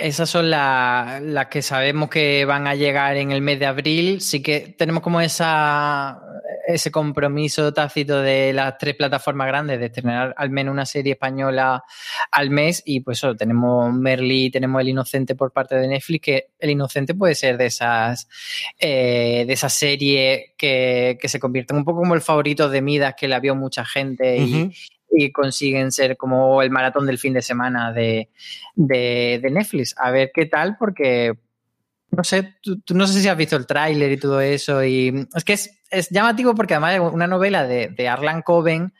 Esas 0.00 0.30
son 0.30 0.48
las 0.48 1.46
que 1.50 1.60
sabemos 1.60 2.08
que 2.08 2.46
van 2.46 2.66
a 2.66 2.74
llegar 2.74 3.16
en 3.16 3.32
el 3.32 3.42
mes 3.42 3.58
de 3.58 3.66
abril. 3.66 4.20
Sí 4.22 4.42
que 4.42 4.74
tenemos 4.76 5.02
como 5.02 5.20
esa, 5.20 6.18
ese 6.66 6.90
compromiso 6.90 7.72
tácito 7.72 8.20
de 8.22 8.52
las 8.54 8.78
tres 8.78 8.94
plataformas 8.94 9.46
grandes 9.46 9.78
de 9.78 9.90
tener 9.90 10.32
al 10.36 10.50
menos 10.50 10.72
una 10.72 10.86
serie 10.86 11.12
española 11.12 11.84
al 12.30 12.48
mes. 12.48 12.82
Y 12.86 13.00
pues 13.00 13.18
eso, 13.18 13.36
tenemos 13.36 13.92
Merly, 13.92 14.50
tenemos 14.50 14.80
El 14.80 14.88
Inocente 14.88 15.34
por 15.34 15.52
parte 15.52 15.76
de 15.76 15.86
Netflix, 15.86 16.22
que 16.22 16.46
El 16.58 16.70
Inocente 16.70 17.14
puede 17.14 17.34
ser 17.34 17.58
de 17.58 17.66
esas, 17.66 18.26
eh, 18.78 19.44
de 19.46 19.52
esas 19.52 19.72
series 19.72 20.52
que, 20.56 21.18
que, 21.20 21.28
se 21.28 21.38
convierten 21.38 21.76
un 21.76 21.84
poco 21.84 22.00
como 22.00 22.14
el 22.14 22.22
favorito 22.22 22.70
de 22.70 22.80
Midas, 22.80 23.14
que 23.18 23.28
la 23.28 23.38
vio 23.38 23.54
mucha 23.54 23.84
gente 23.84 24.38
y, 24.38 24.70
y 25.10 25.32
consiguen 25.32 25.92
ser 25.92 26.16
como 26.16 26.62
el 26.62 26.70
maratón 26.70 27.06
del 27.06 27.18
fin 27.18 27.32
de 27.32 27.42
semana 27.42 27.92
de, 27.92 28.28
Netflix. 28.76 29.94
A 29.98 30.10
ver 30.10 30.30
qué 30.34 30.46
tal, 30.46 30.76
porque 30.78 31.34
no 32.10 32.24
sé, 32.24 32.56
tú, 32.62 32.78
no 32.94 33.06
sé 33.06 33.20
si 33.20 33.28
has 33.28 33.36
visto 33.36 33.56
el 33.56 33.66
tráiler 33.66 34.12
y 34.12 34.16
todo 34.16 34.40
eso. 34.40 34.84
Y 34.84 35.26
es 35.34 35.44
que 35.44 35.54
es, 35.54 36.08
llamativo 36.10 36.54
porque 36.54 36.74
además 36.74 36.94
es 36.94 37.00
una 37.00 37.26
novela 37.26 37.66
de, 37.66 37.88
de 37.88 38.08
Arlan 38.08 38.42
Coben 38.42 38.92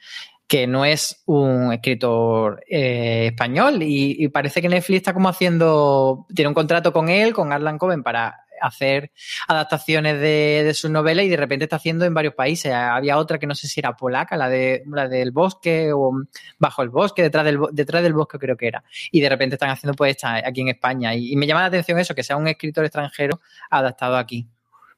que 0.47 0.67
no 0.67 0.85
es 0.85 1.23
un 1.27 1.73
escritor 1.73 2.65
eh, 2.69 3.29
español 3.29 3.85
y, 3.85 4.17
y, 4.19 4.29
parece 4.29 4.61
que 4.61 4.69
Netflix 4.69 4.97
está 4.97 5.15
como 5.15 5.29
haciendo, 5.29 6.27
tiene 6.35 6.49
un 6.49 6.55
contrato 6.55 6.93
con 6.93 7.09
él, 7.09 7.33
con 7.33 7.53
Arlan 7.53 7.79
Coben, 7.79 8.03
para 8.03 8.47
hacer 8.61 9.13
adaptaciones 9.49 10.21
de, 10.21 10.63
de 10.65 10.75
sus 10.75 10.91
novelas 10.91 11.25
y 11.25 11.29
de 11.29 11.37
repente 11.37 11.65
está 11.65 11.77
haciendo 11.77 12.05
en 12.05 12.15
varios 12.15 12.35
países. 12.35 12.73
Había 12.73 13.19
otra 13.19 13.39
que 13.39 13.47
no 13.47 13.55
sé 13.55 13.69
si 13.69 13.81
era 13.81 13.97
polaca, 13.97 14.37
la, 14.37 14.49
de, 14.49 14.83
la 14.87 15.09
del 15.09 15.31
bosque 15.33 15.93
o 15.93 16.13
bajo 16.59 16.83
el 16.83 16.89
bosque, 16.91 17.23
detrás 17.23 17.45
del, 17.45 17.59
detrás 17.73 18.03
del 18.03 18.13
bosque 18.13 18.39
creo 18.39 18.57
que 18.57 18.69
era. 18.69 18.85
Y 19.11 19.21
de 19.21 19.29
repente 19.29 19.57
están 19.57 19.71
haciendo 19.71 19.95
pues 19.95 20.13
esta 20.17 20.37
aquí 20.47 20.61
en 20.61 20.69
España. 20.69 21.15
y 21.15 21.37
me 21.37 21.47
llama 21.47 21.61
la 21.63 21.67
atención 21.67 21.99
eso, 21.99 22.15
que 22.15 22.23
sea 22.23 22.37
un 22.37 22.49
escritor 22.49 22.85
extranjero 22.85 23.41
adaptado 23.71 24.17
aquí. 24.17 24.49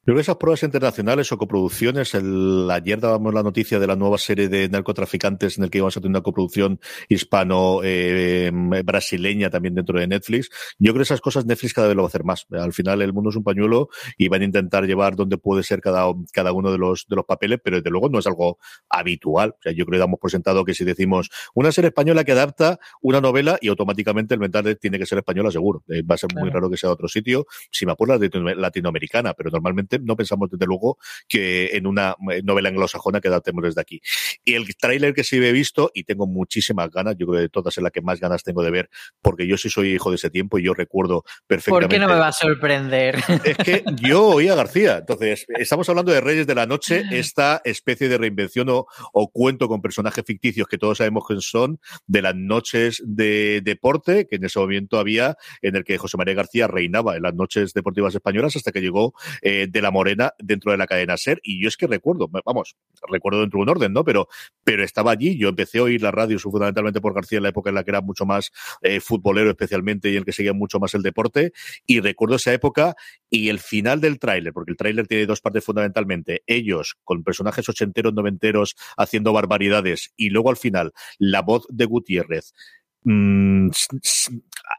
Creo 0.04 0.16
que 0.16 0.22
esas 0.22 0.34
pruebas 0.34 0.64
internacionales 0.64 1.30
o 1.30 1.38
coproducciones, 1.38 2.12
el, 2.14 2.68
ayer 2.72 2.98
dábamos 2.98 3.32
la 3.32 3.44
noticia 3.44 3.78
de 3.78 3.86
la 3.86 3.94
nueva 3.94 4.18
serie 4.18 4.48
de 4.48 4.68
narcotraficantes 4.68 5.58
en 5.58 5.62
el 5.62 5.70
que 5.70 5.78
íbamos 5.78 5.96
a 5.96 6.00
tener 6.00 6.10
una 6.10 6.22
coproducción 6.22 6.80
hispano-brasileña 7.08 9.46
eh, 9.46 9.50
también 9.50 9.76
dentro 9.76 10.00
de 10.00 10.08
Netflix. 10.08 10.50
Yo 10.80 10.92
creo 10.92 11.02
que 11.02 11.04
esas 11.04 11.20
cosas 11.20 11.46
Netflix 11.46 11.72
cada 11.72 11.86
vez 11.86 11.94
lo 11.94 12.02
va 12.02 12.06
a 12.06 12.08
hacer 12.08 12.24
más. 12.24 12.48
Al 12.50 12.72
final 12.72 13.00
el 13.00 13.12
mundo 13.12 13.30
es 13.30 13.36
un 13.36 13.44
pañuelo 13.44 13.90
y 14.18 14.26
van 14.26 14.42
a 14.42 14.44
intentar 14.44 14.86
llevar 14.86 15.14
donde 15.14 15.38
puede 15.38 15.62
ser 15.62 15.80
cada, 15.80 16.12
cada 16.32 16.50
uno 16.50 16.72
de 16.72 16.78
los, 16.78 17.06
de 17.08 17.14
los 17.14 17.24
papeles, 17.24 17.60
pero 17.62 17.76
desde 17.76 17.90
luego 17.90 18.08
no 18.08 18.18
es 18.18 18.26
algo 18.26 18.58
habitual. 18.88 19.50
O 19.50 19.62
sea, 19.62 19.70
yo 19.70 19.86
creo 19.86 19.98
que 19.98 20.00
damos 20.00 20.18
por 20.18 20.32
sentado 20.32 20.64
que 20.64 20.74
si 20.74 20.82
decimos 20.82 21.30
una 21.54 21.70
serie 21.70 21.90
española 21.90 22.24
que 22.24 22.32
adapta 22.32 22.80
una 23.02 23.20
novela 23.20 23.56
y 23.60 23.68
automáticamente 23.68 24.34
el 24.34 24.40
mental 24.40 24.76
tiene 24.80 24.98
que 24.98 25.06
ser 25.06 25.18
española 25.18 25.52
seguro. 25.52 25.84
Eh, 25.88 26.02
va 26.02 26.16
a 26.16 26.18
ser 26.18 26.30
muy 26.34 26.50
raro 26.50 26.68
que 26.68 26.76
sea 26.76 26.88
de 26.88 26.94
otro 26.94 27.06
sitio. 27.06 27.46
Si 27.70 27.86
me 27.86 27.92
apuras 27.92 28.18
latinoamericana, 28.20 29.34
pero 29.34 29.52
normalmente 29.52 29.91
no 29.98 30.16
pensamos 30.16 30.50
desde 30.50 30.66
luego 30.66 30.98
que 31.28 31.70
en 31.72 31.86
una 31.86 32.16
eh, 32.30 32.42
novela 32.42 32.68
anglosajona 32.68 33.20
que 33.20 33.28
adaptemos 33.28 33.64
desde 33.64 33.80
aquí. 33.80 34.00
Y 34.44 34.54
el 34.54 34.74
tráiler 34.76 35.14
que 35.14 35.24
sí 35.24 35.36
he 35.36 35.52
visto, 35.52 35.90
y 35.94 36.04
tengo 36.04 36.26
muchísimas 36.26 36.90
ganas, 36.90 37.16
yo 37.18 37.26
creo 37.26 37.38
que 37.38 37.42
de 37.42 37.48
todas 37.48 37.76
es 37.76 37.82
la 37.82 37.90
que 37.90 38.02
más 38.02 38.20
ganas 38.20 38.42
tengo 38.42 38.62
de 38.62 38.70
ver, 38.70 38.90
porque 39.20 39.46
yo 39.46 39.56
sí 39.56 39.70
soy 39.70 39.92
hijo 39.92 40.10
de 40.10 40.16
ese 40.16 40.30
tiempo 40.30 40.58
y 40.58 40.64
yo 40.64 40.74
recuerdo 40.74 41.24
perfectamente. 41.46 41.86
¿Por 41.86 41.90
qué 41.90 41.98
no 41.98 42.08
me 42.08 42.18
va 42.18 42.28
a 42.28 42.32
sorprender? 42.32 43.16
Es 43.44 43.56
que 43.56 43.84
yo 44.00 44.24
oía 44.26 44.52
a 44.52 44.56
García. 44.56 44.98
Entonces, 44.98 45.46
estamos 45.48 45.88
hablando 45.88 46.12
de 46.12 46.20
Reyes 46.20 46.46
de 46.46 46.54
la 46.54 46.66
Noche, 46.66 47.02
esta 47.10 47.60
especie 47.64 48.08
de 48.08 48.18
reinvención 48.18 48.68
o, 48.68 48.86
cuento 49.32 49.68
con 49.68 49.80
personajes 49.80 50.24
ficticios 50.26 50.66
que 50.68 50.78
todos 50.78 50.98
sabemos 50.98 51.24
que 51.26 51.36
son 51.40 51.80
de 52.06 52.22
las 52.22 52.34
noches 52.34 53.02
de 53.04 53.60
deporte, 53.64 54.26
que 54.26 54.36
en 54.36 54.44
ese 54.44 54.58
momento 54.58 54.98
había, 54.98 55.36
en 55.60 55.76
el 55.76 55.84
que 55.84 55.98
José 55.98 56.16
María 56.16 56.34
García 56.34 56.66
reinaba 56.66 57.16
en 57.16 57.22
las 57.22 57.34
noches 57.34 57.72
deportivas 57.72 58.14
españolas 58.14 58.56
hasta 58.56 58.72
que 58.72 58.80
llegó 58.80 59.14
eh, 59.40 59.66
de 59.70 59.81
la 59.82 59.90
Morena 59.90 60.32
dentro 60.38 60.72
de 60.72 60.78
la 60.78 60.86
cadena 60.86 61.16
SER. 61.16 61.40
Y 61.42 61.62
yo 61.62 61.68
es 61.68 61.76
que 61.76 61.86
recuerdo, 61.86 62.30
vamos, 62.44 62.76
recuerdo 63.08 63.40
dentro 63.40 63.58
de 63.58 63.62
un 63.62 63.68
orden, 63.68 63.92
¿no? 63.92 64.04
Pero, 64.04 64.28
pero 64.64 64.84
estaba 64.84 65.12
allí, 65.12 65.36
yo 65.36 65.48
empecé 65.48 65.78
a 65.78 65.84
oír 65.84 66.02
la 66.02 66.10
radio 66.10 66.38
fundamentalmente 66.38 67.00
por 67.00 67.14
García 67.14 67.38
en 67.38 67.44
la 67.44 67.48
época 67.50 67.70
en 67.70 67.76
la 67.76 67.84
que 67.84 67.90
era 67.90 68.00
mucho 68.00 68.26
más 68.26 68.50
eh, 68.82 69.00
futbolero 69.00 69.50
especialmente 69.50 70.10
y 70.10 70.16
el 70.16 70.24
que 70.24 70.32
seguía 70.32 70.52
mucho 70.52 70.78
más 70.78 70.94
el 70.94 71.02
deporte. 71.02 71.52
Y 71.86 72.00
recuerdo 72.00 72.36
esa 72.36 72.52
época 72.52 72.94
y 73.30 73.48
el 73.48 73.58
final 73.58 74.00
del 74.00 74.18
tráiler, 74.18 74.52
porque 74.52 74.72
el 74.72 74.76
tráiler 74.76 75.06
tiene 75.06 75.26
dos 75.26 75.40
partes 75.40 75.64
fundamentalmente. 75.64 76.42
Ellos 76.46 76.96
con 77.04 77.24
personajes 77.24 77.68
ochenteros, 77.68 78.14
noventeros 78.14 78.76
haciendo 78.96 79.32
barbaridades 79.32 80.12
y 80.16 80.30
luego 80.30 80.50
al 80.50 80.56
final 80.56 80.92
la 81.18 81.42
voz 81.42 81.66
de 81.68 81.84
Gutiérrez 81.84 82.52
Mm, 83.04 83.70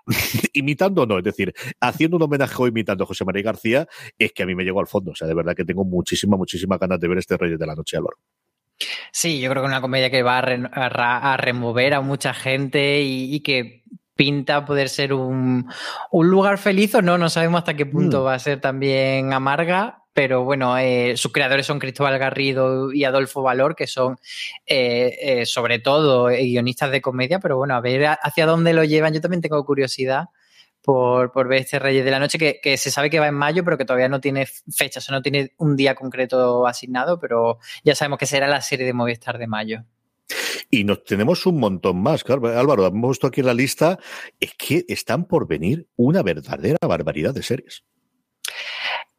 imitando 0.54 1.06
no, 1.06 1.18
es 1.18 1.24
decir, 1.24 1.54
haciendo 1.82 2.18
un 2.18 2.24
homenaje 2.24 2.56
o 2.58 2.68
imitando 2.68 3.04
a 3.04 3.08
José 3.08 3.26
María 3.26 3.44
García, 3.44 3.88
es 4.18 4.32
que 4.32 4.44
a 4.44 4.46
mí 4.46 4.56
me 4.56 4.64
llegó 4.64 4.80
al 4.80 4.88
fondo. 4.88 5.12
O 5.12 5.16
sea, 5.16 5.28
de 5.28 5.34
verdad 5.34 5.56
que 5.56 5.66
tengo 5.66 5.84
muchísima, 5.84 6.38
muchísimas 6.38 6.80
ganas 6.80 7.00
de 7.00 7.08
ver 7.08 7.18
este 7.18 7.38
Reyes 7.38 7.60
de 7.60 7.66
la 7.66 7.76
Noche, 7.76 7.98
Álvaro. 7.98 8.18
Sí, 9.12 9.40
yo 9.40 9.50
creo 9.50 9.62
que 9.62 9.68
es 9.68 9.72
una 9.72 9.82
comedia 9.82 10.10
que 10.10 10.24
va 10.24 10.40
a, 10.40 11.38
remover 11.38 11.94
a 11.94 12.02
mucha 12.02 12.34
gente 12.34 13.02
y, 13.02 13.40
que 13.42 13.84
pinta 14.16 14.66
poder 14.66 14.90
ser 14.90 15.14
un, 15.14 15.68
lugar 16.12 16.58
feliz 16.58 16.96
o 16.96 17.02
no, 17.02 17.18
no 17.18 17.30
sabemos 17.30 17.60
hasta 17.60 17.76
qué 17.76 17.86
punto 17.86 18.22
mm. 18.22 18.26
va 18.26 18.34
a 18.34 18.40
ser 18.40 18.60
también 18.60 19.34
amarga, 19.34 20.03
pero 20.14 20.44
bueno, 20.44 20.78
eh, 20.78 21.18
sus 21.18 21.32
creadores 21.32 21.66
son 21.66 21.80
Cristóbal 21.80 22.20
Garrido 22.20 22.94
y 22.94 23.04
Adolfo 23.04 23.42
Valor, 23.42 23.76
que 23.76 23.88
son 23.88 24.18
eh, 24.66 25.18
eh, 25.22 25.46
sobre 25.46 25.80
todo 25.80 26.28
guionistas 26.28 26.92
de 26.92 27.02
comedia, 27.02 27.40
pero 27.40 27.58
bueno, 27.58 27.76
a 27.76 27.82
ver 27.82 28.06
hacia 28.22 28.46
dónde 28.46 28.74
lo 28.74 28.84
llevan. 28.84 29.14
Yo 29.14 29.22
también 29.22 29.42
tengo 29.42 29.66
curiosidad 29.66 30.26
por, 30.84 31.32
por 31.32 31.48
ver 31.48 31.62
este 31.62 31.80
Reyes 31.80 32.06
de 32.06 32.12
la 32.12 32.20
Noche, 32.20 32.60
que, 32.62 32.78
se 32.78 32.92
sabe 32.92 33.10
que 33.10 33.20
va 33.20 33.28
en 33.28 33.34
mayo, 33.34 33.64
pero 33.64 33.78
que 33.78 33.86
todavía 33.86 34.10
no 34.10 34.22
tiene 34.22 34.46
fecha, 34.46 35.00
o 35.00 35.02
sea, 35.02 35.16
no 35.16 35.22
tiene 35.22 35.54
un 35.58 35.76
día 35.76 35.96
concreto 35.96 36.68
asignado, 36.68 37.20
pero 37.20 37.58
ya 37.84 37.96
sabemos 37.96 38.20
que 38.20 38.28
será 38.28 38.48
la 38.48 38.62
serie 38.62 38.86
de 38.86 38.94
Movistar 38.94 39.38
de 39.40 39.48
mayo. 39.48 39.84
Y 40.70 40.84
nos 40.84 41.04
tenemos 41.04 41.46
un 41.46 41.60
montón 41.60 42.02
más. 42.02 42.24
Álvaro, 42.28 42.86
hemos 42.86 43.12
visto 43.12 43.28
aquí 43.28 43.42
en 43.42 43.48
la 43.48 43.54
lista, 43.54 44.00
es 44.40 44.54
que 44.56 44.86
están 44.88 45.26
por 45.26 45.48
venir 45.48 45.88
una 45.96 46.22
verdadera 46.22 46.78
barbaridad 46.82 47.34
de 47.34 47.44
series. 47.44 47.84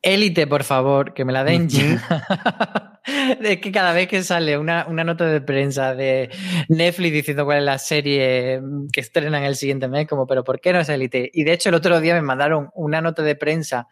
Élite, 0.04 0.46
por 0.46 0.64
favor, 0.64 1.14
que 1.14 1.24
me 1.24 1.32
la 1.32 1.44
den 1.44 1.66
ya. 1.66 3.00
es 3.42 3.58
que 3.58 3.72
cada 3.72 3.94
vez 3.94 4.06
que 4.06 4.22
sale 4.22 4.58
una, 4.58 4.84
nota 4.84 5.24
de 5.24 5.40
prensa 5.40 5.94
de 5.94 6.28
Netflix 6.68 7.12
diciendo 7.14 7.46
cuál 7.46 7.58
es 7.58 7.64
la 7.64 7.78
serie 7.78 8.60
que 8.92 9.00
estrenan 9.00 9.44
el 9.44 9.56
siguiente 9.56 9.88
mes, 9.88 10.06
como, 10.06 10.26
pero 10.26 10.44
¿por 10.44 10.60
qué 10.60 10.74
no 10.74 10.80
es 10.80 10.90
Élite? 10.90 11.30
Y 11.32 11.44
de 11.44 11.54
hecho 11.54 11.70
el 11.70 11.74
otro 11.74 12.00
día 12.00 12.12
me 12.12 12.20
mandaron 12.20 12.68
una 12.74 13.00
nota 13.00 13.22
de 13.22 13.34
prensa 13.34 13.88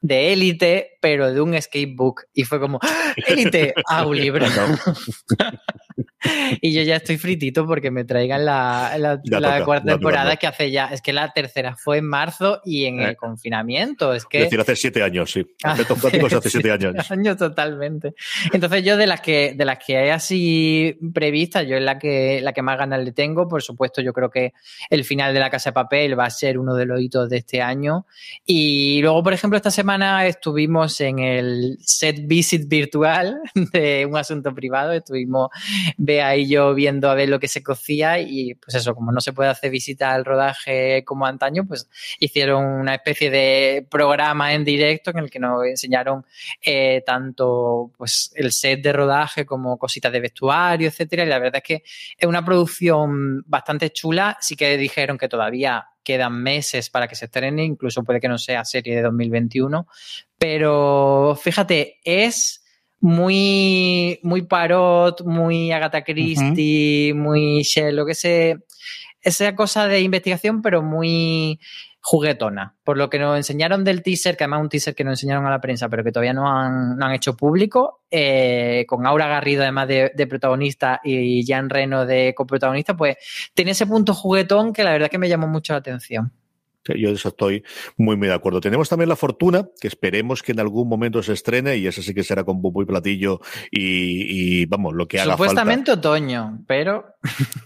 de 0.00 0.32
élite, 0.32 0.95
pero 1.06 1.32
de 1.32 1.40
un 1.40 1.54
skatebook. 1.62 2.22
Y 2.34 2.42
fue 2.42 2.58
como, 2.58 2.80
¡Ah! 2.82 3.14
élite, 3.28 3.74
a 3.88 4.04
un 4.04 4.16
libro. 4.16 4.44
y 6.60 6.72
yo 6.72 6.82
ya 6.82 6.96
estoy 6.96 7.18
fritito 7.18 7.66
porque 7.66 7.90
me 7.90 8.04
traigan 8.04 8.44
la, 8.44 9.20
cuarta 9.64 9.92
temporada 9.92 10.36
que 10.36 10.46
hace 10.46 10.70
ya. 10.70 10.86
Es 10.86 11.02
que 11.02 11.12
la 11.12 11.32
tercera 11.32 11.76
fue 11.76 11.98
en 11.98 12.06
marzo 12.06 12.60
y 12.64 12.84
en 12.84 13.00
el 13.00 13.10
eh. 13.10 13.16
confinamiento. 13.16 14.12
Es 14.12 14.26
que. 14.26 14.38
Es 14.38 14.44
decir, 14.44 14.60
hace 14.60 14.76
siete 14.76 15.02
años, 15.02 15.30
sí. 15.30 15.46
Hace, 15.62 15.82
hace 15.82 16.50
siete 16.50 16.70
años. 16.70 17.10
años 17.10 17.36
totalmente. 17.36 18.14
Entonces, 18.52 18.84
yo 18.84 18.96
de 18.96 19.06
las 19.06 19.20
que, 19.20 19.54
de 19.56 19.64
las 19.64 19.78
que 19.84 19.96
hay 19.96 20.10
así 20.10 20.98
previstas, 21.14 21.66
yo 21.66 21.76
es 21.76 21.82
la 21.82 21.98
que, 21.98 22.40
la 22.42 22.52
que 22.52 22.62
más 22.62 22.78
ganas 22.78 23.02
le 23.04 23.12
tengo. 23.12 23.48
Por 23.48 23.62
supuesto, 23.62 24.00
yo 24.00 24.12
creo 24.12 24.30
que 24.30 24.52
el 24.90 25.04
final 25.04 25.32
de 25.34 25.40
la 25.40 25.50
Casa 25.50 25.70
de 25.70 25.74
Papel 25.74 26.18
va 26.18 26.26
a 26.26 26.30
ser 26.30 26.58
uno 26.58 26.74
de 26.74 26.86
los 26.86 27.00
hitos 27.00 27.28
de 27.28 27.38
este 27.38 27.62
año. 27.62 28.06
Y 28.44 29.00
luego, 29.02 29.22
por 29.22 29.32
ejemplo, 29.32 29.56
esta 29.56 29.70
semana 29.70 30.26
estuvimos 30.26 30.95
en 31.00 31.18
el 31.18 31.78
set 31.80 32.26
visit 32.26 32.68
virtual 32.68 33.40
de 33.72 34.06
un 34.06 34.16
asunto 34.16 34.54
privado. 34.54 34.92
Estuvimos 34.92 35.50
ahí 36.22 36.48
yo 36.48 36.74
viendo 36.74 37.10
a 37.10 37.14
ver 37.14 37.28
lo 37.28 37.40
que 37.40 37.48
se 37.48 37.62
cocía 37.62 38.20
y 38.20 38.54
pues 38.54 38.74
eso, 38.74 38.94
como 38.94 39.12
no 39.12 39.20
se 39.20 39.32
puede 39.32 39.50
hacer 39.50 39.70
visita 39.70 40.12
al 40.12 40.24
rodaje 40.24 41.04
como 41.04 41.26
antaño, 41.26 41.66
pues 41.66 41.88
hicieron 42.18 42.64
una 42.64 42.94
especie 42.94 43.30
de 43.30 43.86
programa 43.90 44.54
en 44.54 44.64
directo 44.64 45.10
en 45.10 45.18
el 45.18 45.30
que 45.30 45.38
nos 45.38 45.64
enseñaron 45.64 46.24
eh, 46.62 47.02
tanto 47.06 47.92
pues 47.96 48.32
el 48.34 48.52
set 48.52 48.82
de 48.82 48.92
rodaje 48.92 49.46
como 49.46 49.78
cositas 49.78 50.12
de 50.12 50.20
vestuario, 50.20 50.88
etcétera. 50.88 51.24
Y 51.24 51.28
la 51.28 51.38
verdad 51.38 51.62
es 51.62 51.62
que 51.62 51.84
es 52.18 52.28
una 52.28 52.44
producción 52.44 53.42
bastante 53.46 53.90
chula. 53.90 54.36
Sí 54.40 54.56
que 54.56 54.76
dijeron 54.76 55.18
que 55.18 55.28
todavía 55.28 55.86
quedan 56.06 56.40
meses 56.40 56.88
para 56.88 57.08
que 57.08 57.16
se 57.16 57.24
estrene, 57.24 57.64
incluso 57.64 58.04
puede 58.04 58.20
que 58.20 58.28
no 58.28 58.38
sea 58.38 58.64
serie 58.64 58.94
de 58.94 59.02
2021. 59.02 59.88
Pero 60.38 61.36
fíjate, 61.42 61.98
es 62.04 62.64
muy, 63.00 64.20
muy 64.22 64.42
Parot, 64.42 65.24
muy 65.24 65.72
Agatha 65.72 66.04
Christie, 66.04 67.12
muy 67.12 67.62
Shell, 67.62 67.96
lo 67.96 68.06
que 68.06 68.14
sea, 68.14 68.56
esa 69.20 69.56
cosa 69.56 69.88
de 69.88 70.00
investigación, 70.00 70.62
pero 70.62 70.80
muy 70.80 71.58
juguetona. 72.08 72.76
Por 72.84 72.98
lo 72.98 73.10
que 73.10 73.18
nos 73.18 73.36
enseñaron 73.36 73.82
del 73.82 74.04
teaser, 74.04 74.36
que 74.36 74.44
además 74.44 74.60
es 74.60 74.62
un 74.62 74.68
teaser 74.68 74.94
que 74.94 75.02
nos 75.02 75.14
enseñaron 75.14 75.44
a 75.44 75.50
la 75.50 75.60
prensa, 75.60 75.88
pero 75.88 76.04
que 76.04 76.12
todavía 76.12 76.32
no 76.32 76.48
han, 76.48 76.96
no 76.96 77.04
han 77.04 77.12
hecho 77.12 77.36
público, 77.36 78.04
eh, 78.12 78.84
con 78.86 79.04
Aura 79.08 79.26
Garrido 79.26 79.62
además 79.62 79.88
de, 79.88 80.12
de, 80.14 80.26
protagonista 80.28 81.00
y 81.02 81.44
Jan 81.44 81.68
Reno 81.68 82.06
de 82.06 82.32
coprotagonista, 82.32 82.96
pues 82.96 83.16
tiene 83.54 83.72
ese 83.72 83.88
punto 83.88 84.14
juguetón 84.14 84.72
que 84.72 84.84
la 84.84 84.92
verdad 84.92 85.08
que 85.08 85.18
me 85.18 85.28
llamó 85.28 85.48
mucho 85.48 85.72
la 85.72 85.80
atención. 85.80 86.32
Yo 86.94 87.10
eso 87.10 87.28
estoy 87.28 87.64
muy, 87.96 88.16
muy 88.16 88.28
de 88.28 88.34
acuerdo. 88.34 88.60
Tenemos 88.60 88.88
también 88.88 89.08
la 89.08 89.16
fortuna, 89.16 89.68
que 89.80 89.88
esperemos 89.88 90.42
que 90.42 90.52
en 90.52 90.60
algún 90.60 90.88
momento 90.88 91.22
se 91.22 91.32
estrene, 91.32 91.76
y 91.76 91.86
eso 91.86 92.02
sí 92.02 92.14
que 92.14 92.22
será 92.22 92.44
con 92.44 92.60
bombo 92.62 92.82
y 92.82 92.86
platillo 92.86 93.40
y, 93.70 94.66
vamos, 94.66 94.94
lo 94.94 95.06
que 95.08 95.20
haga 95.20 95.32
Supuestamente 95.32 95.92
otoño, 95.92 96.60
pero... 96.66 97.16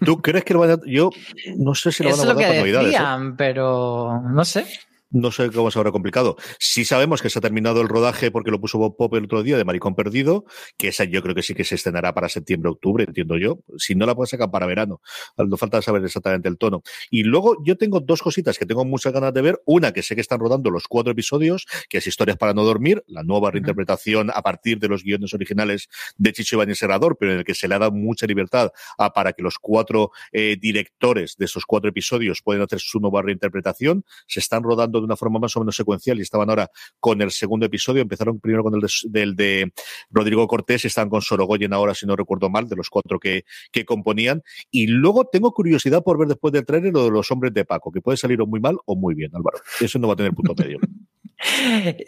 ¿Tú 0.05 0.21
crees 0.23 0.45
que 0.45 0.55
lo 0.55 0.61
van 0.61 0.71
a...? 0.71 0.79
Yo 0.87 1.11
no 1.57 1.75
sé 1.75 1.93
si 1.93 2.03
lo 2.03 2.11
van 2.11 2.21
a 2.21 2.25
guardar 2.25 2.47
para 2.47 2.59
Navidades. 2.59 2.95
¿eh? 2.95 3.35
pero 3.37 4.23
no 4.23 4.45
sé 4.45 4.67
no 5.11 5.31
sé 5.33 5.51
cómo 5.51 5.71
se 5.71 5.79
habrá 5.79 5.93
complicado. 5.93 6.37
Sí 6.59 6.85
sabemos 6.85 7.23
que 7.23 7.31
se 7.31 7.39
ha 7.39 7.43
terminado 7.43 7.81
el 7.81 7.89
rodaje 7.89 8.31
porque 8.31 8.51
lo 8.51 8.61
puso 8.61 8.79
Bob 8.79 8.97
Pop 8.97 9.15
el 9.15 9.25
otro 9.25 9.43
día 9.43 9.57
de 9.57 9.65
Maricón 9.65 9.95
Perdido, 9.95 10.45
que 10.77 10.89
esa 10.89 11.05
yo 11.05 11.23
creo 11.23 11.35
que 11.35 11.43
sí 11.43 11.55
que 11.55 11.65
se 11.65 11.75
estrenará 11.75 12.15
para 12.15 12.29
septiembre, 12.29 12.71
octubre, 12.71 13.05
entiendo 13.05 13.37
yo. 13.37 13.59
Si 13.77 13.95
no 13.95 14.07
la 14.07 14.15
puedes 14.15 14.31
sacar 14.31 14.51
para 14.51 14.67
verano. 14.67 15.01
No 15.37 15.57
falta 15.57 15.83
saber 15.83 16.05
exactamente 16.05 16.49
el 16.49 16.59
tono. 16.59 16.83
Y 17.11 17.25
luego 17.25 17.57
yo 17.65 17.77
tengo 17.77 18.01
dos 18.01 18.23
cositas 18.23 18.59
que 18.59 18.67
tengo 18.67 18.85
muchas 18.85 19.13
ganas 19.13 19.35
de 19.35 19.43
ver. 19.43 19.61
Una, 19.65 19.93
que 19.93 20.03
sé 20.03 20.15
que 20.15 20.21
están 20.21 20.41
rodando 20.41 20.71
los 20.71 20.87
cuatro 20.89 21.13
episodios, 21.13 21.67
que 21.89 21.99
es 21.99 22.07
Historias 22.07 22.37
para 22.37 22.55
no 22.55 22.65
dormir, 22.65 23.03
la 23.07 23.23
nueva 23.23 23.51
reinterpretación 23.51 24.31
a 24.35 24.43
partir 24.43 24.79
de 24.79 24.89
los 24.89 25.03
guiones 25.03 25.33
originales 25.35 25.89
de 26.17 26.33
Chicho 26.33 26.57
Ibáñez 26.57 26.79
Serrador, 26.79 27.17
pero 27.19 27.33
en 27.33 27.39
el 27.39 27.45
que 27.45 27.55
se 27.55 27.69
le 27.69 27.75
ha 27.75 27.79
dado 27.79 27.93
mucha 27.93 28.27
libertad 28.27 28.73
a, 28.99 29.13
para 29.13 29.33
que 29.33 29.43
los 29.43 29.59
cuatro 29.59 30.11
eh, 30.33 30.57
directores 30.61 31.37
de 31.37 31.45
esos 31.45 31.65
cuatro 31.67 31.91
episodios 31.91 32.43
puedan 32.43 32.63
hacer 32.63 32.81
su 32.81 33.01
nueva 33.01 33.23
reinterpretación. 33.23 34.05
Se 34.27 34.41
están 34.41 34.63
rodando 34.63 35.00
de 35.01 35.07
una 35.07 35.17
forma 35.17 35.39
más 35.39 35.57
o 35.57 35.61
menos 35.61 35.77
secuencial 35.77 36.19
y 36.19 36.23
estaban 36.23 36.49
ahora 36.51 36.71
con 36.99 37.21
el 37.23 37.31
segundo 37.31 37.67
episodio. 37.67 38.03
Empezaron 38.03 38.41
primero 38.41 38.63
con 38.63 38.75
el 38.75 38.81
de, 38.81 38.89
del 39.09 39.37
de 39.37 39.73
Rodrigo 40.11 40.47
Cortés 40.47 40.85
están 40.85 41.09
con 41.09 41.23
Sorogoyen 41.23 41.73
ahora, 41.73 41.95
si 41.95 42.07
no 42.07 42.17
recuerdo 42.17 42.51
mal, 42.51 42.69
de 42.69 42.77
los 42.77 42.89
cuatro 42.91 43.19
que, 43.19 43.45
que 43.73 43.85
componían. 43.85 44.43
Y 44.71 44.87
luego 44.87 45.27
tengo 45.27 45.53
curiosidad 45.53 46.03
por 46.03 46.19
ver 46.19 46.29
después 46.29 46.53
del 46.53 46.65
trailer 46.65 46.93
lo 46.93 47.05
de 47.05 47.11
los 47.11 47.31
hombres 47.31 47.53
de 47.53 47.65
Paco, 47.65 47.91
que 47.91 48.01
puede 48.01 48.17
salir 48.17 48.41
o 48.41 48.47
muy 48.47 48.61
mal 48.61 48.77
o 48.85 48.97
muy 48.97 49.15
bien, 49.15 49.31
Álvaro. 49.35 49.59
Eso 49.81 49.99
no 49.99 50.09
va 50.09 50.15
a 50.15 50.17
tener 50.17 50.33
punto 50.33 50.55
medio. 50.55 50.79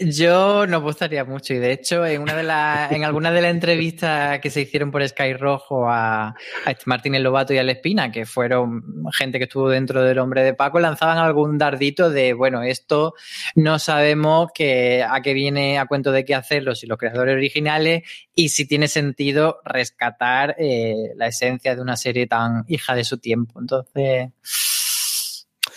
Yo 0.00 0.66
no 0.66 0.82
gustaría 0.82 1.24
mucho 1.24 1.54
y 1.54 1.58
de 1.58 1.72
hecho 1.72 2.04
en 2.04 2.20
una 2.20 2.34
de 2.34 2.42
las 2.42 2.92
en 2.92 3.04
alguna 3.04 3.30
de 3.30 3.40
las 3.40 3.50
entrevistas 3.50 4.40
que 4.40 4.50
se 4.50 4.60
hicieron 4.60 4.90
por 4.90 5.06
Sky 5.06 5.32
Rojo 5.34 5.88
a, 5.88 6.28
a 6.28 6.70
este 6.70 6.84
Martín 6.86 7.14
el 7.14 7.22
Lobato 7.22 7.54
y 7.54 7.58
a 7.58 7.62
Espina, 7.62 8.12
que 8.12 8.26
fueron 8.26 8.82
gente 9.12 9.38
que 9.38 9.44
estuvo 9.44 9.70
dentro 9.70 10.02
del 10.02 10.18
hombre 10.18 10.42
de 10.42 10.54
Paco, 10.54 10.80
lanzaban 10.80 11.18
algún 11.18 11.56
dardito 11.56 12.10
de 12.10 12.34
bueno, 12.34 12.62
esto 12.62 13.14
no 13.54 13.78
sabemos 13.78 14.48
que, 14.54 15.02
a 15.02 15.20
qué 15.22 15.32
viene 15.32 15.78
a 15.78 15.86
cuento 15.86 16.12
de 16.12 16.24
qué 16.24 16.34
hacerlo 16.34 16.74
si 16.74 16.86
los 16.86 16.98
creadores 16.98 17.34
originales 17.34 18.02
y 18.34 18.50
si 18.50 18.66
tiene 18.66 18.88
sentido 18.88 19.60
rescatar 19.64 20.56
eh, 20.58 20.94
la 21.16 21.28
esencia 21.28 21.74
de 21.74 21.80
una 21.80 21.96
serie 21.96 22.26
tan 22.26 22.64
hija 22.68 22.94
de 22.94 23.04
su 23.04 23.18
tiempo. 23.18 23.60
Entonces 23.60 24.30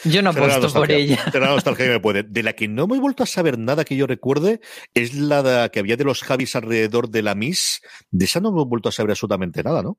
yo 0.05 0.21
no 0.21 0.29
apuesto 0.29 0.71
por 0.71 0.91
ella. 0.91 1.19
De 2.27 2.43
la 2.43 2.53
que 2.53 2.67
no 2.67 2.87
me 2.87 2.97
he 2.97 2.99
vuelto 2.99 3.23
a 3.23 3.25
saber 3.25 3.57
nada 3.57 3.83
que 3.83 3.95
yo 3.95 4.07
recuerde 4.07 4.61
es 4.93 5.13
la 5.13 5.69
que 5.69 5.79
había 5.79 5.97
de 5.97 6.03
los 6.03 6.21
Javis 6.21 6.55
alrededor 6.55 7.09
de 7.09 7.21
la 7.21 7.35
Miss. 7.35 7.81
De 8.11 8.25
esa 8.25 8.39
no 8.39 8.51
me 8.51 8.61
he 8.61 8.65
vuelto 8.65 8.89
a 8.89 8.91
saber 8.91 9.11
absolutamente 9.11 9.63
nada, 9.63 9.81
¿no? 9.81 9.97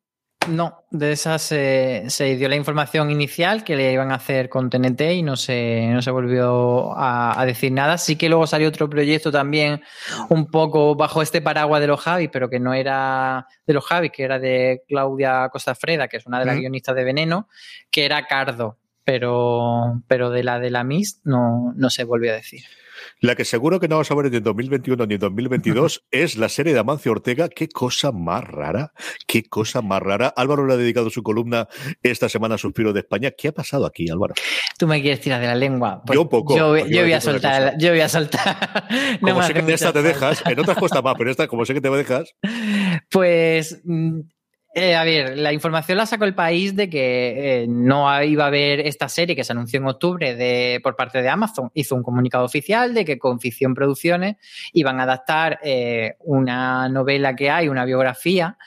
No, 0.49 0.85
de 0.93 1.11
esa 1.11 1.39
se, 1.41 2.07
dio 2.39 2.49
la 2.49 2.55
información 2.55 3.11
inicial 3.11 3.65
que 3.65 3.75
le 3.75 3.93
iban 3.93 4.13
a 4.13 4.17
hacer 4.17 4.49
con 4.49 4.71
TNT 4.71 5.01
y 5.15 5.23
no 5.23 5.35
se, 5.35 5.89
no 5.89 6.03
se 6.03 6.11
volvió 6.13 6.97
a, 6.97 7.45
decir 7.45 7.73
nada. 7.73 7.99
Sí 7.99 8.15
que 8.15 8.29
luego 8.29 8.47
salió 8.47 8.69
otro 8.69 8.89
proyecto 8.89 9.33
también 9.33 9.83
un 10.29 10.47
poco 10.47 10.95
bajo 10.95 11.21
este 11.21 11.43
paraguas 11.43 11.81
de 11.81 11.89
los 11.89 12.01
Javis, 12.01 12.31
pero 12.33 12.49
que 12.49 12.61
no 12.61 12.75
era 12.75 13.49
de 13.67 13.75
los 13.75 13.85
Javis, 13.85 14.13
que 14.13 14.23
era 14.23 14.39
de 14.39 14.85
Claudia 14.87 15.49
Costa 15.51 15.75
Freda, 15.75 16.07
que 16.07 16.19
es 16.19 16.27
una 16.27 16.39
de 16.39 16.45
las 16.45 16.57
guionistas 16.57 16.95
de 16.95 17.05
Veneno, 17.05 17.49
que 17.91 18.05
era 18.05 18.27
Cardo 18.27 18.79
pero, 19.07 20.03
pero 20.09 20.31
de 20.31 20.43
la 20.43 20.59
de 20.59 20.69
la 20.69 20.83
Miss 20.83 21.21
no, 21.23 21.73
no 21.77 21.91
se 21.91 22.03
volvió 22.03 22.33
a 22.33 22.35
decir. 22.35 22.63
La 23.21 23.37
que 23.37 23.45
seguro 23.45 23.79
que 23.79 23.87
no 23.87 23.97
vamos 23.97 24.11
a 24.11 24.15
ver 24.17 24.31
ni 24.31 24.39
en 24.39 24.43
2021 24.43 25.07
ni 25.07 25.15
en 25.15 25.21
2022 25.21 26.05
es 26.11 26.37
la 26.37 26.49
serie 26.49 26.73
de 26.73 26.81
Amancio 26.81 27.13
Ortega. 27.13 27.49
Qué 27.49 27.69
cosa 27.69 28.11
más 28.11 28.43
rara, 28.43 28.93
qué 29.29 29.45
cosa 29.45 29.81
más 29.81 30.03
rara. 30.03 30.35
Álvaro 30.37 30.67
le 30.67 30.75
ha 30.75 30.77
dedicado 30.77 31.09
su 31.11 31.23
columna 31.23 31.69
esta 32.03 32.29
semana 32.29 32.57
a 32.57 32.59
Suspiro 32.59 32.93
de 32.93 33.01
España. 33.01 33.31
¿Qué 33.31 33.49
ha 33.49 33.53
pasado 33.53 33.87
aquí, 33.87 34.11
Álvaro? 34.11 34.35
Tú 34.77 34.89
me 34.89 35.01
quieres 35.01 35.21
tirar 35.21 35.41
de 35.41 35.47
la 35.47 35.55
lengua. 35.55 36.03
Pues 36.05 36.19
yo 36.19 36.29
poco. 36.29 36.57
Yo, 36.57 36.71
voy 36.71 37.13
a 37.13 37.21
soltar, 37.21 37.75
yo 37.79 37.91
voy 37.91 38.01
a 38.01 38.09
soltar. 38.09 38.87
como 39.21 39.43
sé 39.45 39.53
que 39.53 39.61
en 39.61 39.71
esta 39.71 39.93
te 39.93 40.03
dejas, 40.03 40.43
en 40.45 40.59
otras 40.59 40.79
cosas 40.79 41.03
más, 41.03 41.15
pero 41.17 41.31
esta, 41.31 41.47
como 41.47 41.65
sé 41.65 41.75
que 41.75 41.81
te 41.81 41.91
dejas. 41.91 42.35
Pues 43.09 43.81
mm, 43.85 44.21
eh, 44.79 44.95
a 44.95 45.05
ver, 45.05 45.39
la 45.39 45.55
información 45.55 45.97
la 45.97 46.05
sacó 46.05 46.27
el 46.27 46.35
país 46.35 46.77
de 46.77 46.91
que 46.91 47.63
eh, 47.63 47.67
no 47.67 48.23
iba 48.23 48.45
a 48.45 48.49
haber 48.49 48.81
esta 48.81 49.09
serie 49.09 49.35
que 49.35 49.43
se 49.43 49.53
anunció 49.53 49.81
en 49.81 49.87
octubre 49.87 50.35
de, 50.35 50.81
por 50.83 50.97
parte 50.97 51.23
de 51.23 51.31
Amazon. 51.31 51.71
Hizo 51.73 51.95
un 51.95 52.03
comunicado 52.03 52.45
oficial 52.45 52.93
de 52.93 53.07
que 53.07 53.19
con 53.19 53.41
Ficción 53.41 53.73
Producciones 53.73 54.37
iban 54.75 55.01
a 55.01 55.05
adaptar 55.05 55.61
eh, 55.63 56.17
una 56.21 56.91
novela 56.91 57.35
que 57.35 57.49
hay, 57.49 57.71
una 57.71 57.87
biografía, 57.87 58.59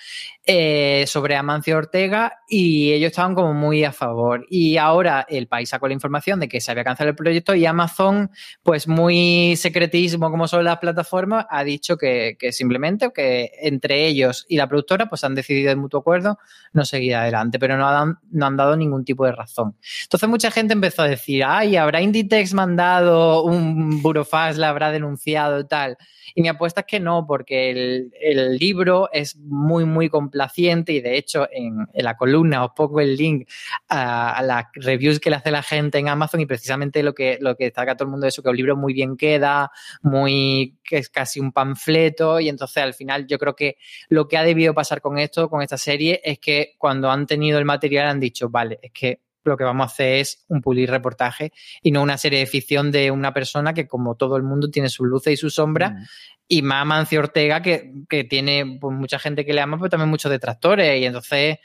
eh, 0.46 1.06
sobre 1.06 1.36
Amancio 1.36 1.78
Ortega 1.78 2.40
y 2.48 2.92
ellos 2.92 3.10
estaban 3.10 3.36
como 3.36 3.54
muy 3.54 3.84
a 3.84 3.92
favor. 3.92 4.46
Y 4.50 4.78
ahora 4.78 5.26
el 5.30 5.48
país 5.48 5.70
sacó 5.70 5.88
la 5.88 5.94
información 5.94 6.40
de 6.40 6.48
que 6.48 6.62
se 6.62 6.72
había 6.72 6.84
cancelado 6.84 7.12
el 7.12 7.16
proyecto 7.16 7.54
y 7.54 7.66
Amazon, 7.66 8.32
pues 8.64 8.88
muy 8.88 9.56
secretismo 9.58 10.32
como 10.32 10.48
son 10.48 10.64
las 10.64 10.80
plataformas, 10.80 11.46
ha 11.50 11.64
dicho 11.64 11.98
que, 11.98 12.38
simplemente 12.52 13.12
que 13.14 13.52
entre 13.62 14.08
ellos 14.08 14.46
y 14.50 14.58
la 14.58 14.68
productora 14.68 15.08
pues 15.08 15.24
han 15.24 15.36
decidido 15.36 15.70
de 15.70 15.76
mutuo 15.76 16.00
acuerdo 16.00 16.40
no 16.74 16.86
seguir 16.86 17.16
adelante, 17.16 17.60
pero 17.60 17.78
no 17.78 17.88
han, 17.88 18.18
no 18.32 18.46
han 18.46 18.58
dado 18.58 18.76
ningún 18.76 19.06
tipo 19.06 19.26
de 19.26 19.34
razón. 19.34 19.76
Entonces 20.04 20.30
mucha 20.30 20.52
gente 20.52 20.74
empezó 20.74 21.04
a 21.04 21.08
decir, 21.08 21.44
ay, 21.46 21.76
¿habrá 21.76 22.02
Inditex 22.02 22.54
mandado 22.54 23.44
un 23.44 24.02
burofax, 24.02 24.58
la 24.58 24.70
habrá 24.70 24.92
denunciado 24.92 25.60
y 25.60 25.68
tal? 25.68 25.98
Y 26.36 26.42
mi 26.42 26.48
apuesta 26.48 26.82
es 26.82 26.88
que 26.88 27.00
no, 27.00 27.26
porque 27.26 27.72
el, 27.72 28.58
libro 28.58 29.10
es 29.12 29.36
muy, 29.38 29.86
muy 29.86 30.10
complaciente 30.10 30.92
y 30.94 31.02
de 31.02 31.18
hecho 31.18 31.48
en, 31.52 31.88
la 31.94 32.18
columna 32.18 32.66
os 32.66 32.72
pongo 32.76 33.00
el 33.00 33.16
link 33.16 33.48
a, 33.88 34.42
las 34.44 34.66
reviews 34.74 35.20
que 35.20 35.30
le 35.30 35.38
hace 35.38 35.52
la 35.52 35.64
gente 35.64 35.98
en 35.98 36.10
Amazon 36.10 36.42
y 36.42 36.46
precisamente 36.46 37.04
lo 37.04 37.14
que, 37.14 37.38
lo 37.40 37.56
que 37.56 37.66
destaca 37.66 37.96
todo 37.96 38.06
el 38.06 38.12
mundo 38.12 38.28
es 38.28 38.34
eso, 38.34 38.44
que 38.44 38.50
el 38.50 38.56
libro 38.56 38.76
muy 38.76 38.94
bien 38.94 39.18
queda, 39.18 39.72
muy, 40.02 40.78
que 40.84 40.98
es 40.98 41.10
casi 41.10 41.40
un 41.40 41.52
panfleto 41.52 42.40
y 42.40 42.50
entonces 42.50 42.84
al 42.84 42.94
final 42.94 43.28
yo 43.28 43.38
creo 43.38 43.56
que 43.56 43.78
lo 44.10 44.28
que 44.28 44.38
ha 44.38 44.44
debido 44.44 44.74
pasar 44.74 45.02
con 45.02 45.18
esto, 45.18 45.50
con 45.50 45.62
esta 45.62 45.78
serie, 45.78 46.22
es 46.24 46.40
que 46.40 46.76
cuando 46.78 47.10
han 47.10 47.28
tenido 47.28 47.60
el 47.60 47.66
material 47.66 48.08
han 48.08 48.20
dicho, 48.20 48.50
vale, 48.50 48.80
es 48.82 48.92
que 48.92 49.22
lo 49.44 49.58
que 49.58 49.64
vamos 49.64 49.86
a 49.86 49.94
hacer 49.94 50.16
es 50.16 50.46
un 50.48 50.62
pulir 50.62 50.90
reportaje 50.90 51.52
y 51.82 51.92
no 51.92 52.02
una 52.02 52.18
serie 52.18 52.40
de 52.40 52.46
ficción 52.46 52.92
de 52.92 53.12
una 53.12 53.34
persona 53.34 53.74
que, 53.74 53.88
como 53.88 54.16
todo 54.16 54.38
el 54.38 54.44
mundo, 54.44 54.70
tiene 54.70 54.90
sus 54.90 55.08
luces 55.08 55.34
y 55.34 55.38
sus 55.38 55.56
sombras. 55.56 55.94
Mm. 55.94 56.04
Y 56.52 56.62
más 56.64 56.86
Mancio 56.86 57.20
Ortega, 57.20 57.62
que, 57.62 57.94
tiene 58.28 58.80
pues, 58.82 58.98
mucha 58.98 59.20
gente 59.20 59.46
que 59.46 59.54
le 59.54 59.62
ama, 59.62 59.78
pero 59.78 59.90
también 59.90 60.10
muchos 60.10 60.32
detractores. 60.32 61.00
Y 61.00 61.06
entonces, 61.06 61.60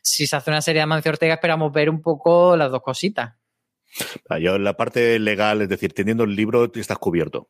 si 0.00 0.26
se 0.26 0.36
hace 0.36 0.50
una 0.50 0.62
serie 0.62 0.80
de 0.80 0.86
Mancio 0.86 1.10
Ortega, 1.10 1.34
esperamos 1.34 1.72
ver 1.72 1.90
un 1.90 2.00
poco 2.00 2.56
las 2.56 2.70
dos 2.70 2.82
cositas. 2.82 3.34
Ah, 4.28 4.38
yo 4.38 4.56
en 4.56 4.64
la 4.64 4.74
parte 4.76 5.18
legal, 5.18 5.62
es 5.62 5.68
decir, 5.68 5.92
teniendo 5.92 6.24
el 6.24 6.36
libro, 6.36 6.70
estás 6.74 6.98
cubierto. 6.98 7.48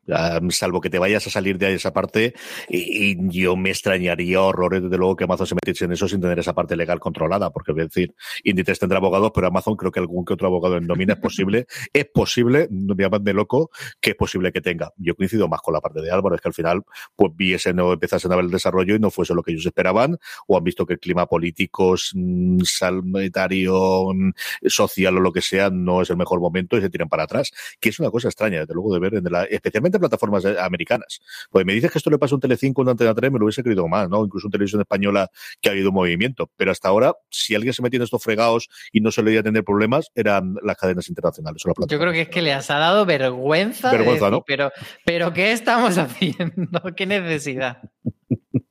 salvo 0.51 0.81
que 0.81 0.91
te 0.91 0.99
vayas 0.99 1.27
a 1.27 1.31
salir 1.31 1.59
de 1.59 1.75
esa 1.75 1.93
parte, 1.93 2.35
y, 2.69 3.17
yo 3.31 3.57
me 3.57 3.71
extrañaría 3.71 4.41
horrores, 4.41 4.83
desde 4.83 4.97
luego, 4.97 5.17
que 5.17 5.25
Amazon 5.25 5.47
se 5.47 5.55
metiese 5.55 5.85
en 5.85 5.93
eso 5.93 6.09
sin 6.09 6.21
tener 6.21 6.39
esa 6.39 6.55
parte 6.55 6.77
legal 6.77 7.01
controlada, 7.01 7.51
porque 7.51 7.73
es 7.73 7.77
decir, 7.77 8.15
Inditex 8.45 8.79
tendrá 8.79 8.99
abogados, 8.99 9.33
pero 9.35 9.49
Amazon 9.49 9.77
creo 9.77 9.91
que 9.91 10.01
algún 10.01 10.25
que 10.25 10.35
otro 10.35 10.47
abogado 10.47 10.77
en 10.77 10.87
nómina 10.87 11.15
es 11.15 11.21
posible. 11.21 11.67
es 11.93 12.07
posible, 12.07 12.69
no 12.71 12.95
me 12.95 13.05
llaman 13.05 13.25
de 13.25 13.35
loco, 13.35 13.71
que 14.01 14.11
es 14.11 14.17
posible 14.17 14.53
que 14.53 14.61
tenga. 14.61 14.93
Yo 14.97 15.15
coincido 15.15 15.49
más 15.49 15.61
con 15.61 15.75
la 15.75 15.81
parte 15.81 16.01
de 16.01 16.11
Álvaro, 16.11 16.35
es 16.35 16.41
que 16.41 16.49
al 16.49 16.55
final, 16.55 16.83
pues 17.17 17.33
vi 17.35 17.55
ese 17.55 17.73
no 17.73 17.93
empezase 17.93 18.29
a 18.29 18.37
ver 18.37 18.45
el 18.45 18.51
desarrollo 18.51 18.95
y 18.95 18.99
no 18.99 19.11
fuese 19.11 19.35
lo 19.35 19.43
que 19.43 19.53
ellos 19.53 19.67
esperaban, 19.67 20.19
o 20.47 20.57
han 20.57 20.65
visto 20.65 20.87
que 20.87 20.95
el 20.95 21.01
clima 21.01 21.27
político, 21.27 21.97
mm, 22.15 22.61
sanitario, 22.63 24.13
mm, 24.15 24.31
social 24.67 25.17
o 25.17 25.21
lo 25.21 25.33
que 25.33 25.43
sea, 25.43 25.71
no 25.71 26.03
es 26.03 26.11
el 26.11 26.17
mejor 26.17 26.28
momento 26.37 26.77
y 26.77 26.81
se 26.81 26.91
tiran 26.91 27.09
para 27.09 27.25
atrás, 27.25 27.51
que 27.81 27.89
es 27.89 27.99
una 27.99 28.11
cosa 28.11 28.29
extraña, 28.29 28.61
desde 28.61 28.75
luego, 28.75 28.93
de 28.93 29.01
ver, 29.01 29.15
en 29.15 29.25
la, 29.25 29.45
especialmente 29.45 29.97
en 29.97 30.01
plataformas 30.01 30.45
eh, 30.45 30.57
americanas. 30.61 31.21
Pues 31.51 31.65
me 31.65 31.73
dices 31.73 31.91
que 31.91 31.99
esto 31.99 32.11
le 32.11 32.19
pasa 32.19 32.35
a 32.35 32.37
un 32.37 32.41
Telecinco, 32.41 32.83
una 32.83 32.93
Antena 32.93 33.15
3, 33.15 33.33
me 33.33 33.39
lo 33.39 33.47
hubiese 33.47 33.63
querido 33.63 33.89
más, 33.89 34.09
¿no? 34.09 34.25
Incluso 34.25 34.47
una 34.47 34.53
televisión 34.53 34.81
española 34.81 35.31
que 35.61 35.69
ha 35.69 35.73
habido 35.73 35.89
un 35.89 35.95
movimiento. 35.95 36.51
Pero 36.57 36.71
hasta 36.71 36.89
ahora, 36.89 37.15
si 37.31 37.55
alguien 37.55 37.73
se 37.73 37.83
metía 37.83 37.99
en 37.99 38.05
estos 38.05 38.23
fregados 38.23 38.69
y 38.93 39.01
no 39.01 39.11
se 39.11 39.23
le 39.23 39.33
iba 39.33 39.41
a 39.41 39.45
tener 39.45 39.65
problemas, 39.65 40.11
eran 40.15 40.57
las 40.63 40.77
cadenas 40.77 41.09
internacionales. 41.09 41.63
Yo 41.89 41.99
creo 41.99 42.13
que 42.13 42.23
es 42.23 42.29
que 42.29 42.43
le 42.43 42.53
has 42.53 42.69
dado 42.69 43.07
vergüenza. 43.07 43.91
Vergüenza, 43.91 44.31
¿no? 44.31 44.43
Pero, 44.47 44.71
pero 45.05 45.33
¿qué 45.33 45.53
estamos 45.53 45.99
haciendo? 45.99 46.83
¿Qué 46.97 47.07
necesidad? 47.07 47.79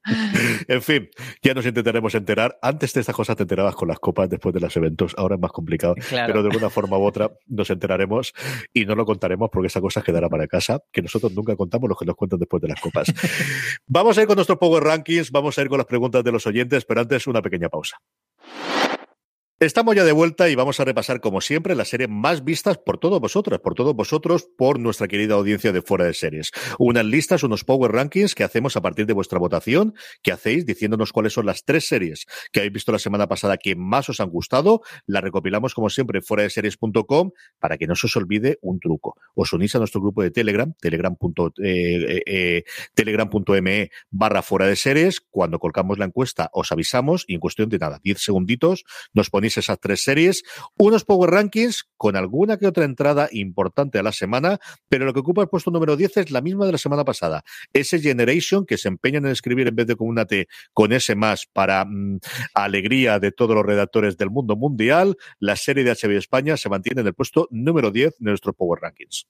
en 0.68 0.82
fin, 0.82 1.10
ya 1.42 1.54
nos 1.54 1.66
intentaremos 1.66 2.14
enterar. 2.16 2.58
Antes 2.62 2.94
de 2.94 3.02
estas 3.02 3.16
cosas 3.16 3.36
te 3.36 3.44
enterabas 3.44 3.76
con 3.76 3.88
las 3.88 4.00
copas 4.00 4.30
después 4.30 4.54
de 4.54 4.60
los 4.60 4.76
eventos. 4.78 5.14
Ahora 5.18 5.36
es 5.36 5.42
más 5.42 5.52
complicado. 5.52 5.96
Pero 6.10 6.44
de 6.44 6.56
una 6.56 6.70
forma 6.70 6.98
u 6.98 7.04
otra 7.04 7.32
nos 7.48 7.70
enteraremos 7.70 8.34
y 8.74 8.86
no 8.86 8.96
lo 8.96 9.06
contaremos 9.06 9.50
porque 9.52 9.68
esa 9.68 9.82
cosa 9.82 10.02
quedará 10.02 10.30
para 10.30 10.48
casa, 10.48 10.80
que 10.92 11.02
nosotros 11.02 11.34
nunca 11.34 11.56
contamos 11.56 11.90
los 11.90 11.98
que 11.98 12.06
nos 12.06 12.16
cuentan 12.16 12.40
después 12.40 12.62
de 12.62 12.70
las 12.70 12.80
copas. 12.80 13.14
vamos 13.88 14.18
a 14.18 14.22
ir 14.22 14.28
con 14.28 14.36
nuestros 14.36 14.58
Power 14.58 14.84
Rankings, 14.84 15.32
vamos 15.32 15.58
a 15.58 15.62
ir 15.62 15.70
con 15.70 15.78
las 15.78 15.88
preguntas 15.88 16.24
de 16.24 16.32
los 16.32 16.46
oyentes, 16.48 16.86
pero 16.86 17.02
antes 17.02 17.28
una 17.28 17.42
pequeña 17.42 17.70
pausa. 17.70 17.98
Estamos 19.60 19.96
ya 19.96 20.04
de 20.04 20.12
vuelta 20.12 20.50
y 20.50 20.54
vamos 20.56 20.80
a 20.80 20.86
repasar, 20.86 21.20
como 21.20 21.42
siempre, 21.42 21.74
las 21.74 21.88
series 21.88 22.10
más 22.12 22.44
vistas 22.44 22.78
por 22.78 23.00
todos 23.00 23.20
vosotros, 23.20 23.60
por 23.60 23.74
todos 23.74 23.96
vosotros, 23.96 24.48
por 24.56 24.80
nuestra 24.80 25.08
querida 25.08 25.34
audiencia 25.34 25.72
de 25.72 25.82
fuera 25.82 26.06
de 26.06 26.14
series. 26.14 26.52
Unas 26.78 27.04
listas, 27.04 27.42
unos 27.42 27.64
power 27.64 27.92
rankings 27.92 28.36
que 28.36 28.44
hacemos 28.44 28.78
a 28.78 28.82
partir 28.82 29.08
de 29.08 29.14
vuestra 29.14 29.40
votación, 29.40 29.96
que 30.22 30.32
hacéis 30.32 30.68
diciéndonos 30.68 31.12
cuáles 31.12 31.34
son 31.34 31.48
las 31.48 31.66
tres 31.66 31.88
series 31.88 32.28
que 32.52 32.60
habéis 32.60 32.74
visto 32.74 32.92
la 32.92 33.00
semana 33.00 33.28
pasada 33.28 33.58
que 33.58 33.76
más 33.76 34.08
os 34.10 34.20
han 34.20 34.30
gustado. 34.30 34.82
Las 35.08 35.24
recopilamos, 35.24 35.74
como 35.74 35.90
siempre, 35.90 36.22
fuera 36.22 36.44
de 36.44 36.52
series.com 36.52 37.32
para 37.58 37.80
que 37.80 37.88
no 37.88 37.96
se 37.96 38.06
os 38.06 38.16
olvide 38.16 38.60
un 38.62 38.80
truco. 38.80 39.16
Os 39.34 39.54
unís 39.54 39.76
a 39.76 39.80
nuestro 39.80 40.02
grupo 40.02 40.22
de 40.22 40.30
Telegram, 40.30 40.72
telegram.me 40.80 41.48
eh, 41.64 42.24
eh, 42.28 42.64
telegram 42.94 43.28
barra 44.12 44.44
fuera 44.44 44.68
de 44.68 44.76
series. 44.76 45.20
Cuando 45.20 45.58
colgamos 45.58 45.98
la 45.98 46.06
encuesta, 46.06 46.52
os 46.54 46.72
avisamos 46.72 47.26
y 47.28 47.34
en 47.34 47.40
cuestión 47.40 47.70
de 47.70 47.80
nada, 47.80 48.00
10 48.04 48.20
segunditos, 48.22 48.84
nos 49.16 49.32
ponéis 49.32 49.47
esas 49.56 49.80
tres 49.80 50.02
series, 50.04 50.44
unos 50.78 51.06
Power 51.06 51.30
Rankings 51.30 51.88
con 51.96 52.18
alguna 52.18 52.58
que 52.58 52.68
otra 52.68 52.84
entrada 52.84 53.30
importante 53.32 54.00
a 54.00 54.04
la 54.04 54.12
semana, 54.12 54.60
pero 54.90 55.06
lo 55.06 55.14
que 55.14 55.22
ocupa 55.22 55.42
el 55.44 55.48
puesto 55.48 55.72
número 55.72 55.96
10 55.96 56.18
es 56.18 56.32
la 56.32 56.42
misma 56.42 56.66
de 56.66 56.74
la 56.74 56.78
semana 56.78 57.06
pasada. 57.06 57.44
Ese 57.72 58.00
Generation 58.00 58.66
que 58.66 58.78
se 58.78 58.88
empeñan 58.88 59.26
en 59.26 59.32
escribir 59.32 59.68
en 59.68 59.76
vez 59.76 59.88
de 59.88 59.96
con 59.96 60.08
una 60.08 60.26
T, 60.26 60.48
con 60.74 60.92
ese 60.92 61.16
más 61.16 61.46
para 61.52 61.86
mm, 61.86 62.20
alegría 62.54 63.20
de 63.20 63.32
todos 63.32 63.56
los 63.56 63.66
redactores 63.66 64.18
del 64.18 64.30
mundo 64.30 64.56
mundial, 64.56 65.16
la 65.40 65.56
serie 65.56 65.84
de 65.84 65.92
HBO 65.92 66.18
España 66.18 66.58
se 66.58 66.70
mantiene 66.70 67.02
en 67.02 67.08
el 67.08 67.14
puesto 67.14 67.48
número 67.52 67.92
10 67.92 68.16
de 68.20 68.30
nuestros 68.32 68.56
Power 68.56 68.82
Rankings. 68.82 69.28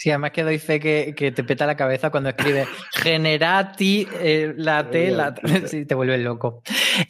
Sí, 0.00 0.08
además 0.08 0.30
que 0.30 0.44
doy 0.44 0.58
fe 0.58 0.80
que, 0.80 1.14
que 1.14 1.30
te 1.30 1.44
peta 1.44 1.66
la 1.66 1.76
cabeza 1.76 2.08
cuando 2.08 2.30
escribe 2.30 2.66
generati 2.90 4.08
eh, 4.18 4.54
la 4.56 4.88
T, 4.88 5.10
la 5.10 5.34
sí, 5.66 5.84
te 5.84 5.94
vuelve 5.94 6.16
loco. 6.16 6.62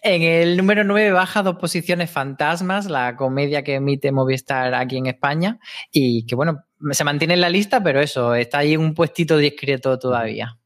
En 0.02 0.22
el 0.22 0.56
número 0.56 0.82
9 0.82 1.12
baja 1.12 1.44
dos 1.44 1.54
posiciones 1.54 2.10
Fantasmas, 2.10 2.90
la 2.90 3.14
comedia 3.14 3.62
que 3.62 3.76
emite 3.76 4.10
Movistar 4.10 4.74
aquí 4.74 4.96
en 4.96 5.06
España 5.06 5.60
y 5.92 6.26
que 6.26 6.34
bueno, 6.34 6.64
se 6.90 7.04
mantiene 7.04 7.34
en 7.34 7.42
la 7.42 7.48
lista, 7.48 7.80
pero 7.80 8.00
eso, 8.00 8.34
está 8.34 8.58
ahí 8.58 8.76
un 8.76 8.92
puestito 8.92 9.36
discreto 9.36 9.96
todavía. 9.96 10.58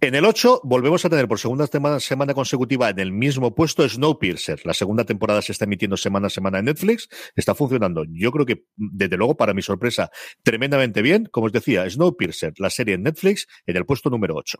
En 0.00 0.14
el 0.14 0.24
8 0.24 0.62
volvemos 0.64 1.04
a 1.04 1.10
tener 1.10 1.28
por 1.28 1.38
segunda 1.38 1.66
semana, 1.66 2.34
consecutiva 2.34 2.90
en 2.90 2.98
el 2.98 3.12
mismo 3.12 3.54
puesto 3.54 3.88
Snowpiercer. 3.88 4.60
La 4.64 4.74
segunda 4.74 5.04
temporada 5.04 5.42
se 5.42 5.52
está 5.52 5.64
emitiendo 5.64 5.96
semana 5.96 6.26
a 6.26 6.30
semana 6.30 6.58
en 6.58 6.66
Netflix. 6.66 7.08
Está 7.36 7.54
funcionando, 7.54 8.04
yo 8.10 8.32
creo 8.32 8.46
que, 8.46 8.64
desde 8.76 9.16
luego, 9.16 9.36
para 9.36 9.54
mi 9.54 9.62
sorpresa, 9.62 10.10
tremendamente 10.42 11.02
bien. 11.02 11.26
Como 11.30 11.46
os 11.46 11.52
decía, 11.52 11.88
Snowpiercer, 11.88 12.54
la 12.58 12.70
serie 12.70 12.94
en 12.94 13.04
Netflix, 13.04 13.46
en 13.66 13.76
el 13.76 13.86
puesto 13.86 14.10
número 14.10 14.34
8. 14.36 14.58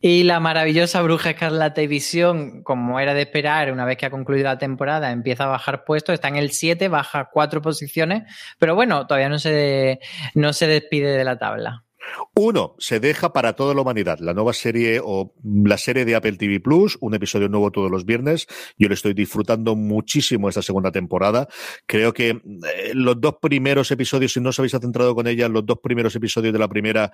Y 0.00 0.24
la 0.24 0.40
maravillosa 0.40 1.00
Bruja 1.02 1.30
Escarlata 1.30 1.80
y 1.80 1.86
Visión, 1.86 2.62
como 2.64 2.98
era 2.98 3.14
de 3.14 3.22
esperar, 3.22 3.72
una 3.72 3.84
vez 3.84 3.96
que 3.96 4.06
ha 4.06 4.10
concluido 4.10 4.44
la 4.44 4.58
temporada, 4.58 5.12
empieza 5.12 5.44
a 5.44 5.48
bajar 5.48 5.84
puestos, 5.84 6.14
está 6.14 6.28
en 6.28 6.36
el 6.36 6.50
7, 6.50 6.88
baja 6.88 7.30
cuatro 7.32 7.62
posiciones, 7.62 8.24
pero 8.58 8.74
bueno, 8.74 9.06
todavía 9.06 9.28
no 9.28 9.38
se, 9.38 10.00
no 10.34 10.52
se 10.52 10.66
despide 10.66 11.16
de 11.16 11.24
la 11.24 11.38
tabla. 11.38 11.84
Uno, 12.34 12.74
se 12.78 13.00
deja 13.00 13.32
para 13.32 13.54
toda 13.54 13.74
la 13.74 13.82
humanidad 13.82 14.18
la 14.20 14.34
nueva 14.34 14.52
serie 14.52 15.00
o 15.02 15.34
la 15.44 15.78
serie 15.78 16.04
de 16.04 16.14
Apple 16.14 16.36
TV 16.36 16.60
Plus, 16.60 16.96
un 17.00 17.14
episodio 17.14 17.48
nuevo 17.48 17.70
todos 17.70 17.90
los 17.90 18.04
viernes. 18.04 18.46
Yo 18.78 18.88
le 18.88 18.94
estoy 18.94 19.14
disfrutando 19.14 19.76
muchísimo 19.76 20.48
esta 20.48 20.62
segunda 20.62 20.90
temporada. 20.90 21.48
Creo 21.86 22.12
que 22.12 22.30
eh, 22.30 22.92
los 22.94 23.20
dos 23.20 23.36
primeros 23.40 23.90
episodios, 23.90 24.32
si 24.32 24.40
no 24.40 24.50
os 24.50 24.58
habéis 24.58 24.72
centrado 24.72 25.14
con 25.14 25.26
ella, 25.26 25.48
los 25.48 25.66
dos 25.66 25.78
primeros 25.82 26.16
episodios 26.16 26.52
de 26.52 26.58
la 26.58 26.68
primera 26.68 27.12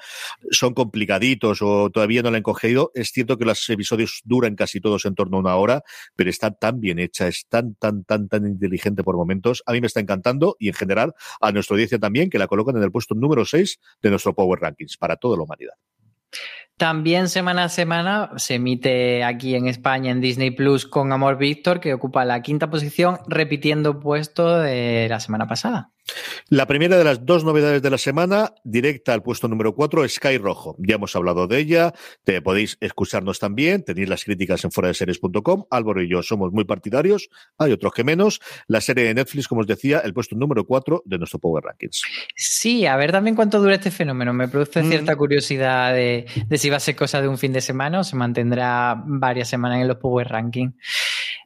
son 0.50 0.74
complicaditos 0.74 1.62
o 1.62 1.90
todavía 1.90 2.22
no 2.22 2.30
la 2.30 2.38
han 2.38 2.42
cogido. 2.42 2.90
Es 2.94 3.10
cierto 3.10 3.38
que 3.38 3.44
los 3.44 3.68
episodios 3.68 4.22
duran 4.24 4.54
casi 4.54 4.80
todos 4.80 5.04
en 5.04 5.14
torno 5.14 5.38
a 5.38 5.40
una 5.40 5.56
hora, 5.56 5.82
pero 6.16 6.30
está 6.30 6.52
tan 6.52 6.80
bien 6.80 6.98
hecha, 6.98 7.28
es 7.28 7.46
tan, 7.48 7.74
tan, 7.74 8.04
tan, 8.04 8.28
tan 8.28 8.46
inteligente 8.46 9.02
por 9.02 9.16
momentos. 9.16 9.62
A 9.66 9.72
mí 9.72 9.80
me 9.80 9.86
está 9.86 10.00
encantando 10.00 10.56
y 10.58 10.68
en 10.68 10.74
general 10.74 11.14
a 11.40 11.52
nuestra 11.52 11.74
audiencia 11.74 11.98
también, 11.98 12.30
que 12.30 12.38
la 12.38 12.46
colocan 12.46 12.76
en 12.76 12.82
el 12.82 12.90
puesto 12.90 13.14
número 13.14 13.44
6 13.44 13.78
de 14.02 14.10
nuestro 14.10 14.34
Power 14.34 14.60
Para 14.98 15.16
toda 15.16 15.36
la 15.36 15.42
humanidad. 15.42 15.74
También 16.78 17.28
semana 17.28 17.64
a 17.64 17.68
semana 17.68 18.30
se 18.36 18.54
emite 18.54 19.24
aquí 19.24 19.56
en 19.56 19.66
España 19.66 20.12
en 20.12 20.20
Disney 20.20 20.52
Plus 20.52 20.86
con 20.86 21.12
Amor 21.12 21.36
Víctor, 21.36 21.80
que 21.80 21.92
ocupa 21.92 22.24
la 22.24 22.40
quinta 22.40 22.70
posición, 22.70 23.18
repitiendo 23.26 23.98
puesto 23.98 24.60
de 24.60 25.08
la 25.10 25.18
semana 25.18 25.48
pasada. 25.48 25.90
La 26.48 26.66
primera 26.66 26.96
de 26.96 27.04
las 27.04 27.26
dos 27.26 27.44
novedades 27.44 27.82
de 27.82 27.90
la 27.90 27.98
semana, 27.98 28.54
directa 28.64 29.12
al 29.12 29.22
puesto 29.22 29.48
número 29.48 29.74
4, 29.74 30.08
Sky 30.08 30.38
Rojo. 30.38 30.76
Ya 30.78 30.94
hemos 30.94 31.14
hablado 31.14 31.46
de 31.46 31.58
ella, 31.58 31.92
te 32.24 32.40
podéis 32.40 32.78
escucharnos 32.80 33.38
también, 33.38 33.84
tenéis 33.84 34.08
las 34.08 34.24
críticas 34.24 34.64
en 34.64 34.70
fuera 34.70 34.88
de 34.88 34.94
series.com. 34.94 35.64
Álvaro 35.70 36.02
y 36.02 36.08
yo 36.08 36.22
somos 36.22 36.52
muy 36.52 36.64
partidarios, 36.64 37.28
hay 37.58 37.72
otros 37.72 37.92
que 37.92 38.04
menos. 38.04 38.40
La 38.66 38.80
serie 38.80 39.04
de 39.04 39.14
Netflix, 39.14 39.48
como 39.48 39.60
os 39.60 39.66
decía, 39.66 39.98
el 39.98 40.14
puesto 40.14 40.36
número 40.36 40.64
4 40.64 41.02
de 41.04 41.18
nuestro 41.18 41.38
Power 41.38 41.64
Rankings. 41.64 42.02
Sí, 42.34 42.86
a 42.86 42.96
ver 42.96 43.12
también 43.12 43.36
cuánto 43.36 43.60
dura 43.60 43.74
este 43.74 43.90
fenómeno. 43.90 44.32
Me 44.32 44.48
produce 44.48 44.82
mm. 44.82 44.88
cierta 44.88 45.16
curiosidad 45.16 45.92
de, 45.92 46.26
de 46.46 46.58
si 46.58 46.67
va 46.70 46.76
a 46.76 46.80
ser 46.80 46.96
cosa 46.96 47.20
de 47.20 47.28
un 47.28 47.38
fin 47.38 47.52
de 47.52 47.60
semana 47.60 48.00
o 48.00 48.04
se 48.04 48.16
mantendrá 48.16 49.02
varias 49.04 49.48
semanas 49.48 49.80
en 49.80 49.88
los 49.88 49.98
Power 49.98 50.28
Rankings. 50.28 50.74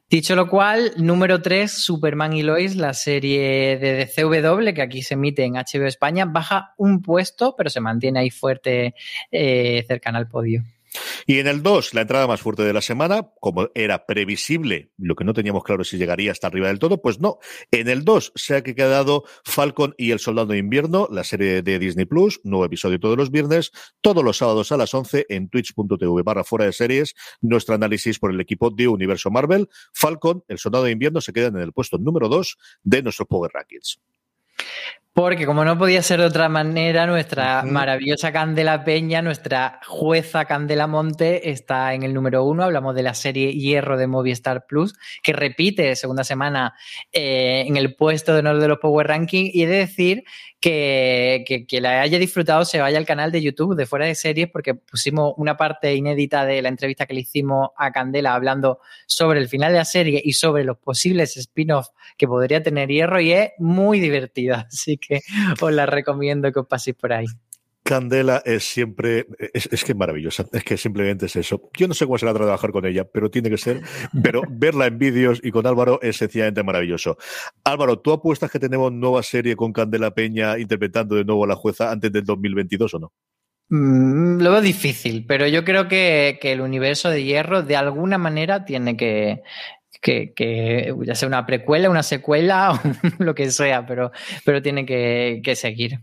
Dicho 0.09 0.35
lo 0.35 0.47
cual, 0.47 0.93
número 0.97 1.41
3, 1.41 1.71
Superman 1.71 2.33
y 2.33 2.43
Lois, 2.43 2.75
la 2.75 2.93
serie 2.93 3.77
de 3.79 4.05
DCW 4.05 4.73
que 4.75 4.81
aquí 4.83 5.01
se 5.01 5.15
emite 5.15 5.43
en 5.43 5.53
HBO 5.53 5.87
España, 5.87 6.25
baja 6.25 6.73
un 6.77 7.01
puesto, 7.01 7.55
pero 7.57 7.71
se 7.71 7.79
mantiene 7.79 8.19
ahí 8.19 8.29
fuerte 8.29 8.93
eh, 9.31 9.83
cercana 9.87 10.19
al 10.19 10.27
podio. 10.27 10.63
Y 11.25 11.39
en 11.39 11.47
el 11.47 11.63
2, 11.63 11.93
la 11.93 12.01
entrada 12.01 12.27
más 12.27 12.41
fuerte 12.41 12.63
de 12.63 12.73
la 12.73 12.81
semana, 12.81 13.29
como 13.39 13.69
era 13.75 14.05
previsible, 14.05 14.91
lo 14.97 15.15
que 15.15 15.23
no 15.23 15.33
teníamos 15.33 15.63
claro 15.63 15.83
si 15.83 15.97
llegaría 15.97 16.31
hasta 16.31 16.47
arriba 16.47 16.67
del 16.67 16.79
todo, 16.79 17.01
pues 17.01 17.19
no. 17.19 17.39
En 17.71 17.87
el 17.87 18.03
2 18.03 18.33
se 18.35 18.55
ha 18.55 18.63
quedado 18.63 19.23
Falcon 19.43 19.95
y 19.97 20.11
el 20.11 20.19
Soldado 20.19 20.47
de 20.47 20.57
Invierno, 20.57 21.07
la 21.11 21.23
serie 21.23 21.61
de 21.61 21.79
Disney 21.79 22.05
Plus, 22.05 22.41
nuevo 22.43 22.65
episodio 22.65 22.99
todos 22.99 23.17
los 23.17 23.31
viernes, 23.31 23.71
todos 24.01 24.23
los 24.23 24.37
sábados 24.37 24.71
a 24.71 24.77
las 24.77 24.93
11 24.93 25.25
en 25.29 25.49
twitch.tv 25.49 26.23
barra 26.23 26.43
fuera 26.43 26.65
de 26.65 26.73
series, 26.73 27.15
nuestro 27.41 27.75
análisis 27.75 28.19
por 28.19 28.31
el 28.31 28.39
equipo 28.39 28.69
de 28.69 28.87
Universo 28.87 29.31
Marvel. 29.31 29.69
Falcon, 29.93 30.43
el 30.47 30.59
Soldado 30.59 30.85
de 30.85 30.91
Invierno 30.91 31.21
se 31.21 31.33
quedan 31.33 31.55
en 31.55 31.61
el 31.61 31.73
puesto 31.73 31.97
número 31.97 32.29
2 32.29 32.57
de 32.83 33.01
nuestro 33.01 33.25
Power 33.25 33.51
Rankings. 33.53 33.99
Porque 35.13 35.45
como 35.45 35.63
no 35.63 35.77
podía 35.77 36.01
ser 36.01 36.21
de 36.21 36.25
otra 36.25 36.49
manera, 36.49 37.05
nuestra 37.05 37.61
maravillosa 37.61 38.31
Candela 38.31 38.83
Peña, 38.83 39.21
nuestra 39.21 39.79
jueza 39.85 40.45
Candela 40.45 40.87
Monte, 40.87 41.51
está 41.51 41.93
en 41.93 42.01
el 42.01 42.15
número 42.15 42.43
uno. 42.43 42.63
Hablamos 42.63 42.95
de 42.95 43.03
la 43.03 43.13
serie 43.13 43.53
Hierro 43.53 43.95
de 43.95 44.07
Movistar 44.07 44.65
Plus, 44.65 44.95
que 45.21 45.31
repite 45.33 45.95
segunda 45.95 46.23
semana 46.23 46.73
eh, 47.11 47.63
en 47.67 47.77
el 47.77 47.95
puesto 47.95 48.33
de 48.33 48.39
honor 48.39 48.59
de 48.59 48.67
los 48.67 48.79
Power 48.79 49.05
Ranking. 49.05 49.51
Y 49.53 49.61
he 49.61 49.67
de 49.67 49.77
decir 49.77 50.23
que, 50.59 51.65
que, 51.67 51.81
la 51.81 52.01
haya 52.01 52.17
disfrutado 52.17 52.63
se 52.63 52.79
vaya 52.79 52.97
al 52.97 53.05
canal 53.05 53.33
de 53.33 53.41
YouTube 53.41 53.75
de 53.75 53.85
Fuera 53.85 54.05
de 54.05 54.15
Series 54.15 54.47
porque 54.49 54.73
pusimos 54.73 55.33
una 55.35 55.57
parte 55.57 55.93
inédita 55.93 56.45
de 56.45 56.61
la 56.61 56.69
entrevista 56.69 57.05
que 57.05 57.13
le 57.13 57.19
hicimos 57.19 57.71
a 57.75 57.91
Candela 57.91 58.33
hablando 58.33 58.79
sobre 59.05 59.41
el 59.41 59.49
final 59.49 59.73
de 59.73 59.79
la 59.79 59.85
serie 59.85 60.21
y 60.23 60.31
sobre 60.31 60.63
los 60.63 60.77
posibles 60.77 61.35
spin-offs 61.35 61.91
que 62.17 62.29
podría 62.29 62.63
tener 62.63 62.87
Hierro 62.87 63.19
y 63.19 63.33
es 63.33 63.49
muy 63.59 63.99
divertida, 63.99 64.67
así 64.71 64.97
que 65.07 65.21
os 65.61 65.71
la 65.71 65.85
recomiendo 65.85 66.51
que 66.51 66.59
os 66.59 66.67
paséis 66.67 66.95
por 66.95 67.13
ahí. 67.13 67.25
Candela 67.83 68.41
es 68.45 68.63
siempre, 68.63 69.27
es, 69.53 69.67
que 69.67 69.91
es 69.91 69.95
maravillosa, 69.95 70.45
es 70.53 70.63
que 70.63 70.77
simplemente 70.77 71.25
es 71.25 71.35
eso. 71.35 71.69
Yo 71.77 71.87
no 71.87 71.93
sé 71.93 72.05
cómo 72.05 72.17
será 72.17 72.33
trabajar 72.33 72.71
con 72.71 72.85
ella, 72.85 73.03
pero 73.03 73.29
tiene 73.29 73.49
que 73.49 73.57
ser, 73.57 73.81
pero 74.23 74.41
verla 74.49 74.87
en 74.87 74.97
vídeos 74.97 75.41
y 75.43 75.51
con 75.51 75.67
Álvaro 75.67 75.99
es 76.01 76.15
sencillamente 76.15 76.63
maravilloso. 76.63 77.17
Álvaro, 77.65 77.99
¿tú 77.99 78.13
apuestas 78.13 78.49
que 78.49 78.59
tenemos 78.59 78.91
nueva 78.93 79.21
serie 79.21 79.57
con 79.57 79.73
Candela 79.73 80.11
Peña 80.11 80.57
interpretando 80.57 81.15
de 81.15 81.25
nuevo 81.25 81.43
a 81.43 81.47
la 81.47 81.55
jueza 81.55 81.91
antes 81.91 82.09
del 82.11 82.23
2022 82.23 82.93
o 82.93 82.99
no? 82.99 83.13
Mm, 83.69 84.41
lo 84.41 84.51
veo 84.51 84.61
difícil, 84.61 85.25
pero 85.25 85.47
yo 85.47 85.65
creo 85.65 85.87
que, 85.89 86.39
el 86.41 86.61
universo 86.61 87.09
de 87.09 87.23
hierro 87.23 87.63
de 87.63 87.75
alguna 87.75 88.17
manera 88.17 88.63
tiene 88.63 88.95
que, 88.95 89.41
que, 90.03 90.93
ya 91.03 91.15
sea 91.15 91.27
una 91.27 91.45
precuela, 91.45 91.89
una 91.89 92.03
secuela 92.03 92.79
lo 93.19 93.33
que 93.33 93.49
sea, 93.49 93.85
pero, 93.85 94.11
pero 94.45 94.61
tiene 94.61 94.85
que, 94.85 95.41
que 95.43 95.55
seguir. 95.55 95.99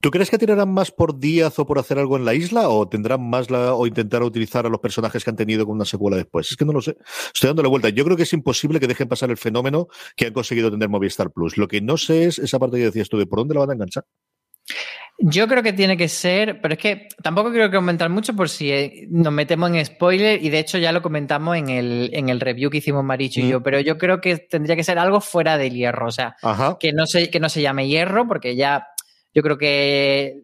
¿Tú 0.00 0.10
crees 0.10 0.30
que 0.30 0.38
tirarán 0.38 0.72
más 0.72 0.90
por 0.90 1.20
Díaz 1.20 1.60
o 1.60 1.66
por 1.66 1.78
hacer 1.78 1.96
algo 1.96 2.16
en 2.16 2.24
la 2.24 2.34
isla 2.34 2.68
o 2.68 2.88
tendrán 2.88 3.28
más 3.28 3.50
la, 3.50 3.74
o 3.74 3.86
intentar 3.86 4.24
utilizar 4.24 4.66
a 4.66 4.68
los 4.68 4.80
personajes 4.80 5.22
que 5.22 5.30
han 5.30 5.36
tenido 5.36 5.64
con 5.64 5.76
una 5.76 5.84
secuela 5.84 6.16
después? 6.16 6.50
Es 6.50 6.56
que 6.56 6.64
no 6.64 6.72
lo 6.72 6.80
sé. 6.80 6.96
Estoy 7.32 7.48
dándole 7.48 7.68
vuelta. 7.68 7.88
Yo 7.88 8.04
creo 8.04 8.16
que 8.16 8.24
es 8.24 8.32
imposible 8.32 8.80
que 8.80 8.88
dejen 8.88 9.06
pasar 9.06 9.30
el 9.30 9.36
fenómeno 9.36 9.86
que 10.16 10.26
han 10.26 10.32
conseguido 10.32 10.72
tener 10.72 10.88
Movistar 10.88 11.30
Plus. 11.30 11.56
Lo 11.56 11.68
que 11.68 11.80
no 11.80 11.96
sé 11.98 12.24
es 12.24 12.40
esa 12.40 12.58
parte 12.58 12.78
que 12.78 12.84
decías 12.86 13.08
tú 13.08 13.16
de 13.16 13.26
por 13.26 13.38
dónde 13.38 13.54
la 13.54 13.60
van 13.60 13.70
a 13.70 13.74
enganchar. 13.74 14.04
Yo 15.18 15.46
creo 15.46 15.62
que 15.62 15.72
tiene 15.72 15.96
que 15.96 16.08
ser, 16.08 16.60
pero 16.60 16.74
es 16.74 16.80
que 16.80 17.08
tampoco 17.22 17.50
quiero 17.50 17.70
que 17.70 17.76
aumentar 17.76 18.10
mucho 18.10 18.34
por 18.34 18.48
si 18.48 18.72
eh, 18.72 19.06
nos 19.08 19.32
metemos 19.32 19.70
en 19.70 19.84
spoiler 19.84 20.42
y 20.42 20.50
de 20.50 20.58
hecho 20.58 20.78
ya 20.78 20.90
lo 20.90 21.00
comentamos 21.00 21.56
en 21.56 21.68
el, 21.68 22.10
en 22.12 22.28
el 22.28 22.40
review 22.40 22.70
que 22.70 22.78
hicimos 22.78 23.04
Maricho 23.04 23.40
y 23.40 23.48
yo, 23.48 23.60
mm. 23.60 23.62
pero 23.62 23.80
yo 23.80 23.98
creo 23.98 24.20
que 24.20 24.38
tendría 24.38 24.74
que 24.74 24.84
ser 24.84 24.98
algo 24.98 25.20
fuera 25.20 25.58
del 25.58 25.74
hierro, 25.74 26.08
o 26.08 26.10
sea, 26.10 26.36
que 26.80 26.92
no, 26.92 27.06
se, 27.06 27.30
que 27.30 27.38
no 27.38 27.48
se 27.48 27.62
llame 27.62 27.86
hierro 27.86 28.26
porque 28.26 28.56
ya 28.56 28.88
yo 29.32 29.42
creo 29.42 29.58
que 29.58 30.40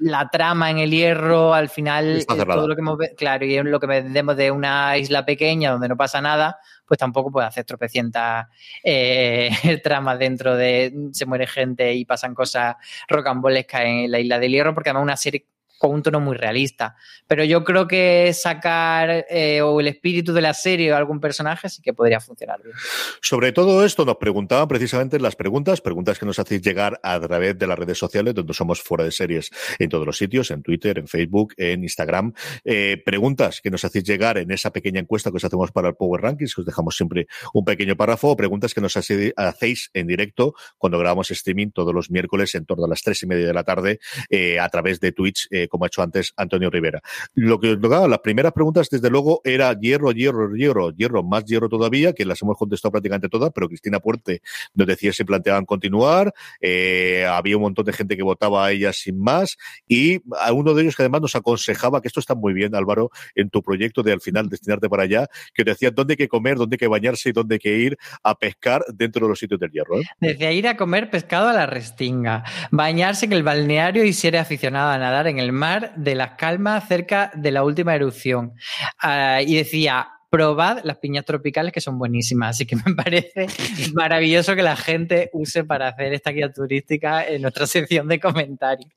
la 0.00 0.28
trama 0.28 0.70
en 0.70 0.78
el 0.78 0.90
hierro 0.90 1.54
al 1.54 1.68
final 1.68 2.24
todo 2.26 2.68
lo 2.68 2.76
que 2.76 3.14
claro 3.14 3.44
y 3.44 3.62
lo 3.62 3.80
que 3.80 3.86
vendemos 3.86 4.36
de 4.36 4.50
una 4.50 4.96
isla 4.96 5.24
pequeña 5.24 5.72
donde 5.72 5.88
no 5.88 5.96
pasa 5.96 6.20
nada 6.20 6.58
pues 6.86 6.98
tampoco 6.98 7.30
puede 7.30 7.46
hacer 7.46 7.64
tropecientas 7.64 8.46
eh, 8.82 9.50
tramas 9.82 10.18
dentro 10.18 10.56
de 10.56 10.92
se 11.12 11.26
muere 11.26 11.46
gente 11.46 11.94
y 11.94 12.04
pasan 12.04 12.34
cosas 12.34 12.76
rocambolescas 13.08 13.82
en 13.82 14.10
la 14.10 14.18
isla 14.18 14.38
del 14.38 14.52
hierro 14.52 14.74
porque 14.74 14.90
además 14.90 15.04
una 15.04 15.16
serie 15.16 15.46
con 15.78 15.92
un 15.92 16.02
tono 16.02 16.20
muy 16.20 16.36
realista. 16.36 16.96
Pero 17.26 17.44
yo 17.44 17.64
creo 17.64 17.86
que 17.86 18.32
sacar 18.34 19.26
eh, 19.30 19.62
o 19.62 19.80
el 19.80 19.88
espíritu 19.88 20.32
de 20.32 20.40
la 20.40 20.54
serie 20.54 20.92
o 20.92 20.96
algún 20.96 21.20
personaje 21.20 21.68
sí 21.68 21.80
que 21.82 21.92
podría 21.92 22.20
funcionar 22.20 22.60
bien. 22.62 22.76
Sobre 23.22 23.52
todo 23.52 23.84
esto 23.84 24.04
nos 24.04 24.16
preguntaban 24.16 24.68
precisamente 24.68 25.18
las 25.18 25.36
preguntas, 25.36 25.80
preguntas 25.80 26.18
que 26.18 26.26
nos 26.26 26.38
hacéis 26.38 26.62
llegar 26.62 27.00
a 27.02 27.18
través 27.20 27.58
de 27.58 27.66
las 27.66 27.78
redes 27.78 27.98
sociales, 27.98 28.34
donde 28.34 28.52
somos 28.54 28.82
fuera 28.82 29.04
de 29.04 29.12
series 29.12 29.50
en 29.78 29.88
todos 29.88 30.06
los 30.06 30.16
sitios, 30.16 30.50
en 30.50 30.62
Twitter, 30.62 30.98
en 30.98 31.06
Facebook, 31.06 31.54
en 31.56 31.82
Instagram. 31.82 32.32
Eh, 32.64 33.00
preguntas 33.04 33.60
que 33.60 33.70
nos 33.70 33.84
hacéis 33.84 34.04
llegar 34.04 34.38
en 34.38 34.50
esa 34.50 34.72
pequeña 34.72 35.00
encuesta 35.00 35.30
que 35.30 35.36
os 35.36 35.44
hacemos 35.44 35.70
para 35.70 35.88
el 35.88 35.94
Power 35.94 36.22
Rankings, 36.22 36.54
que 36.54 36.62
os 36.62 36.66
dejamos 36.66 36.96
siempre 36.96 37.28
un 37.54 37.64
pequeño 37.64 37.96
párrafo, 37.96 38.28
o 38.28 38.36
preguntas 38.36 38.74
que 38.74 38.80
nos 38.80 38.96
hacéis 38.96 39.90
en 39.94 40.06
directo 40.06 40.54
cuando 40.76 40.98
grabamos 40.98 41.30
streaming 41.30 41.70
todos 41.70 41.94
los 41.94 42.10
miércoles 42.10 42.54
en 42.54 42.66
torno 42.66 42.84
a 42.84 42.88
las 42.88 43.02
tres 43.02 43.22
y 43.22 43.26
media 43.26 43.46
de 43.46 43.54
la 43.54 43.64
tarde 43.64 44.00
eh, 44.28 44.58
a 44.58 44.68
través 44.68 45.00
de 45.00 45.12
Twitch 45.12 45.46
como 45.68 45.84
ha 45.84 45.88
hecho 45.88 46.02
antes 46.02 46.32
Antonio 46.36 46.70
Rivera. 46.70 47.00
Lo 47.34 47.58
que 47.60 47.76
tocaba, 47.76 48.08
las 48.08 48.20
primeras 48.20 48.52
preguntas, 48.52 48.88
desde 48.90 49.10
luego, 49.10 49.40
era 49.44 49.72
hierro, 49.78 50.12
hierro, 50.12 50.54
hierro, 50.54 50.90
hierro, 50.90 51.22
más 51.22 51.44
hierro 51.44 51.68
todavía, 51.68 52.12
que 52.12 52.24
las 52.24 52.40
hemos 52.42 52.56
contestado 52.56 52.92
prácticamente 52.92 53.28
todas, 53.28 53.50
pero 53.54 53.68
Cristina 53.68 54.00
Puerte 54.00 54.42
nos 54.74 54.86
decía 54.86 55.12
si 55.12 55.24
planteaban 55.24 55.64
continuar, 55.64 56.32
eh, 56.60 57.26
había 57.28 57.56
un 57.56 57.62
montón 57.62 57.84
de 57.84 57.92
gente 57.92 58.16
que 58.16 58.22
votaba 58.22 58.66
a 58.66 58.72
ella 58.72 58.92
sin 58.92 59.18
más, 59.18 59.56
y 59.86 60.20
a 60.38 60.52
uno 60.52 60.74
de 60.74 60.82
ellos 60.82 60.96
que 60.96 61.02
además 61.02 61.22
nos 61.22 61.34
aconsejaba, 61.34 62.00
que 62.00 62.08
esto 62.08 62.20
está 62.20 62.34
muy 62.34 62.52
bien, 62.52 62.74
Álvaro, 62.74 63.10
en 63.34 63.50
tu 63.50 63.62
proyecto 63.62 64.02
de 64.02 64.12
al 64.12 64.20
final 64.20 64.48
destinarte 64.48 64.88
para 64.88 65.04
allá, 65.04 65.26
que 65.54 65.64
te 65.64 65.70
decía 65.70 65.90
dónde 65.90 66.12
hay 66.12 66.16
que 66.16 66.28
comer, 66.28 66.56
dónde 66.56 66.74
hay 66.74 66.78
que 66.78 66.88
bañarse 66.88 67.30
y 67.30 67.32
dónde 67.32 67.56
hay 67.56 67.58
que 67.58 67.76
ir 67.78 67.98
a 68.22 68.34
pescar 68.34 68.84
dentro 68.92 69.26
de 69.26 69.30
los 69.30 69.38
sitios 69.38 69.60
del 69.60 69.70
hierro. 69.70 70.00
¿eh? 70.00 70.04
Decía 70.20 70.52
ir 70.52 70.68
a 70.68 70.76
comer 70.76 71.10
pescado 71.10 71.48
a 71.48 71.52
la 71.52 71.66
restinga, 71.66 72.44
bañarse 72.70 73.26
en 73.26 73.32
el 73.32 73.42
balneario 73.42 74.04
y 74.04 74.12
ser 74.12 74.36
aficionado 74.36 74.90
a 74.90 74.98
nadar 74.98 75.26
en 75.26 75.38
el 75.38 75.52
mar 75.58 75.94
de 75.96 76.14
las 76.14 76.32
calmas 76.36 76.88
cerca 76.88 77.30
de 77.34 77.50
la 77.50 77.64
última 77.64 77.94
erupción. 77.94 78.54
Ah, 79.00 79.42
y 79.42 79.56
decía, 79.56 80.08
probad 80.30 80.80
las 80.84 80.98
piñas 80.98 81.24
tropicales 81.24 81.72
que 81.72 81.80
son 81.80 81.98
buenísimas. 81.98 82.56
Así 82.56 82.66
que 82.66 82.76
me 82.76 82.94
parece 82.94 83.46
maravilloso 83.94 84.54
que 84.54 84.62
la 84.62 84.76
gente 84.76 85.30
use 85.32 85.64
para 85.64 85.88
hacer 85.88 86.12
esta 86.12 86.30
guía 86.30 86.52
turística 86.52 87.26
en 87.26 87.42
nuestra 87.42 87.66
sección 87.66 88.08
de 88.08 88.20
comentarios. 88.20 88.90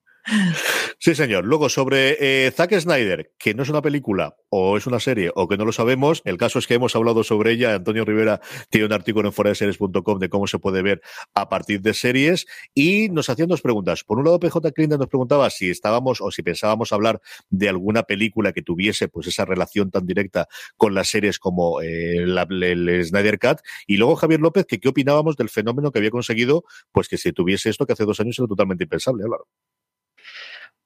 Sí, 1.00 1.16
señor. 1.16 1.46
Luego, 1.46 1.70
sobre 1.70 2.18
eh, 2.20 2.52
Zack 2.52 2.80
Snyder, 2.80 3.32
que 3.40 3.54
no 3.54 3.64
es 3.64 3.70
una 3.70 3.82
película, 3.82 4.36
o 4.50 4.78
es 4.78 4.86
una 4.86 5.00
serie, 5.00 5.32
o 5.34 5.48
que 5.48 5.58
no 5.58 5.66
lo 5.66 5.72
sabemos, 5.72 6.22
el 6.26 6.38
caso 6.38 6.60
es 6.60 6.68
que 6.68 6.76
hemos 6.76 6.96
hablado 6.96 7.24
sobre 7.24 7.52
ella. 7.54 7.74
Antonio 7.74 8.06
Rivera 8.06 8.40
tiene 8.70 8.86
un 8.86 8.94
artículo 8.94 9.28
en 9.28 9.34
foraseries.com 9.34 10.20
de 10.20 10.30
cómo 10.30 10.46
se 10.48 10.60
puede 10.60 10.82
ver 10.82 11.02
a 11.34 11.50
partir 11.50 11.82
de 11.82 11.94
series, 11.94 12.46
y 12.74 13.10
nos 13.10 13.30
hacían 13.30 13.48
dos 13.50 13.62
preguntas. 13.62 14.04
Por 14.04 14.20
un 14.20 14.26
lado, 14.26 14.40
PJ 14.40 14.72
Clinton 14.74 15.00
nos 15.00 15.08
preguntaba 15.08 15.50
si 15.50 15.70
estábamos 15.70 16.22
o 16.22 16.32
si 16.32 16.44
pensábamos 16.44 16.94
hablar 16.94 17.22
de 17.50 17.70
alguna 17.70 18.04
película 18.04 18.54
que 18.54 18.62
tuviese 18.62 19.08
pues 19.08 19.28
esa 19.28 19.46
relación 19.46 19.90
tan 19.92 20.06
directa 20.06 20.48
con 20.78 20.94
las 20.94 21.10
series 21.10 21.40
como 21.40 21.82
eh, 21.82 22.18
el 22.18 23.06
Snyder 23.06 23.40
Cut, 23.40 23.60
y 23.88 23.98
luego 23.98 24.16
Javier 24.16 24.40
López, 24.40 24.66
que 24.66 24.80
qué 24.80 24.90
opinábamos 24.90 25.36
del 25.36 25.50
fenómeno 25.50 25.92
que 25.92 26.00
había 26.00 26.12
conseguido, 26.12 26.64
pues 26.92 27.08
que 27.08 27.18
si 27.18 27.32
tuviese 27.34 27.70
esto 27.70 27.86
que 27.86 27.94
hace 27.94 28.06
dos 28.06 28.20
años 28.20 28.38
era 28.38 28.48
totalmente 28.48 28.84
impensable, 28.84 29.24
claro. 29.24 29.48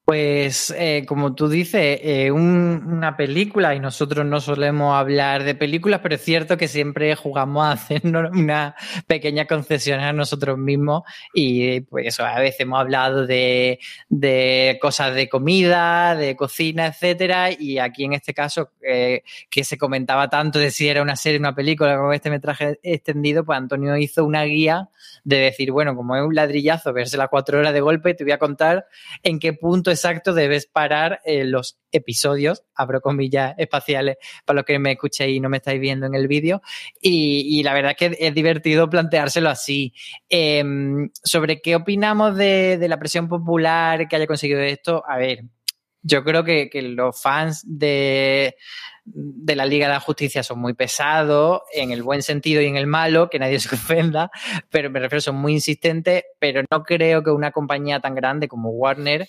Pues 0.05 0.71
eh, 0.77 1.03
como 1.07 1.33
tú 1.33 1.49
dices, 1.49 1.99
eh, 2.03 2.29
una 2.31 3.17
película, 3.17 3.73
y 3.73 3.79
nosotros 3.79 4.23
no 4.23 4.39
solemos 4.39 4.95
hablar 4.95 5.43
de 5.43 5.55
películas, 5.55 6.01
pero 6.03 6.13
es 6.13 6.21
cierto 6.21 6.57
que 6.57 6.67
siempre 6.67 7.15
jugamos 7.15 7.65
a 7.65 7.71
hacernos 7.71 8.29
una 8.37 8.75
pequeña 9.07 9.47
concesión 9.47 10.01
a 10.01 10.13
nosotros 10.13 10.59
mismos 10.59 11.01
y 11.33 11.81
pues 11.81 12.19
a 12.19 12.39
veces 12.39 12.59
hemos 12.59 12.81
hablado 12.81 13.25
de, 13.25 13.79
de 14.07 14.77
cosas 14.79 15.15
de 15.15 15.27
comida, 15.27 16.15
de 16.15 16.35
cocina, 16.35 16.85
etcétera, 16.85 17.49
y 17.51 17.79
aquí 17.79 18.03
en 18.03 18.13
este 18.13 18.35
caso 18.35 18.73
eh, 18.87 19.23
que 19.49 19.63
se 19.63 19.75
comentaba 19.75 20.29
tanto 20.29 20.59
de 20.59 20.69
si 20.69 20.87
era 20.87 21.01
una 21.01 21.15
serie, 21.15 21.39
una 21.39 21.55
película, 21.55 21.97
con 21.97 22.13
este 22.13 22.29
metraje 22.29 22.79
extendido, 22.83 23.43
pues 23.43 23.57
Antonio 23.57 23.97
hizo 23.97 24.23
una 24.23 24.43
guía 24.43 24.87
de 25.23 25.37
decir, 25.37 25.71
bueno, 25.71 25.95
como 25.95 26.15
es 26.15 26.21
un 26.21 26.35
ladrillazo, 26.35 26.93
verse 26.93 27.17
las 27.17 27.29
cuatro 27.29 27.57
horas 27.57 27.73
de 27.73 27.81
golpe, 27.81 28.13
te 28.13 28.23
voy 28.23 28.33
a 28.33 28.37
contar 28.37 28.85
en 29.23 29.39
qué 29.39 29.53
punto 29.53 29.94
exacto 29.95 30.33
debes 30.33 30.67
parar 30.67 31.19
eh, 31.25 31.45
los 31.45 31.77
episodios, 31.91 32.63
abro 32.75 33.01
comillas 33.01 33.55
espaciales 33.57 34.17
para 34.45 34.57
los 34.57 34.65
que 34.65 34.79
me 34.79 34.93
escuchéis 34.93 35.37
y 35.37 35.39
no 35.39 35.49
me 35.49 35.57
estáis 35.57 35.79
viendo 35.79 36.05
en 36.05 36.15
el 36.15 36.27
vídeo. 36.27 36.61
Y, 37.01 37.63
la 37.63 37.73
verdad 37.73 37.95
es 37.97 37.97
que 37.97 38.17
es 38.19 38.33
divertido 38.33 38.89
planteárselo 38.89 39.49
así. 39.49 39.93
Em, 40.29 41.09
sobre 41.23 41.61
qué 41.61 41.75
opinamos 41.75 42.35
de, 42.37 42.83
la 42.87 42.99
presión 42.99 43.27
popular 43.27 44.07
que 44.07 44.15
haya 44.15 44.27
conseguido 44.27 44.59
esto, 44.61 45.03
a 45.07 45.17
ver, 45.17 45.43
yo 46.03 46.23
creo 46.23 46.43
que, 46.43 46.69
los 46.81 47.19
fans 47.19 47.63
de 47.65 48.55
la 49.05 49.65
Liga 49.65 49.87
de 49.87 49.93
la 49.93 49.99
Justicia 49.99 50.43
son 50.43 50.59
muy 50.59 50.73
pesados, 50.73 51.61
en 51.71 51.91
el 51.91 52.03
buen 52.03 52.23
sentido 52.23 52.61
y 52.61 52.65
en 52.65 52.75
el 52.75 52.87
malo, 52.87 53.29
que 53.29 53.39
nadie 53.39 53.59
se 53.59 53.69
ofenda, 53.75 54.31
pero 54.69 54.89
me 54.89 54.99
refiero, 54.99 55.21
son 55.21 55.35
muy 55.35 55.53
insistentes, 55.53 56.23
pero 56.39 56.63
no 56.71 56.83
creo 56.83 57.23
que 57.23 57.31
una 57.31 57.51
compañía 57.51 57.99
tan 57.99 58.15
grande 58.15 58.47
como 58.47 58.69
Warner 58.69 59.27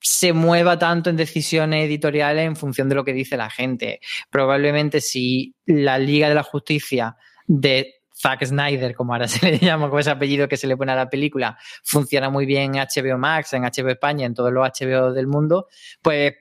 se 0.00 0.32
mueva 0.32 0.78
tanto 0.78 1.10
en 1.10 1.16
decisiones 1.16 1.84
editoriales 1.84 2.46
en 2.46 2.56
función 2.56 2.88
de 2.88 2.94
lo 2.94 3.04
que 3.04 3.12
dice 3.12 3.36
la 3.36 3.50
gente. 3.50 4.00
Probablemente 4.30 5.00
si 5.00 5.54
la 5.66 5.98
Liga 5.98 6.28
de 6.28 6.34
la 6.34 6.42
Justicia 6.42 7.16
de 7.46 7.94
Zack 8.14 8.44
Snyder, 8.44 8.94
como 8.94 9.12
ahora 9.12 9.28
se 9.28 9.50
le 9.50 9.58
llama, 9.58 9.90
con 9.90 10.00
ese 10.00 10.10
apellido 10.10 10.48
que 10.48 10.56
se 10.56 10.66
le 10.66 10.76
pone 10.76 10.92
a 10.92 10.96
la 10.96 11.10
película, 11.10 11.58
funciona 11.84 12.30
muy 12.30 12.46
bien 12.46 12.74
en 12.74 12.82
HBO 12.82 13.18
Max, 13.18 13.52
en 13.52 13.62
HBO 13.62 13.90
España, 13.90 14.26
en 14.26 14.34
todos 14.34 14.52
los 14.52 14.68
HBO 14.68 15.12
del 15.12 15.26
mundo, 15.26 15.68
pues 16.02 16.34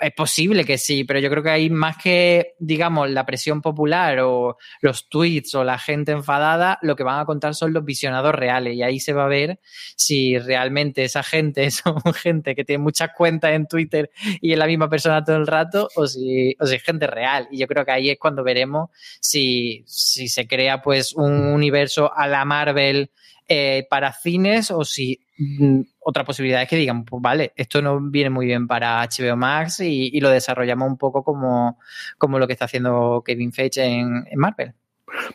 es 0.00 0.12
posible 0.12 0.64
que 0.64 0.78
sí, 0.78 1.04
pero 1.04 1.20
yo 1.20 1.30
creo 1.30 1.42
que 1.42 1.50
hay 1.50 1.70
más 1.70 1.96
que, 1.96 2.54
digamos, 2.58 3.10
la 3.10 3.24
presión 3.24 3.62
popular 3.62 4.20
o 4.20 4.56
los 4.80 5.08
tweets 5.08 5.54
o 5.54 5.64
la 5.64 5.78
gente 5.78 6.12
enfadada, 6.12 6.78
lo 6.82 6.96
que 6.96 7.04
van 7.04 7.20
a 7.20 7.24
contar 7.24 7.54
son 7.54 7.72
los 7.72 7.84
visionados 7.84 8.34
reales 8.34 8.74
y 8.74 8.82
ahí 8.82 8.98
se 8.98 9.12
va 9.12 9.24
a 9.24 9.28
ver 9.28 9.60
si 9.96 10.38
realmente 10.38 11.04
esa 11.04 11.22
gente 11.22 11.70
son 11.70 12.00
gente 12.14 12.54
que 12.54 12.64
tiene 12.64 12.82
muchas 12.82 13.10
cuentas 13.16 13.52
en 13.52 13.66
Twitter 13.66 14.10
y 14.40 14.52
es 14.52 14.58
la 14.58 14.66
misma 14.66 14.88
persona 14.88 15.24
todo 15.24 15.36
el 15.36 15.46
rato 15.46 15.88
o 15.96 16.06
si, 16.06 16.56
o 16.58 16.66
si 16.66 16.74
es 16.74 16.82
gente 16.82 17.06
real. 17.06 17.48
Y 17.50 17.58
yo 17.58 17.66
creo 17.66 17.84
que 17.84 17.92
ahí 17.92 18.10
es 18.10 18.18
cuando 18.18 18.42
veremos 18.42 18.90
si, 19.20 19.84
si 19.86 20.28
se 20.28 20.46
crea 20.46 20.82
pues 20.82 21.14
un 21.14 21.46
universo 21.46 22.12
a 22.14 22.26
la 22.26 22.44
Marvel 22.44 23.10
eh, 23.48 23.86
para 23.90 24.12
cines 24.12 24.70
o 24.70 24.84
si 24.84 25.20
mm, 25.38 25.80
otra 26.00 26.24
posibilidad 26.24 26.62
es 26.62 26.68
que 26.68 26.76
digan, 26.76 27.04
pues 27.04 27.20
vale, 27.22 27.52
esto 27.56 27.82
no 27.82 28.00
viene 28.00 28.30
muy 28.30 28.46
bien 28.46 28.66
para 28.66 29.02
HBO 29.02 29.36
Max 29.36 29.80
y, 29.80 30.18
lo 30.20 30.30
desarrollamos 30.30 30.88
un 30.88 30.98
poco 30.98 31.22
como, 31.22 31.78
como, 32.18 32.38
lo 32.38 32.46
que 32.46 32.54
está 32.54 32.64
haciendo 32.66 33.22
Kevin 33.24 33.52
Feige 33.52 33.84
en 33.84 34.24
Marvel. 34.36 34.74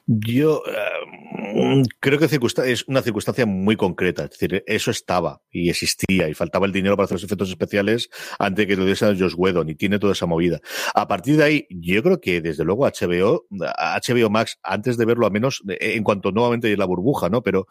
Yo 0.05 0.63
eh, 0.67 1.83
creo 1.99 2.19
que 2.19 2.25
es 2.25 2.87
una 2.87 3.01
circunstancia 3.01 3.45
muy 3.45 3.75
concreta. 3.75 4.23
Es 4.23 4.31
decir, 4.31 4.63
eso 4.65 4.91
estaba 4.91 5.41
y 5.51 5.69
existía 5.69 6.27
y 6.29 6.33
faltaba 6.33 6.65
el 6.65 6.71
dinero 6.71 6.95
para 6.95 7.05
hacer 7.05 7.15
los 7.15 7.23
efectos 7.23 7.49
especiales 7.49 8.09
antes 8.39 8.63
de 8.63 8.67
que 8.67 8.75
lo 8.75 8.85
diese 8.85 9.05
a 9.05 9.15
Josh 9.15 9.35
Whedon 9.37 9.69
y 9.69 9.75
tiene 9.75 9.99
toda 9.99 10.13
esa 10.13 10.25
movida. 10.25 10.59
A 10.93 11.07
partir 11.07 11.37
de 11.37 11.43
ahí, 11.43 11.67
yo 11.69 12.01
creo 12.03 12.19
que 12.19 12.41
desde 12.41 12.63
luego 12.63 12.85
HBO, 12.85 13.45
HBO 13.49 14.29
Max, 14.29 14.57
antes 14.63 14.97
de 14.97 15.05
verlo, 15.05 15.27
a 15.27 15.29
menos 15.29 15.61
en 15.67 16.03
cuanto 16.03 16.31
nuevamente 16.31 16.75
la 16.75 16.85
burbuja, 16.85 17.29
¿no? 17.29 17.41
Pero 17.43 17.67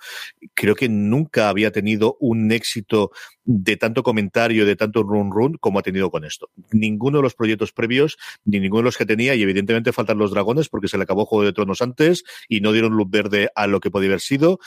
creo 0.55 0.75
que 0.75 0.89
nunca 0.89 1.49
había 1.49 1.73
tenido 1.73 2.17
un 2.21 2.53
éxito 2.53 3.11
de 3.45 3.77
tanto 3.77 4.03
comentario, 4.03 4.67
de 4.67 4.77
tanto 4.77 5.03
run 5.03 5.31
run 5.33 5.57
como 5.59 5.79
ha 5.79 5.83
tenido 5.83 6.11
con 6.11 6.25
esto. 6.25 6.51
Ninguno 6.71 7.19
de 7.19 7.23
los 7.23 7.35
proyectos 7.35 7.73
previos, 7.73 8.19
ni 8.45 8.61
ninguno 8.61 8.81
de 8.81 8.85
los 8.85 8.99
que 8.99 9.07
tenía, 9.07 9.35
y 9.35 9.43
evidentemente 9.43 9.93
faltan 9.93 10.19
los 10.19 10.31
dragones 10.31 10.69
porque 10.69 10.89
se 10.89 10.99
le 10.99 11.05
acabó 11.05 11.25
Juego 11.25 11.45
de 11.45 11.53
Tronos 11.53 11.81
antes 11.83 11.88
y 12.49 12.61
no 12.61 12.73
dieron 12.73 12.93
luz 12.93 13.09
verde 13.09 13.51
a 13.55 13.67
lo 13.67 13.81
que 13.81 13.91
podía 13.91 14.09
haber 14.09 14.21
sido. 14.21 14.59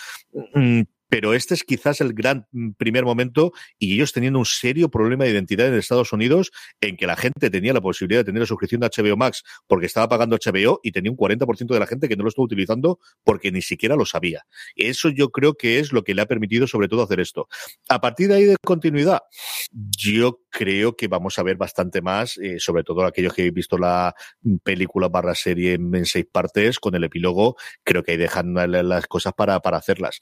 Mm, 1.11 1.21
pero 1.21 1.33
este 1.33 1.53
es 1.53 1.63
quizás 1.63 2.01
el 2.01 2.13
gran 2.13 2.47
mm, 2.51 2.71
primer 2.71 3.05
momento 3.05 3.51
y 3.77 3.93
ellos 3.93 4.13
teniendo 4.13 4.39
un 4.39 4.45
serio 4.45 4.89
problema 4.89 5.25
de 5.25 5.31
identidad 5.31 5.67
en 5.67 5.75
Estados 5.75 6.13
Unidos 6.13 6.51
en 6.79 6.97
que 6.97 7.05
la 7.05 7.15
gente 7.15 7.49
tenía 7.49 7.73
la 7.73 7.81
posibilidad 7.81 8.21
de 8.21 8.25
tener 8.25 8.39
la 8.39 8.45
suscripción 8.45 8.81
de 8.81 8.87
HBO 8.87 9.17
Max 9.17 9.43
porque 9.67 9.85
estaba 9.85 10.07
pagando 10.07 10.37
HBO 10.37 10.79
y 10.83 10.91
tenía 10.91 11.11
un 11.11 11.17
40% 11.17 11.73
de 11.73 11.79
la 11.79 11.87
gente 11.87 12.07
que 12.07 12.15
no 12.15 12.23
lo 12.23 12.29
estaba 12.29 12.45
utilizando 12.45 12.99
porque 13.23 13.51
ni 13.51 13.61
siquiera 13.61 13.95
lo 13.95 14.05
sabía. 14.05 14.45
Eso 14.75 15.09
yo 15.09 15.29
creo 15.29 15.55
que 15.55 15.79
es 15.79 15.91
lo 15.91 16.03
que 16.03 16.13
le 16.13 16.21
ha 16.21 16.25
permitido 16.25 16.67
sobre 16.67 16.87
todo 16.87 17.03
hacer 17.03 17.19
esto. 17.19 17.47
A 17.89 17.99
partir 17.99 18.29
de 18.29 18.35
ahí 18.35 18.45
de 18.45 18.55
continuidad, 18.63 19.19
yo 19.71 20.41
creo 20.49 20.95
que 20.95 21.07
vamos 21.07 21.37
a 21.39 21.43
ver 21.43 21.57
bastante 21.57 22.01
más, 22.01 22.37
eh, 22.37 22.59
sobre 22.59 22.83
todo 22.83 23.05
aquellos 23.05 23.33
que 23.33 23.43
habéis 23.43 23.53
visto 23.53 23.77
la 23.77 24.15
película 24.63 25.07
barra 25.07 25.35
serie 25.35 25.73
en, 25.73 26.05
seis 26.05 26.25
partes 26.31 26.79
con 26.79 26.95
el 26.95 27.03
epílogo, 27.03 27.55
creo 27.83 28.03
que 28.03 28.11
ahí 28.11 28.17
dejan 28.17 28.53
las 28.53 29.07
cosas 29.07 29.33
para, 29.33 29.59
para 29.59 29.77
hacerlas. 29.77 30.19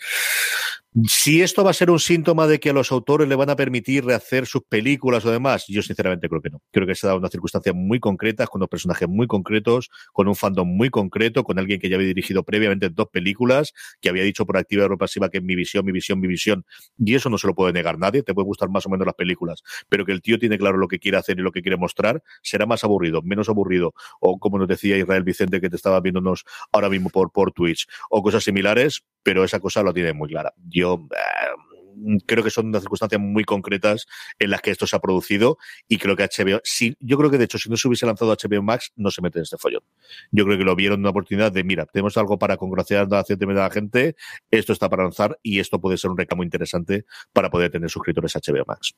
Si 1.08 1.42
esto 1.42 1.64
va 1.64 1.70
a 1.70 1.74
ser 1.74 1.92
un 1.92 2.00
síntoma 2.00 2.48
de 2.48 2.60
que 2.60 2.72
a 2.72 2.74
los 2.74 2.92
autores 2.92 3.28
le 3.28 3.36
van 3.36 3.52
a 3.52 3.56
permitir 3.56 4.06
rehacer 4.06 4.48
sus 4.48 4.64
películas 4.64 5.24
o 5.24 5.32
demás, 5.32 5.66
yo 5.68 5.84
sinceramente 5.84 6.28
creo 6.28 6.42
que 6.42 6.50
no. 6.50 6.62
Creo 6.72 6.88
que 6.88 6.96
se 6.96 7.06
ha 7.06 7.10
dado 7.10 7.20
una 7.20 7.30
circunstancia 7.30 7.74
muy 7.74 8.00
concreta, 8.00 8.48
con 8.48 8.60
dos 8.60 8.70
personajes 8.70 9.08
muy 9.08 9.28
concretos, 9.28 9.90
con 10.14 10.28
un 10.28 10.36
fandom 10.36 10.68
muy 10.68 10.90
concreto, 10.90 11.44
con 11.44 11.60
alguien 11.60 11.80
que 11.80 11.90
ya 11.90 11.96
había 11.96 12.08
dirigido 12.08 12.44
previamente 12.44 12.90
dos 12.90 13.08
películas, 13.10 13.74
que 14.02 14.10
había 14.10 14.24
dicho 14.24 14.48
por 14.48 14.58
activa 14.58 14.88
y 14.92 14.98
pasiva 14.98 15.30
que 15.30 15.38
es 15.38 15.44
mi 15.44 15.56
visión, 15.56 15.86
mi 15.86 15.92
visión, 15.92 16.20
mi 16.20 16.28
visión, 16.28 16.66
y 16.98 17.14
eso 17.14 17.30
no 17.30 17.38
se 17.38 17.46
lo 17.46 17.54
puede 17.54 17.72
negar 17.72 18.00
nadie, 18.00 18.24
te 18.24 18.34
puede 18.34 18.46
gustar 18.46 18.70
más 18.70 18.86
o 18.88 18.90
menos 18.90 19.06
las 19.06 19.16
películas, 19.16 19.62
pero 19.90 20.06
que 20.06 20.12
el 20.12 20.22
tío 20.22 20.40
tiene 20.40 20.58
claro 20.58 20.78
lo 20.78 20.88
que 20.88 20.98
quiere 20.98 21.18
hacer 21.18 21.38
y 21.40 21.44
lo 21.44 21.52
que 21.52 21.62
quiere 21.62 21.78
mostrar, 21.78 22.24
será 22.42 22.66
más 22.66 22.84
aburrido, 22.84 23.22
menos 23.22 23.48
aburrido, 23.48 23.94
o 24.20 24.40
como 24.40 24.58
nos 24.58 24.68
decía 24.68 24.98
Israel 24.98 25.24
Vicente 25.24 25.62
que 25.62 25.70
te 25.70 25.76
estaba 25.76 26.02
viéndonos 26.02 26.46
ahora 26.72 26.90
mismo 26.90 27.10
por, 27.10 27.32
por 27.32 27.52
Twitch, 27.52 27.88
o 28.10 28.24
cosas 28.24 28.44
similares, 28.44 29.04
pero 29.24 29.44
esa 29.44 29.60
cosa 29.60 29.84
lo 29.84 29.94
tiene 29.94 30.14
muy 30.14 30.30
clara. 30.30 30.54
Yo 30.68 31.08
eh, 31.12 32.20
creo 32.26 32.44
que 32.44 32.50
son 32.50 32.68
unas 32.68 32.82
circunstancias 32.82 33.22
muy 33.22 33.44
concretas 33.44 34.08
en 34.38 34.52
las 34.52 34.62
que 34.62 34.72
esto 34.72 34.88
se 34.88 34.96
ha 34.96 35.00
producido 35.00 35.58
y 35.88 35.98
creo 35.98 36.16
que 36.16 36.24
HBO, 36.24 36.62
sí, 36.64 36.96
yo 37.00 37.18
creo 37.18 37.30
que 37.30 37.38
de 37.38 37.46
hecho 37.46 37.58
si 37.58 37.70
no 37.70 37.78
se 37.78 37.88
hubiese 37.88 38.06
lanzado 38.06 38.36
HBO 38.36 38.62
Max 38.62 38.92
no 38.96 39.12
se 39.12 39.22
mete 39.22 39.40
en 39.40 39.44
este 39.44 39.58
follón. 39.58 39.84
Yo 40.32 40.46
creo 40.46 40.58
que 40.58 40.64
lo 40.64 40.76
vieron 40.76 41.00
una 41.00 41.10
oportunidad 41.10 41.52
de, 41.52 41.64
mira, 41.64 41.86
tenemos 41.86 42.18
algo 42.18 42.38
para 42.38 42.58
congraciar 42.58 43.08
a 43.12 43.24
la 43.24 43.70
gente, 43.70 44.16
esto 44.52 44.74
está 44.74 44.90
para 44.90 45.04
lanzar 45.04 45.40
y 45.44 45.60
esto 45.60 45.80
puede 45.80 45.98
ser 45.98 46.12
un 46.12 46.18
reclamo 46.18 46.44
interesante 46.44 47.06
para 47.34 47.50
poder 47.50 47.72
tener 47.72 47.90
suscriptores 47.90 48.36
a 48.36 48.40
HBO 48.40 48.64
Max. 48.66 48.94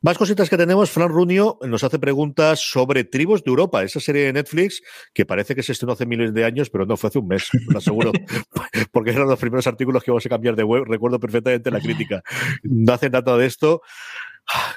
Más 0.00 0.18
cositas 0.18 0.48
que 0.50 0.56
tenemos. 0.56 0.90
Fran 0.90 1.08
Runio 1.08 1.58
nos 1.62 1.84
hace 1.84 1.98
preguntas 1.98 2.60
sobre 2.60 3.04
Tribus 3.04 3.44
de 3.44 3.50
Europa, 3.50 3.82
esa 3.82 4.00
serie 4.00 4.24
de 4.24 4.32
Netflix 4.32 4.82
que 5.12 5.26
parece 5.26 5.54
que 5.54 5.62
se 5.62 5.72
estrenó 5.72 5.92
hace 5.92 6.06
miles 6.06 6.32
de 6.34 6.44
años, 6.44 6.70
pero 6.70 6.86
no 6.86 6.96
fue 6.96 7.08
hace 7.08 7.18
un 7.18 7.28
mes, 7.28 7.48
lo 7.68 7.78
aseguro. 7.78 8.12
porque 8.92 9.10
eran 9.10 9.28
los 9.28 9.38
primeros 9.38 9.66
artículos 9.66 10.02
que 10.02 10.10
vamos 10.10 10.26
a 10.26 10.28
cambiar 10.28 10.56
de 10.56 10.64
web. 10.64 10.84
Recuerdo 10.86 11.18
perfectamente 11.20 11.70
la 11.70 11.80
crítica. 11.80 12.22
No 12.62 12.92
hace 12.92 13.10
nada 13.10 13.36
de 13.36 13.46
esto. 13.46 13.82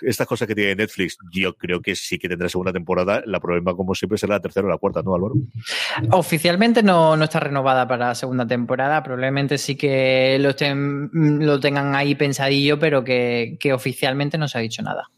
Estas 0.01 0.27
cosas 0.27 0.47
que 0.47 0.55
tiene 0.55 0.75
Netflix, 0.75 1.17
yo 1.31 1.55
creo 1.55 1.81
que 1.81 1.95
sí 1.95 2.17
que 2.17 2.27
tendrá 2.27 2.49
segunda 2.49 2.73
temporada. 2.73 3.21
La 3.25 3.39
problema, 3.39 3.75
como 3.75 3.93
siempre, 3.93 4.17
será 4.17 4.35
la 4.35 4.39
tercera 4.39 4.67
o 4.67 4.69
la 4.69 4.77
cuarta, 4.77 5.01
¿no, 5.03 5.13
Álvaro? 5.13 5.35
Oficialmente 6.11 6.81
no, 6.81 7.15
no 7.15 7.23
está 7.23 7.39
renovada 7.39 7.87
para 7.87 8.09
la 8.09 8.15
segunda 8.15 8.47
temporada. 8.47 9.03
Probablemente 9.03 9.57
sí 9.57 9.75
que 9.75 10.37
lo, 10.39 10.49
estén, 10.49 11.09
lo 11.13 11.59
tengan 11.59 11.95
ahí 11.95 12.15
pensadillo, 12.15 12.79
pero 12.79 13.03
que, 13.03 13.57
que 13.59 13.73
oficialmente 13.73 14.37
no 14.37 14.47
se 14.47 14.57
ha 14.57 14.61
dicho 14.61 14.81
nada. 14.81 15.09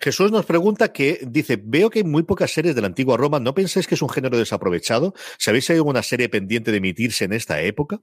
Jesús 0.00 0.30
nos 0.30 0.46
pregunta 0.46 0.92
que 0.92 1.20
dice, 1.26 1.58
veo 1.62 1.90
que 1.90 2.00
hay 2.00 2.04
muy 2.04 2.22
pocas 2.22 2.50
series 2.50 2.74
de 2.74 2.80
la 2.80 2.86
antigua 2.88 3.16
Roma, 3.16 3.40
¿no 3.40 3.54
pensáis 3.54 3.86
que 3.86 3.94
es 3.94 4.02
un 4.02 4.08
género 4.08 4.38
desaprovechado? 4.38 5.14
¿Sabéis 5.38 5.64
si 5.64 5.72
hay 5.72 5.78
alguna 5.78 6.02
serie 6.02 6.28
pendiente 6.28 6.70
de 6.70 6.78
emitirse 6.78 7.24
en 7.24 7.32
esta 7.32 7.60
época? 7.60 8.00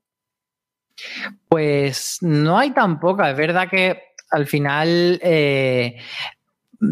Pues 1.47 2.17
no 2.21 2.57
hay 2.57 2.73
tan 2.73 2.99
poca, 2.99 3.30
es 3.30 3.38
verdad 3.38 3.69
que 3.69 4.06
Al 4.30 4.45
final, 4.45 5.19
eh, 5.23 5.95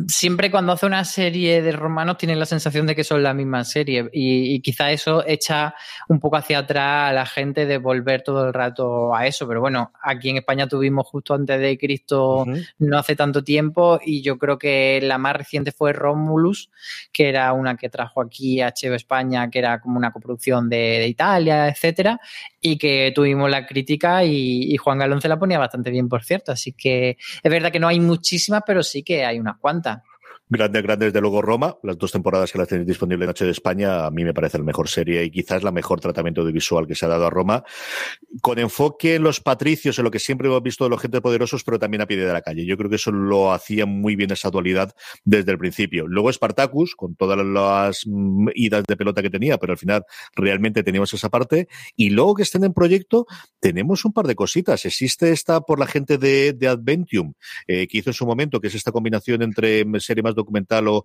siempre 0.08 0.50
cuando 0.50 0.72
hace 0.72 0.86
una 0.86 1.06
serie 1.06 1.62
de 1.62 1.72
romanos 1.72 2.18
tiene 2.18 2.36
la 2.36 2.46
sensación 2.46 2.88
de 2.88 2.96
que 2.96 3.04
son 3.04 3.22
la 3.22 3.34
misma 3.34 3.64
serie 3.64 4.10
y, 4.12 4.60
quizá 4.62 4.92
eso 4.92 5.24
echa 5.28 5.76
un 6.10 6.20
poco 6.20 6.38
hacia 6.38 6.60
atrás 6.60 7.12
a 7.12 7.14
la 7.14 7.26
gente 7.26 7.68
de 7.68 7.78
volver 7.78 8.24
todo 8.24 8.48
el 8.48 8.54
rato 8.54 9.14
a 9.14 9.28
eso. 9.28 9.48
Pero 9.48 9.62
bueno, 9.62 9.92
aquí 10.02 10.30
en 10.30 10.38
España 10.38 10.68
tuvimos 10.68 11.06
justo 11.08 11.36
antes 11.36 11.60
de 11.60 11.78
Cristo 11.78 12.46
no 12.80 12.98
hace 12.98 13.16
tanto 13.16 13.44
tiempo 13.44 14.00
y 14.04 14.24
yo 14.24 14.40
creo 14.40 14.58
que 14.58 15.00
la 15.04 15.20
más 15.20 15.36
reciente 15.36 15.72
fue 15.72 15.94
Romulus, 15.94 16.72
que 17.12 17.30
era 17.30 17.54
una 17.54 17.76
que 17.76 17.90
trajo 17.90 18.22
aquí 18.22 18.62
a 18.62 18.74
HBO 18.74 18.96
España, 18.96 19.50
que 19.52 19.60
era 19.60 19.80
como 19.80 19.98
una 19.98 20.12
coproducción 20.12 20.70
de, 20.70 21.06
Italia, 21.06 21.68
etcétera, 21.68 22.20
y 22.60 22.78
que 22.78 23.12
tuvimos 23.14 23.50
la 23.50 23.68
crítica 23.68 24.24
y, 24.24 24.74
y 24.74 24.78
Juan 24.78 24.98
Galón 24.98 25.22
se 25.22 25.28
la 25.28 25.38
ponía 25.38 25.60
bastante 25.60 25.92
bien, 25.92 26.10
por 26.10 26.24
cierto. 26.24 26.52
Así 26.52 26.74
que 26.74 27.18
es 27.44 27.52
verdad 27.52 27.72
que 27.72 27.80
no 27.80 27.88
hay 27.88 28.00
muchísimas, 28.00 28.64
pero 28.66 28.82
sí 28.82 29.04
que 29.04 29.24
hay 29.24 29.40
unas 29.40 29.58
cuantas 29.58 29.75
encanta. 29.76 30.04
Grande, 30.48 30.84
grande, 30.84 31.06
desde 31.08 31.22
luego 31.22 31.42
Roma. 31.42 31.76
Las 31.82 31.98
dos 31.98 32.12
temporadas 32.12 32.52
que 32.52 32.60
las 32.60 32.68
tenéis 32.68 32.88
disponible 32.88 33.26
Noche 33.26 33.46
de 33.46 33.52
España, 33.52 34.06
a 34.06 34.12
mí 34.12 34.24
me 34.24 34.32
parece 34.32 34.60
la 34.60 34.64
mejor 34.64 34.88
serie 34.88 35.24
y 35.24 35.32
quizás 35.32 35.64
la 35.64 35.72
mejor 35.72 36.00
tratamiento 36.00 36.42
audiovisual 36.42 36.86
que 36.86 36.94
se 36.94 37.06
ha 37.06 37.10
dado 37.10 37.26
a 37.26 37.32
Roma. 37.32 37.64
Con 38.42 38.60
enfoque 38.60 39.16
en 39.16 39.24
los 39.24 39.40
patricios, 39.40 39.98
en 39.98 40.06
lo 40.06 40.12
que 40.12 40.20
siempre 40.20 40.48
hemos 40.48 40.62
visto 40.62 40.84
de 40.84 40.92
los 40.92 41.02
gente 41.02 41.20
poderosos, 41.20 41.64
pero 41.64 41.80
también 41.80 42.02
a 42.02 42.06
pie 42.06 42.18
de 42.18 42.32
la 42.32 42.44
calle. 42.44 42.64
Yo 42.64 42.78
creo 42.78 42.92
que 42.92 42.98
eso 42.98 43.12
lo 43.12 43.54
hacía 43.54 43.88
muy 43.88 44.16
bien 44.16 44.32
esa 44.32 44.52
dualidad 44.52 44.94
desde 45.24 45.52
el 45.52 45.58
principio. 45.58 46.06
Luego 46.06 46.32
Spartacus, 46.32 46.96
con 46.96 47.16
todas 47.16 47.44
las 47.44 48.04
mm, 48.06 48.50
idas 48.54 48.84
de 48.86 48.96
pelota 48.96 49.24
que 49.24 49.32
tenía, 49.32 49.58
pero 49.58 49.74
al 49.74 49.80
final 49.80 50.06
realmente 50.36 50.84
teníamos 50.84 51.12
esa 51.12 51.30
parte. 51.30 51.70
Y 51.96 52.12
luego 52.12 52.36
que 52.36 52.44
estén 52.44 52.64
en 52.66 52.74
proyecto, 52.74 53.26
tenemos 53.60 54.06
un 54.06 54.14
par 54.14 54.28
de 54.28 54.36
cositas. 54.36 54.86
Existe 54.86 55.32
esta 55.32 55.62
por 55.62 55.80
la 55.80 55.88
gente 55.88 56.20
de, 56.20 56.54
de 56.54 56.68
Adventium, 56.68 57.34
eh, 57.66 57.88
que 57.88 57.98
hizo 57.98 58.12
en 58.12 58.14
su 58.14 58.28
momento, 58.28 58.62
que 58.62 58.68
es 58.68 58.76
esta 58.76 58.92
combinación 58.92 59.42
entre 59.42 59.84
serie 60.00 60.22
más 60.22 60.35
documental 60.36 60.88
o, 60.88 61.04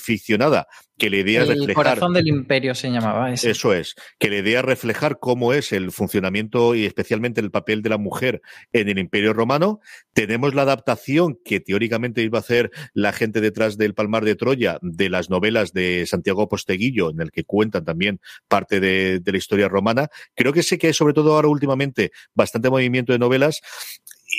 ficcionada, 0.00 0.66
que 0.98 1.10
la 1.10 1.16
idea 1.16 1.42
es 1.42 1.48
reflejar. 1.48 1.70
El 1.70 1.74
corazón 1.74 2.12
del 2.12 2.28
imperio 2.28 2.74
se 2.74 2.90
llamaba. 2.90 3.32
Eso 3.32 3.72
es, 3.72 3.94
que 4.18 4.30
la 4.30 4.36
idea 4.36 4.60
es 4.60 4.64
reflejar 4.64 5.18
cómo 5.18 5.52
es 5.52 5.72
el 5.72 5.90
funcionamiento 5.92 6.74
y 6.74 6.84
especialmente 6.84 7.40
el 7.40 7.50
papel 7.50 7.82
de 7.82 7.90
la 7.90 7.98
mujer 7.98 8.42
en 8.72 8.88
el 8.88 8.98
imperio 8.98 9.32
romano. 9.32 9.80
Tenemos 10.12 10.54
la 10.54 10.62
adaptación 10.62 11.38
que 11.44 11.60
teóricamente 11.60 12.22
iba 12.22 12.38
a 12.38 12.42
hacer 12.42 12.70
la 12.94 13.12
gente 13.12 13.40
detrás 13.40 13.78
del 13.78 13.94
Palmar 13.94 14.24
de 14.24 14.34
Troya 14.34 14.78
de 14.82 15.08
las 15.08 15.30
novelas 15.30 15.72
de 15.72 16.04
Santiago 16.06 16.48
Posteguillo, 16.48 17.10
en 17.10 17.20
el 17.20 17.30
que 17.30 17.44
cuentan 17.44 17.84
también 17.84 18.20
parte 18.48 18.80
de, 18.80 19.20
de 19.20 19.32
la 19.32 19.38
historia 19.38 19.68
romana. 19.68 20.08
Creo 20.34 20.52
que 20.52 20.62
sí 20.62 20.78
que 20.78 20.88
hay 20.88 20.94
sobre 20.94 21.14
todo 21.14 21.34
ahora 21.34 21.48
últimamente 21.48 22.12
bastante 22.34 22.70
movimiento 22.70 23.12
de 23.12 23.18
novelas 23.18 23.60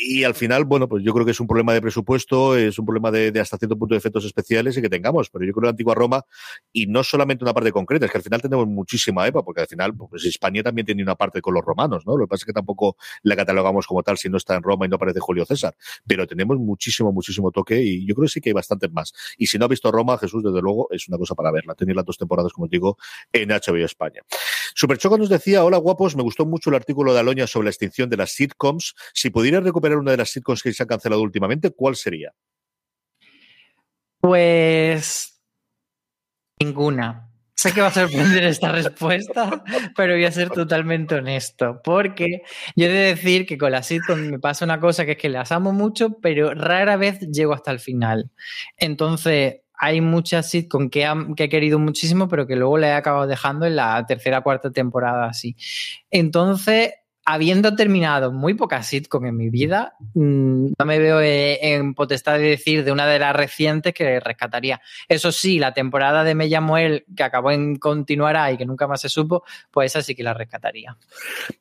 y 0.05 0.23
al 0.23 0.35
final, 0.35 0.65
bueno, 0.65 0.87
pues 0.87 1.03
yo 1.03 1.13
creo 1.13 1.25
que 1.25 1.31
es 1.31 1.39
un 1.39 1.47
problema 1.47 1.73
de 1.73 1.81
presupuesto, 1.81 2.55
es 2.55 2.77
un 2.77 2.85
problema 2.85 3.11
de, 3.11 3.39
hasta 3.39 3.57
cierto 3.57 3.77
punto 3.77 3.93
de 3.93 3.99
efectos 3.99 4.25
especiales 4.25 4.77
y 4.77 4.81
que 4.81 4.89
tengamos, 4.89 5.29
pero 5.29 5.45
yo 5.45 5.53
creo 5.53 5.61
que 5.61 5.67
la 5.67 5.71
antigua 5.71 5.95
Roma, 5.95 6.25
y 6.71 6.87
no 6.87 7.03
solamente 7.03 7.43
una 7.43 7.53
parte 7.53 7.71
concreta, 7.71 8.05
es 8.05 8.11
que 8.11 8.17
al 8.17 8.23
final 8.23 8.41
tenemos 8.41 8.67
muchísima 8.67 9.25
EPA, 9.27 9.43
porque 9.43 9.61
al 9.61 9.67
final, 9.67 9.95
pues 9.95 10.25
España 10.25 10.63
también 10.63 10.85
tiene 10.85 11.03
una 11.03 11.15
parte 11.15 11.41
con 11.41 11.53
los 11.53 11.63
romanos, 11.63 12.05
¿no? 12.05 12.17
Lo 12.17 12.25
que 12.25 12.29
pasa 12.29 12.41
es 12.41 12.45
que 12.45 12.53
tampoco 12.53 12.97
la 13.21 13.35
catalogamos 13.35 13.87
como 13.87 14.03
tal 14.03 14.17
si 14.17 14.29
no 14.29 14.37
está 14.37 14.55
en 14.55 14.63
Roma 14.63 14.85
y 14.85 14.89
no 14.89 14.95
aparece 14.97 15.19
Julio 15.19 15.45
César, 15.45 15.75
pero 16.05 16.27
tenemos 16.27 16.57
muchísimo, 16.57 17.11
muchísimo 17.11 17.51
toque 17.51 17.81
y 17.81 18.05
yo 18.05 18.15
creo 18.15 18.25
que 18.25 18.31
sí 18.31 18.41
que 18.41 18.49
hay 18.49 18.53
bastantes 18.53 18.91
más. 18.91 19.13
Y 19.37 19.47
si 19.47 19.57
no 19.57 19.65
ha 19.65 19.67
visto 19.67 19.91
Roma, 19.91 20.17
Jesús, 20.17 20.43
desde 20.43 20.61
luego, 20.61 20.87
es 20.91 21.07
una 21.07 21.17
cosa 21.17 21.35
para 21.35 21.51
verla. 21.51 21.75
Tener 21.75 21.95
las 21.95 22.05
dos 22.05 22.17
temporadas, 22.17 22.51
como 22.53 22.65
os 22.65 22.71
digo, 22.71 22.97
en 23.31 23.49
HBO 23.49 23.85
España. 23.85 24.21
Superchoco 24.75 25.17
nos 25.17 25.29
decía, 25.29 25.63
hola 25.63 25.77
guapos, 25.77 26.15
me 26.15 26.23
gustó 26.23 26.45
mucho 26.45 26.69
el 26.69 26.75
artículo 26.75 27.13
de 27.13 27.19
Aloña 27.19 27.47
sobre 27.47 27.65
la 27.65 27.69
extinción 27.71 28.09
de 28.09 28.17
las 28.17 28.31
sitcoms. 28.31 28.95
Si 29.13 29.29
pudiera 29.29 29.59
recuperar 29.59 29.92
una 29.97 30.11
de 30.11 30.17
las 30.17 30.29
sitcoms 30.29 30.63
que 30.63 30.73
se 30.73 30.83
ha 30.83 30.87
cancelado 30.87 31.21
últimamente, 31.21 31.71
¿cuál 31.71 31.95
sería? 31.95 32.33
Pues 34.19 35.41
ninguna. 36.59 37.29
Sé 37.55 37.71
que 37.71 37.81
va 37.81 37.87
a 37.87 37.91
sorprender 37.91 38.43
esta 38.45 38.71
respuesta, 38.71 39.63
pero 39.95 40.13
voy 40.13 40.25
a 40.25 40.31
ser 40.31 40.49
totalmente 40.49 41.15
honesto, 41.15 41.81
porque 41.83 42.41
yo 42.75 42.87
he 42.87 42.89
de 42.89 43.15
decir 43.15 43.45
que 43.45 43.57
con 43.57 43.71
las 43.71 43.87
sitcoms 43.87 44.21
me 44.21 44.39
pasa 44.39 44.65
una 44.65 44.79
cosa 44.79 45.05
que 45.05 45.11
es 45.11 45.17
que 45.17 45.29
las 45.29 45.51
amo 45.51 45.71
mucho, 45.71 46.17
pero 46.21 46.53
rara 46.53 46.97
vez 46.97 47.19
llego 47.19 47.53
hasta 47.53 47.71
el 47.71 47.79
final. 47.79 48.31
Entonces, 48.77 49.61
hay 49.75 50.01
muchas 50.01 50.49
sitcoms 50.49 50.89
que, 50.89 51.07
que 51.35 51.43
he 51.43 51.49
querido 51.49 51.77
muchísimo, 51.79 52.27
pero 52.27 52.47
que 52.47 52.55
luego 52.55 52.77
le 52.77 52.87
he 52.87 52.93
acabado 52.93 53.27
dejando 53.27 53.65
en 53.65 53.75
la 53.75 54.05
tercera 54.05 54.41
cuarta 54.41 54.71
temporada 54.71 55.25
así. 55.25 55.55
Entonces, 56.09 56.93
habiendo 57.25 57.75
terminado 57.75 58.31
muy 58.31 58.53
pocas 58.53 58.87
sitcom 58.87 59.25
en 59.25 59.37
mi 59.37 59.49
vida, 59.49 59.95
mm, 60.13 60.73
no 60.77 60.85
me 60.85 60.99
veo 60.99 61.21
eh, 61.21 61.59
en 61.73 61.93
potestad 61.93 62.37
de 62.37 62.49
decir 62.49 62.83
de 62.83 62.91
una 62.91 63.07
de 63.07 63.19
las 63.19 63.35
recientes 63.35 63.93
que 63.93 64.19
rescataría. 64.19 64.81
Eso 65.07 65.31
sí, 65.31 65.59
la 65.59 65.73
temporada 65.73 66.23
de 66.23 66.35
Me 66.35 66.47
llamo 66.47 66.77
él, 66.77 67.05
que 67.15 67.23
acabó 67.23 67.51
en 67.51 67.77
Continuará 67.77 68.51
y 68.51 68.57
que 68.57 68.65
nunca 68.65 68.87
más 68.87 69.01
se 69.01 69.09
supo, 69.09 69.43
pues 69.71 69.91
esa 69.91 70.01
sí 70.01 70.15
que 70.15 70.23
la 70.23 70.33
rescataría. 70.33 70.97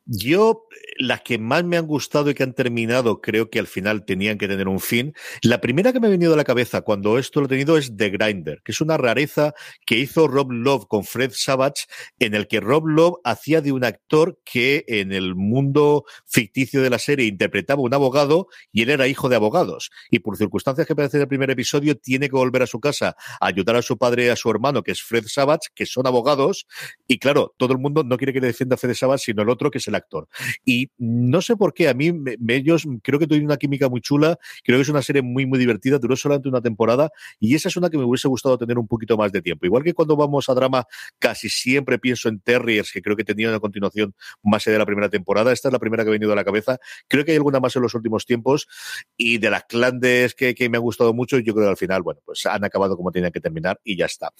Yo, 0.05 0.67
las 0.97 1.21
que 1.21 1.37
más 1.37 1.63
me 1.63 1.77
han 1.77 1.87
gustado 1.87 2.29
y 2.29 2.33
que 2.33 2.43
han 2.43 2.53
terminado, 2.53 3.21
creo 3.21 3.49
que 3.49 3.59
al 3.59 3.67
final 3.67 4.05
tenían 4.05 4.37
que 4.37 4.47
tener 4.47 4.67
un 4.67 4.79
fin. 4.79 5.13
La 5.41 5.61
primera 5.61 5.93
que 5.93 5.99
me 5.99 6.07
ha 6.07 6.11
venido 6.11 6.33
a 6.33 6.37
la 6.37 6.43
cabeza 6.43 6.81
cuando 6.81 7.17
esto 7.17 7.39
lo 7.39 7.45
he 7.45 7.49
tenido 7.49 7.77
es 7.77 7.95
The 7.95 8.09
Grinder, 8.09 8.61
que 8.63 8.71
es 8.73 8.81
una 8.81 8.97
rareza 8.97 9.53
que 9.85 9.97
hizo 9.97 10.27
Rob 10.27 10.51
Love 10.51 10.87
con 10.87 11.03
Fred 11.03 11.31
Savage, 11.33 11.85
en 12.19 12.33
el 12.33 12.47
que 12.47 12.59
Rob 12.59 12.87
Love 12.87 13.19
hacía 13.23 13.61
de 13.61 13.71
un 13.71 13.85
actor 13.85 14.39
que 14.43 14.83
en 14.87 15.13
el 15.13 15.35
mundo 15.35 15.52
ficticio 16.25 16.81
de 16.81 16.89
la 16.89 16.99
serie 16.99 17.25
interpretaba 17.25 17.81
un 17.81 17.93
abogado 17.93 18.47
y 18.71 18.83
él 18.83 18.89
era 18.89 19.07
hijo 19.07 19.29
de 19.29 19.35
abogados. 19.35 19.91
Y 20.09 20.19
por 20.19 20.37
circunstancias 20.37 20.87
que 20.87 20.93
aparecen 20.93 21.19
en 21.19 21.23
el 21.23 21.27
primer 21.27 21.49
episodio, 21.49 21.97
tiene 21.97 22.29
que 22.29 22.35
volver 22.35 22.63
a 22.63 22.67
su 22.67 22.79
casa 22.79 23.15
a 23.39 23.47
ayudar 23.47 23.75
a 23.75 23.81
su 23.81 23.97
padre 23.97 24.25
y 24.25 24.29
a 24.29 24.35
su 24.35 24.49
hermano, 24.49 24.83
que 24.83 24.91
es 24.91 25.01
Fred 25.01 25.25
Savage, 25.27 25.69
que 25.75 25.85
son 25.85 26.07
abogados. 26.07 26.65
Y 27.07 27.19
claro, 27.19 27.53
todo 27.57 27.73
el 27.73 27.79
mundo 27.79 28.03
no 28.03 28.17
quiere 28.17 28.33
que 28.33 28.41
le 28.41 28.47
defienda 28.47 28.75
a 28.75 28.77
Fred 28.77 28.93
Savage, 28.93 29.25
sino 29.25 29.41
el 29.41 29.49
otro, 29.49 29.71
que 29.71 29.77
es 29.77 29.87
el 29.87 29.95
actor. 29.95 30.27
Y 30.65 30.91
no 30.97 31.41
sé 31.41 31.55
por 31.55 31.73
qué, 31.73 31.89
a 31.89 31.93
mí 31.93 32.11
ellos 32.47 32.85
creo 33.01 33.19
que 33.19 33.27
tuvieron 33.27 33.45
una 33.45 33.57
química 33.57 33.89
muy 33.89 34.01
chula, 34.01 34.37
creo 34.63 34.77
que 34.77 34.83
es 34.83 34.89
una 34.89 35.01
serie 35.01 35.21
muy, 35.21 35.45
muy 35.45 35.59
divertida, 35.59 35.99
duró 35.99 36.15
solamente 36.15 36.49
una 36.49 36.61
temporada 36.61 37.09
y 37.39 37.55
esa 37.55 37.69
es 37.69 37.77
una 37.77 37.89
que 37.89 37.97
me 37.97 38.05
hubiese 38.05 38.27
gustado 38.27 38.57
tener 38.57 38.77
un 38.77 38.87
poquito 38.87 39.17
más 39.17 39.31
de 39.31 39.41
tiempo. 39.41 39.65
Igual 39.65 39.83
que 39.83 39.93
cuando 39.93 40.15
vamos 40.15 40.49
a 40.49 40.53
drama, 40.53 40.85
casi 41.19 41.49
siempre 41.49 41.99
pienso 41.99 42.29
en 42.29 42.39
Terriers, 42.39 42.91
que 42.91 43.01
creo 43.01 43.15
que 43.15 43.23
tenía 43.23 43.49
una 43.49 43.59
continuación 43.59 44.13
más 44.43 44.65
allá 44.65 44.73
de 44.73 44.79
la 44.79 44.85
primera 44.85 45.09
temporada 45.09 45.42
esta 45.51 45.69
es 45.69 45.73
la 45.73 45.79
primera 45.79 46.03
que 46.03 46.09
ha 46.09 46.11
venido 46.11 46.31
a 46.33 46.35
la 46.35 46.43
cabeza. 46.43 46.79
Creo 47.07 47.25
que 47.25 47.31
hay 47.31 47.37
alguna 47.37 47.59
más 47.59 47.75
en 47.75 47.81
los 47.81 47.93
últimos 47.93 48.25
tiempos 48.25 48.67
y 49.17 49.37
de 49.37 49.49
las 49.49 49.65
clandes 49.65 50.35
que, 50.35 50.55
me 50.69 50.77
han 50.77 50.83
gustado 50.83 51.13
mucho, 51.13 51.39
yo 51.39 51.53
creo 51.53 51.65
que 51.65 51.71
al 51.71 51.77
final, 51.77 52.01
bueno, 52.01 52.21
pues 52.25 52.45
han 52.45 52.63
acabado 52.63 52.95
como 52.95 53.11
tenían 53.11 53.31
que 53.31 53.41
terminar 53.41 53.79
y 53.83 53.97
ya 53.97 54.05
está. 54.05 54.31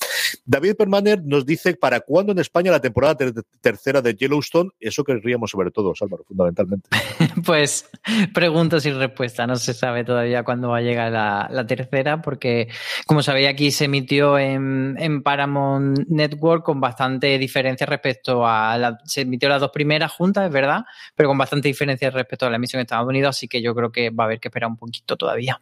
David 0.45 0.75
Permaner 0.75 1.21
nos 1.23 1.45
dice, 1.45 1.75
¿para 1.75 1.99
cuándo 1.99 2.31
en 2.31 2.39
España 2.39 2.71
la 2.71 2.79
temporada 2.79 3.17
tercera 3.61 4.01
de 4.01 4.15
Yellowstone? 4.15 4.71
Eso 4.79 5.03
querríamos 5.03 5.51
sobre 5.51 5.71
todo, 5.71 5.93
Álvaro, 5.99 6.23
fundamentalmente. 6.23 6.89
pues 7.45 7.89
preguntas 8.33 8.85
y 8.85 8.91
respuestas. 8.91 9.47
No 9.47 9.55
se 9.55 9.73
sabe 9.73 10.03
todavía 10.03 10.43
cuándo 10.43 10.69
va 10.69 10.77
a 10.77 10.81
llegar 10.81 11.11
la, 11.11 11.65
tercera 11.67 12.21
porque, 12.21 12.67
como 13.05 13.23
sabéis, 13.23 13.47
aquí 13.47 13.71
se 13.71 13.85
emitió 13.85 14.37
en, 14.37 14.95
en 14.99 15.23
Paramount 15.23 15.99
Network 16.07 16.63
con 16.63 16.81
bastante 16.81 17.37
diferencia 17.37 17.85
respecto 17.85 18.45
a 18.45 18.77
la, 18.77 18.97
se 19.05 19.21
emitió 19.21 19.49
las 19.49 19.61
dos 19.61 19.71
primeras 19.71 20.11
juntas, 20.11 20.45
es 20.45 20.51
verdad, 20.51 20.83
pero 21.15 21.29
con 21.29 21.37
bastante 21.37 21.67
diferencia 21.67 22.09
respecto 22.09 22.45
a 22.45 22.49
la 22.49 22.57
emisión 22.57 22.79
en 22.79 22.85
Estados 22.85 23.07
Unidos, 23.07 23.35
así 23.35 23.47
que 23.47 23.61
yo 23.61 23.73
creo 23.75 23.91
que 23.91 24.09
va 24.09 24.25
a 24.25 24.27
haber 24.27 24.39
que 24.39 24.49
esperar 24.49 24.69
un 24.69 24.77
poquito 24.77 25.17
todavía. 25.17 25.61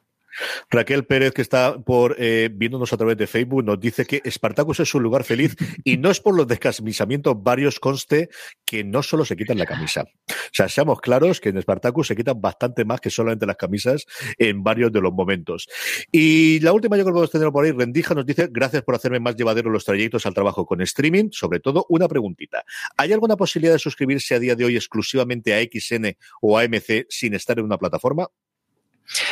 Raquel 0.70 1.06
Pérez, 1.06 1.34
que 1.34 1.42
está 1.42 1.80
por 1.80 2.16
eh, 2.18 2.50
viéndonos 2.52 2.94
a 2.94 2.98
través 2.98 3.18
de 3.18 3.28
Facebook, 3.28 3.64
nos 3.64 3.80
dice 3.80 4.06
que 4.06 4.22
Espartacus 4.24 4.80
es 4.80 4.94
un 4.96 5.04
lugar 5.04 5.24
feliz 5.24 5.56
y 5.84 5.98
no 5.98 6.10
es 6.12 6.20
por 6.20 6.36
los 6.36 6.48
descamisamientos 6.48 7.36
varios 7.42 7.80
conste 7.80 8.30
que 8.66 8.84
no 8.84 9.04
solo 9.04 9.26
se 9.26 9.36
quitan 9.36 9.58
la 9.58 9.66
camisa. 9.66 10.06
O 10.30 10.54
sea, 10.54 10.70
seamos 10.70 11.00
claros 11.02 11.40
que 11.40 11.50
en 11.50 11.58
Espartacus 11.58 12.08
se 12.08 12.16
quitan 12.16 12.40
bastante 12.40 12.86
más 12.86 13.02
que 13.02 13.10
solamente 13.10 13.46
las 13.46 13.56
camisas 13.56 14.06
en 14.38 14.64
varios 14.64 14.92
de 14.92 15.02
los 15.02 15.14
momentos. 15.14 15.68
Y 16.12 16.60
la 16.60 16.74
última, 16.74 16.98
yo 16.98 17.04
creo 17.04 17.14
que 17.14 17.18
podemos 17.18 17.32
tener 17.32 17.52
por 17.52 17.66
ahí, 17.66 17.72
Rendija 17.72 18.14
nos 18.14 18.26
dice, 18.26 18.48
gracias 18.52 18.84
por 18.84 18.96
hacerme 18.96 19.20
más 19.20 19.36
llevadero 19.36 19.70
los 19.70 19.86
trayectos 19.86 20.26
al 20.26 20.34
trabajo 20.34 20.66
con 20.66 20.82
streaming. 20.82 21.30
Sobre 21.32 21.60
todo, 21.60 21.86
una 21.90 22.08
preguntita. 22.08 22.64
¿Hay 22.98 23.14
alguna 23.14 23.36
posibilidad 23.36 23.74
de 23.74 23.80
suscribirse 23.80 24.36
a 24.36 24.40
día 24.40 24.56
de 24.56 24.66
hoy 24.66 24.76
exclusivamente 24.76 25.54
a 25.54 25.62
XN 25.62 26.18
o 26.42 26.58
a 26.58 26.64
AMC 26.64 27.06
sin 27.10 27.34
estar 27.34 27.60
en 27.60 27.66
una 27.66 27.78
plataforma? 27.78 28.28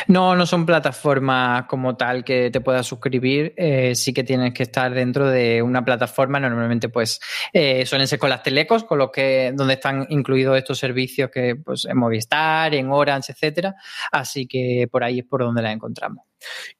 No, 0.08 0.36
no 0.36 0.46
son 0.46 0.66
plataformas 0.66 1.64
como 1.66 1.96
tal 1.96 2.24
que 2.24 2.50
te 2.50 2.60
puedas 2.60 2.86
suscribir. 2.86 3.54
Eh, 3.56 3.94
sí 3.94 4.12
que 4.12 4.24
tienes 4.24 4.52
que 4.54 4.64
estar 4.64 4.92
dentro 4.92 5.28
de 5.28 5.62
una 5.62 5.84
plataforma. 5.84 6.40
Normalmente, 6.40 6.88
pues, 6.88 7.20
eh, 7.52 7.86
suelen 7.86 8.08
ser 8.08 8.18
con 8.18 8.30
las 8.30 8.42
telecos, 8.42 8.84
con 8.84 8.98
los 8.98 9.10
que, 9.10 9.52
donde 9.54 9.74
están 9.74 10.06
incluidos 10.10 10.56
estos 10.58 10.78
servicios 10.78 11.30
que, 11.30 11.56
pues, 11.56 11.84
en 11.84 11.96
Movistar, 11.98 12.74
en 12.74 12.90
Orange, 12.90 13.32
etcétera. 13.32 13.74
Así 14.12 14.46
que 14.46 14.88
por 14.90 15.04
ahí 15.04 15.20
es 15.20 15.26
por 15.26 15.42
donde 15.42 15.62
la 15.62 15.72
encontramos. 15.72 16.29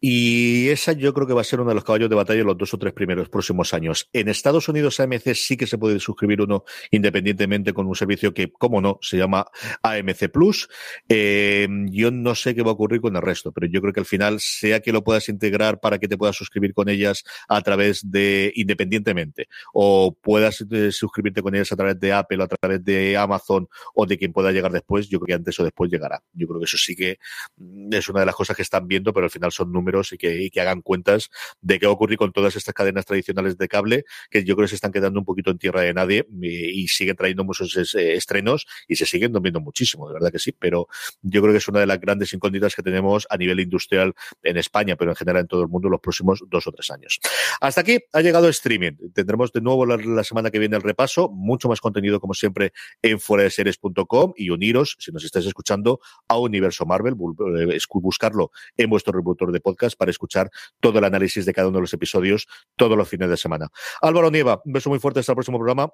Y 0.00 0.68
esa 0.68 0.92
yo 0.92 1.12
creo 1.14 1.26
que 1.26 1.34
va 1.34 1.40
a 1.40 1.44
ser 1.44 1.60
uno 1.60 1.70
de 1.70 1.74
los 1.74 1.84
caballos 1.84 2.08
de 2.08 2.16
batalla 2.16 2.40
en 2.40 2.46
los 2.46 2.58
dos 2.58 2.74
o 2.74 2.78
tres 2.78 2.92
primeros 2.92 3.28
próximos 3.28 3.74
años. 3.74 4.08
En 4.12 4.28
Estados 4.28 4.68
Unidos 4.68 5.00
AMC 5.00 5.34
sí 5.34 5.56
que 5.56 5.66
se 5.66 5.78
puede 5.78 6.00
suscribir 6.00 6.40
uno 6.40 6.64
independientemente 6.90 7.72
con 7.72 7.86
un 7.86 7.94
servicio 7.94 8.32
que, 8.34 8.50
como 8.52 8.80
no, 8.80 8.98
se 9.02 9.16
llama 9.16 9.46
AMC 9.82 10.30
Plus. 10.30 10.68
Eh, 11.08 11.68
yo 11.90 12.10
no 12.10 12.34
sé 12.34 12.54
qué 12.54 12.62
va 12.62 12.70
a 12.70 12.74
ocurrir 12.74 13.00
con 13.00 13.16
el 13.16 13.22
resto, 13.22 13.52
pero 13.52 13.66
yo 13.66 13.80
creo 13.80 13.92
que 13.92 14.00
al 14.00 14.06
final, 14.06 14.40
sea 14.40 14.80
que 14.80 14.92
lo 14.92 15.02
puedas 15.04 15.28
integrar 15.28 15.80
para 15.80 15.98
que 15.98 16.08
te 16.08 16.16
puedas 16.16 16.36
suscribir 16.36 16.74
con 16.74 16.88
ellas 16.88 17.24
a 17.48 17.60
través 17.62 18.10
de 18.10 18.52
independientemente, 18.54 19.48
o 19.72 20.16
puedas 20.20 20.64
eh, 20.70 20.92
suscribirte 20.92 21.42
con 21.42 21.54
ellas 21.54 21.72
a 21.72 21.76
través 21.76 21.98
de 21.98 22.12
Apple, 22.12 22.38
o 22.38 22.44
a 22.44 22.48
través 22.48 22.84
de 22.84 23.16
Amazon, 23.16 23.68
o 23.94 24.06
de 24.06 24.18
quien 24.18 24.32
pueda 24.32 24.52
llegar 24.52 24.72
después, 24.72 25.08
yo 25.08 25.18
creo 25.18 25.26
que 25.26 25.34
antes 25.34 25.60
o 25.60 25.64
después 25.64 25.90
llegará. 25.90 26.22
Yo 26.32 26.46
creo 26.46 26.60
que 26.60 26.64
eso 26.64 26.78
sí 26.78 26.94
que 26.94 27.18
mm, 27.56 27.92
es 27.94 28.08
una 28.08 28.20
de 28.20 28.26
las 28.26 28.34
cosas 28.34 28.56
que 28.56 28.62
están 28.62 28.86
viendo, 28.86 29.12
pero 29.12 29.24
al 29.24 29.30
final 29.30 29.49
son 29.50 29.72
números 29.72 30.12
y 30.12 30.18
que, 30.18 30.50
hagan 30.60 30.82
cuentas 30.82 31.30
de 31.62 31.78
qué 31.78 31.86
va 31.86 31.94
a 31.94 32.16
con 32.16 32.32
todas 32.32 32.56
estas 32.56 32.74
cadenas 32.74 33.06
tradicionales 33.06 33.56
de 33.56 33.68
cable, 33.68 34.04
que 34.30 34.44
yo 34.44 34.56
creo 34.56 34.64
que 34.64 34.70
se 34.70 34.74
están 34.74 34.92
quedando 34.92 35.20
un 35.20 35.24
poquito 35.24 35.50
en 35.50 35.58
tierra 35.58 35.82
de 35.82 35.94
nadie 35.94 36.26
y, 36.40 36.88
siguen 36.88 37.16
trayendo 37.16 37.44
muchos 37.44 37.76
estrenos 37.94 38.66
y 38.88 38.96
se 38.96 39.06
siguen 39.06 39.32
dominando 39.32 39.60
muchísimo, 39.60 40.08
de 40.08 40.14
verdad 40.14 40.32
que 40.32 40.38
sí, 40.38 40.52
pero 40.52 40.88
yo 41.22 41.40
creo 41.40 41.52
que 41.52 41.58
es 41.58 41.68
una 41.68 41.80
de 41.80 41.86
las 41.86 42.00
grandes 42.00 42.32
incógnitas 42.32 42.74
que 42.74 42.82
tenemos 42.82 43.26
a 43.30 43.36
nivel 43.36 43.60
industrial 43.60 44.14
en 44.42 44.56
España, 44.56 44.96
pero 44.96 45.12
en 45.12 45.16
general 45.16 45.42
en 45.42 45.46
todo 45.46 45.62
el 45.62 45.68
mundo 45.68 45.88
los 45.88 46.00
próximos 46.00 46.42
dos 46.48 46.66
o 46.66 46.72
tres 46.72 46.90
años. 46.90 47.20
Hasta 47.60 47.82
aquí 47.82 47.98
ha 48.12 48.20
llegado 48.20 48.48
streaming. 48.48 48.92
Tendremos 49.14 49.52
de 49.52 49.60
nuevo 49.60 49.86
la, 49.86 50.24
semana 50.24 50.50
que 50.50 50.58
viene 50.58 50.76
el 50.76 50.82
repaso, 50.82 51.28
mucho 51.28 51.68
más 51.68 51.80
contenido 51.80 52.20
como 52.20 52.34
siempre 52.34 52.72
en 53.02 53.20
fueradeseries.com 53.20 54.32
y 54.36 54.50
uniros, 54.50 54.96
si 54.98 55.12
nos 55.12 55.24
estáis 55.24 55.46
escuchando, 55.46 56.00
a 56.28 56.38
Universo 56.38 56.86
Marvel, 56.86 57.14
eh, 57.14 57.78
buscarlo 57.94 58.50
en 58.76 58.90
vuestro 58.90 59.12
reproductor 59.40 59.52
de 59.52 59.60
podcast 59.60 59.96
para 59.96 60.10
escuchar 60.10 60.50
todo 60.80 60.98
el 60.98 61.04
análisis 61.04 61.46
de 61.46 61.52
cada 61.52 61.68
uno 61.68 61.78
de 61.78 61.82
los 61.82 61.92
episodios 61.92 62.46
todos 62.76 62.96
los 62.96 63.08
fines 63.08 63.28
de 63.28 63.36
semana. 63.36 63.68
Álvaro 64.00 64.30
Nieva, 64.30 64.60
un 64.64 64.72
beso 64.72 64.90
muy 64.90 64.98
fuerte 64.98 65.20
hasta 65.20 65.32
el 65.32 65.36
próximo 65.36 65.58
programa. 65.58 65.90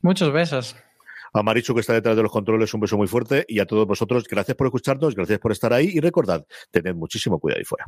Muchos 0.00 0.32
besos. 0.32 0.76
A 1.34 1.42
Marichu, 1.42 1.74
que 1.74 1.80
está 1.80 1.94
detrás 1.94 2.16
de 2.16 2.22
los 2.22 2.30
controles, 2.30 2.74
un 2.74 2.80
beso 2.80 2.96
muy 2.96 3.06
fuerte. 3.06 3.44
Y 3.48 3.60
a 3.60 3.66
todos 3.66 3.86
vosotros, 3.86 4.24
gracias 4.28 4.56
por 4.56 4.66
escucharnos, 4.66 5.14
gracias 5.14 5.38
por 5.38 5.52
estar 5.52 5.72
ahí. 5.72 5.90
Y 5.94 6.00
recordad, 6.00 6.44
tened 6.70 6.94
muchísimo 6.94 7.40
cuidado 7.40 7.60
ahí 7.60 7.64
fuera. 7.64 7.86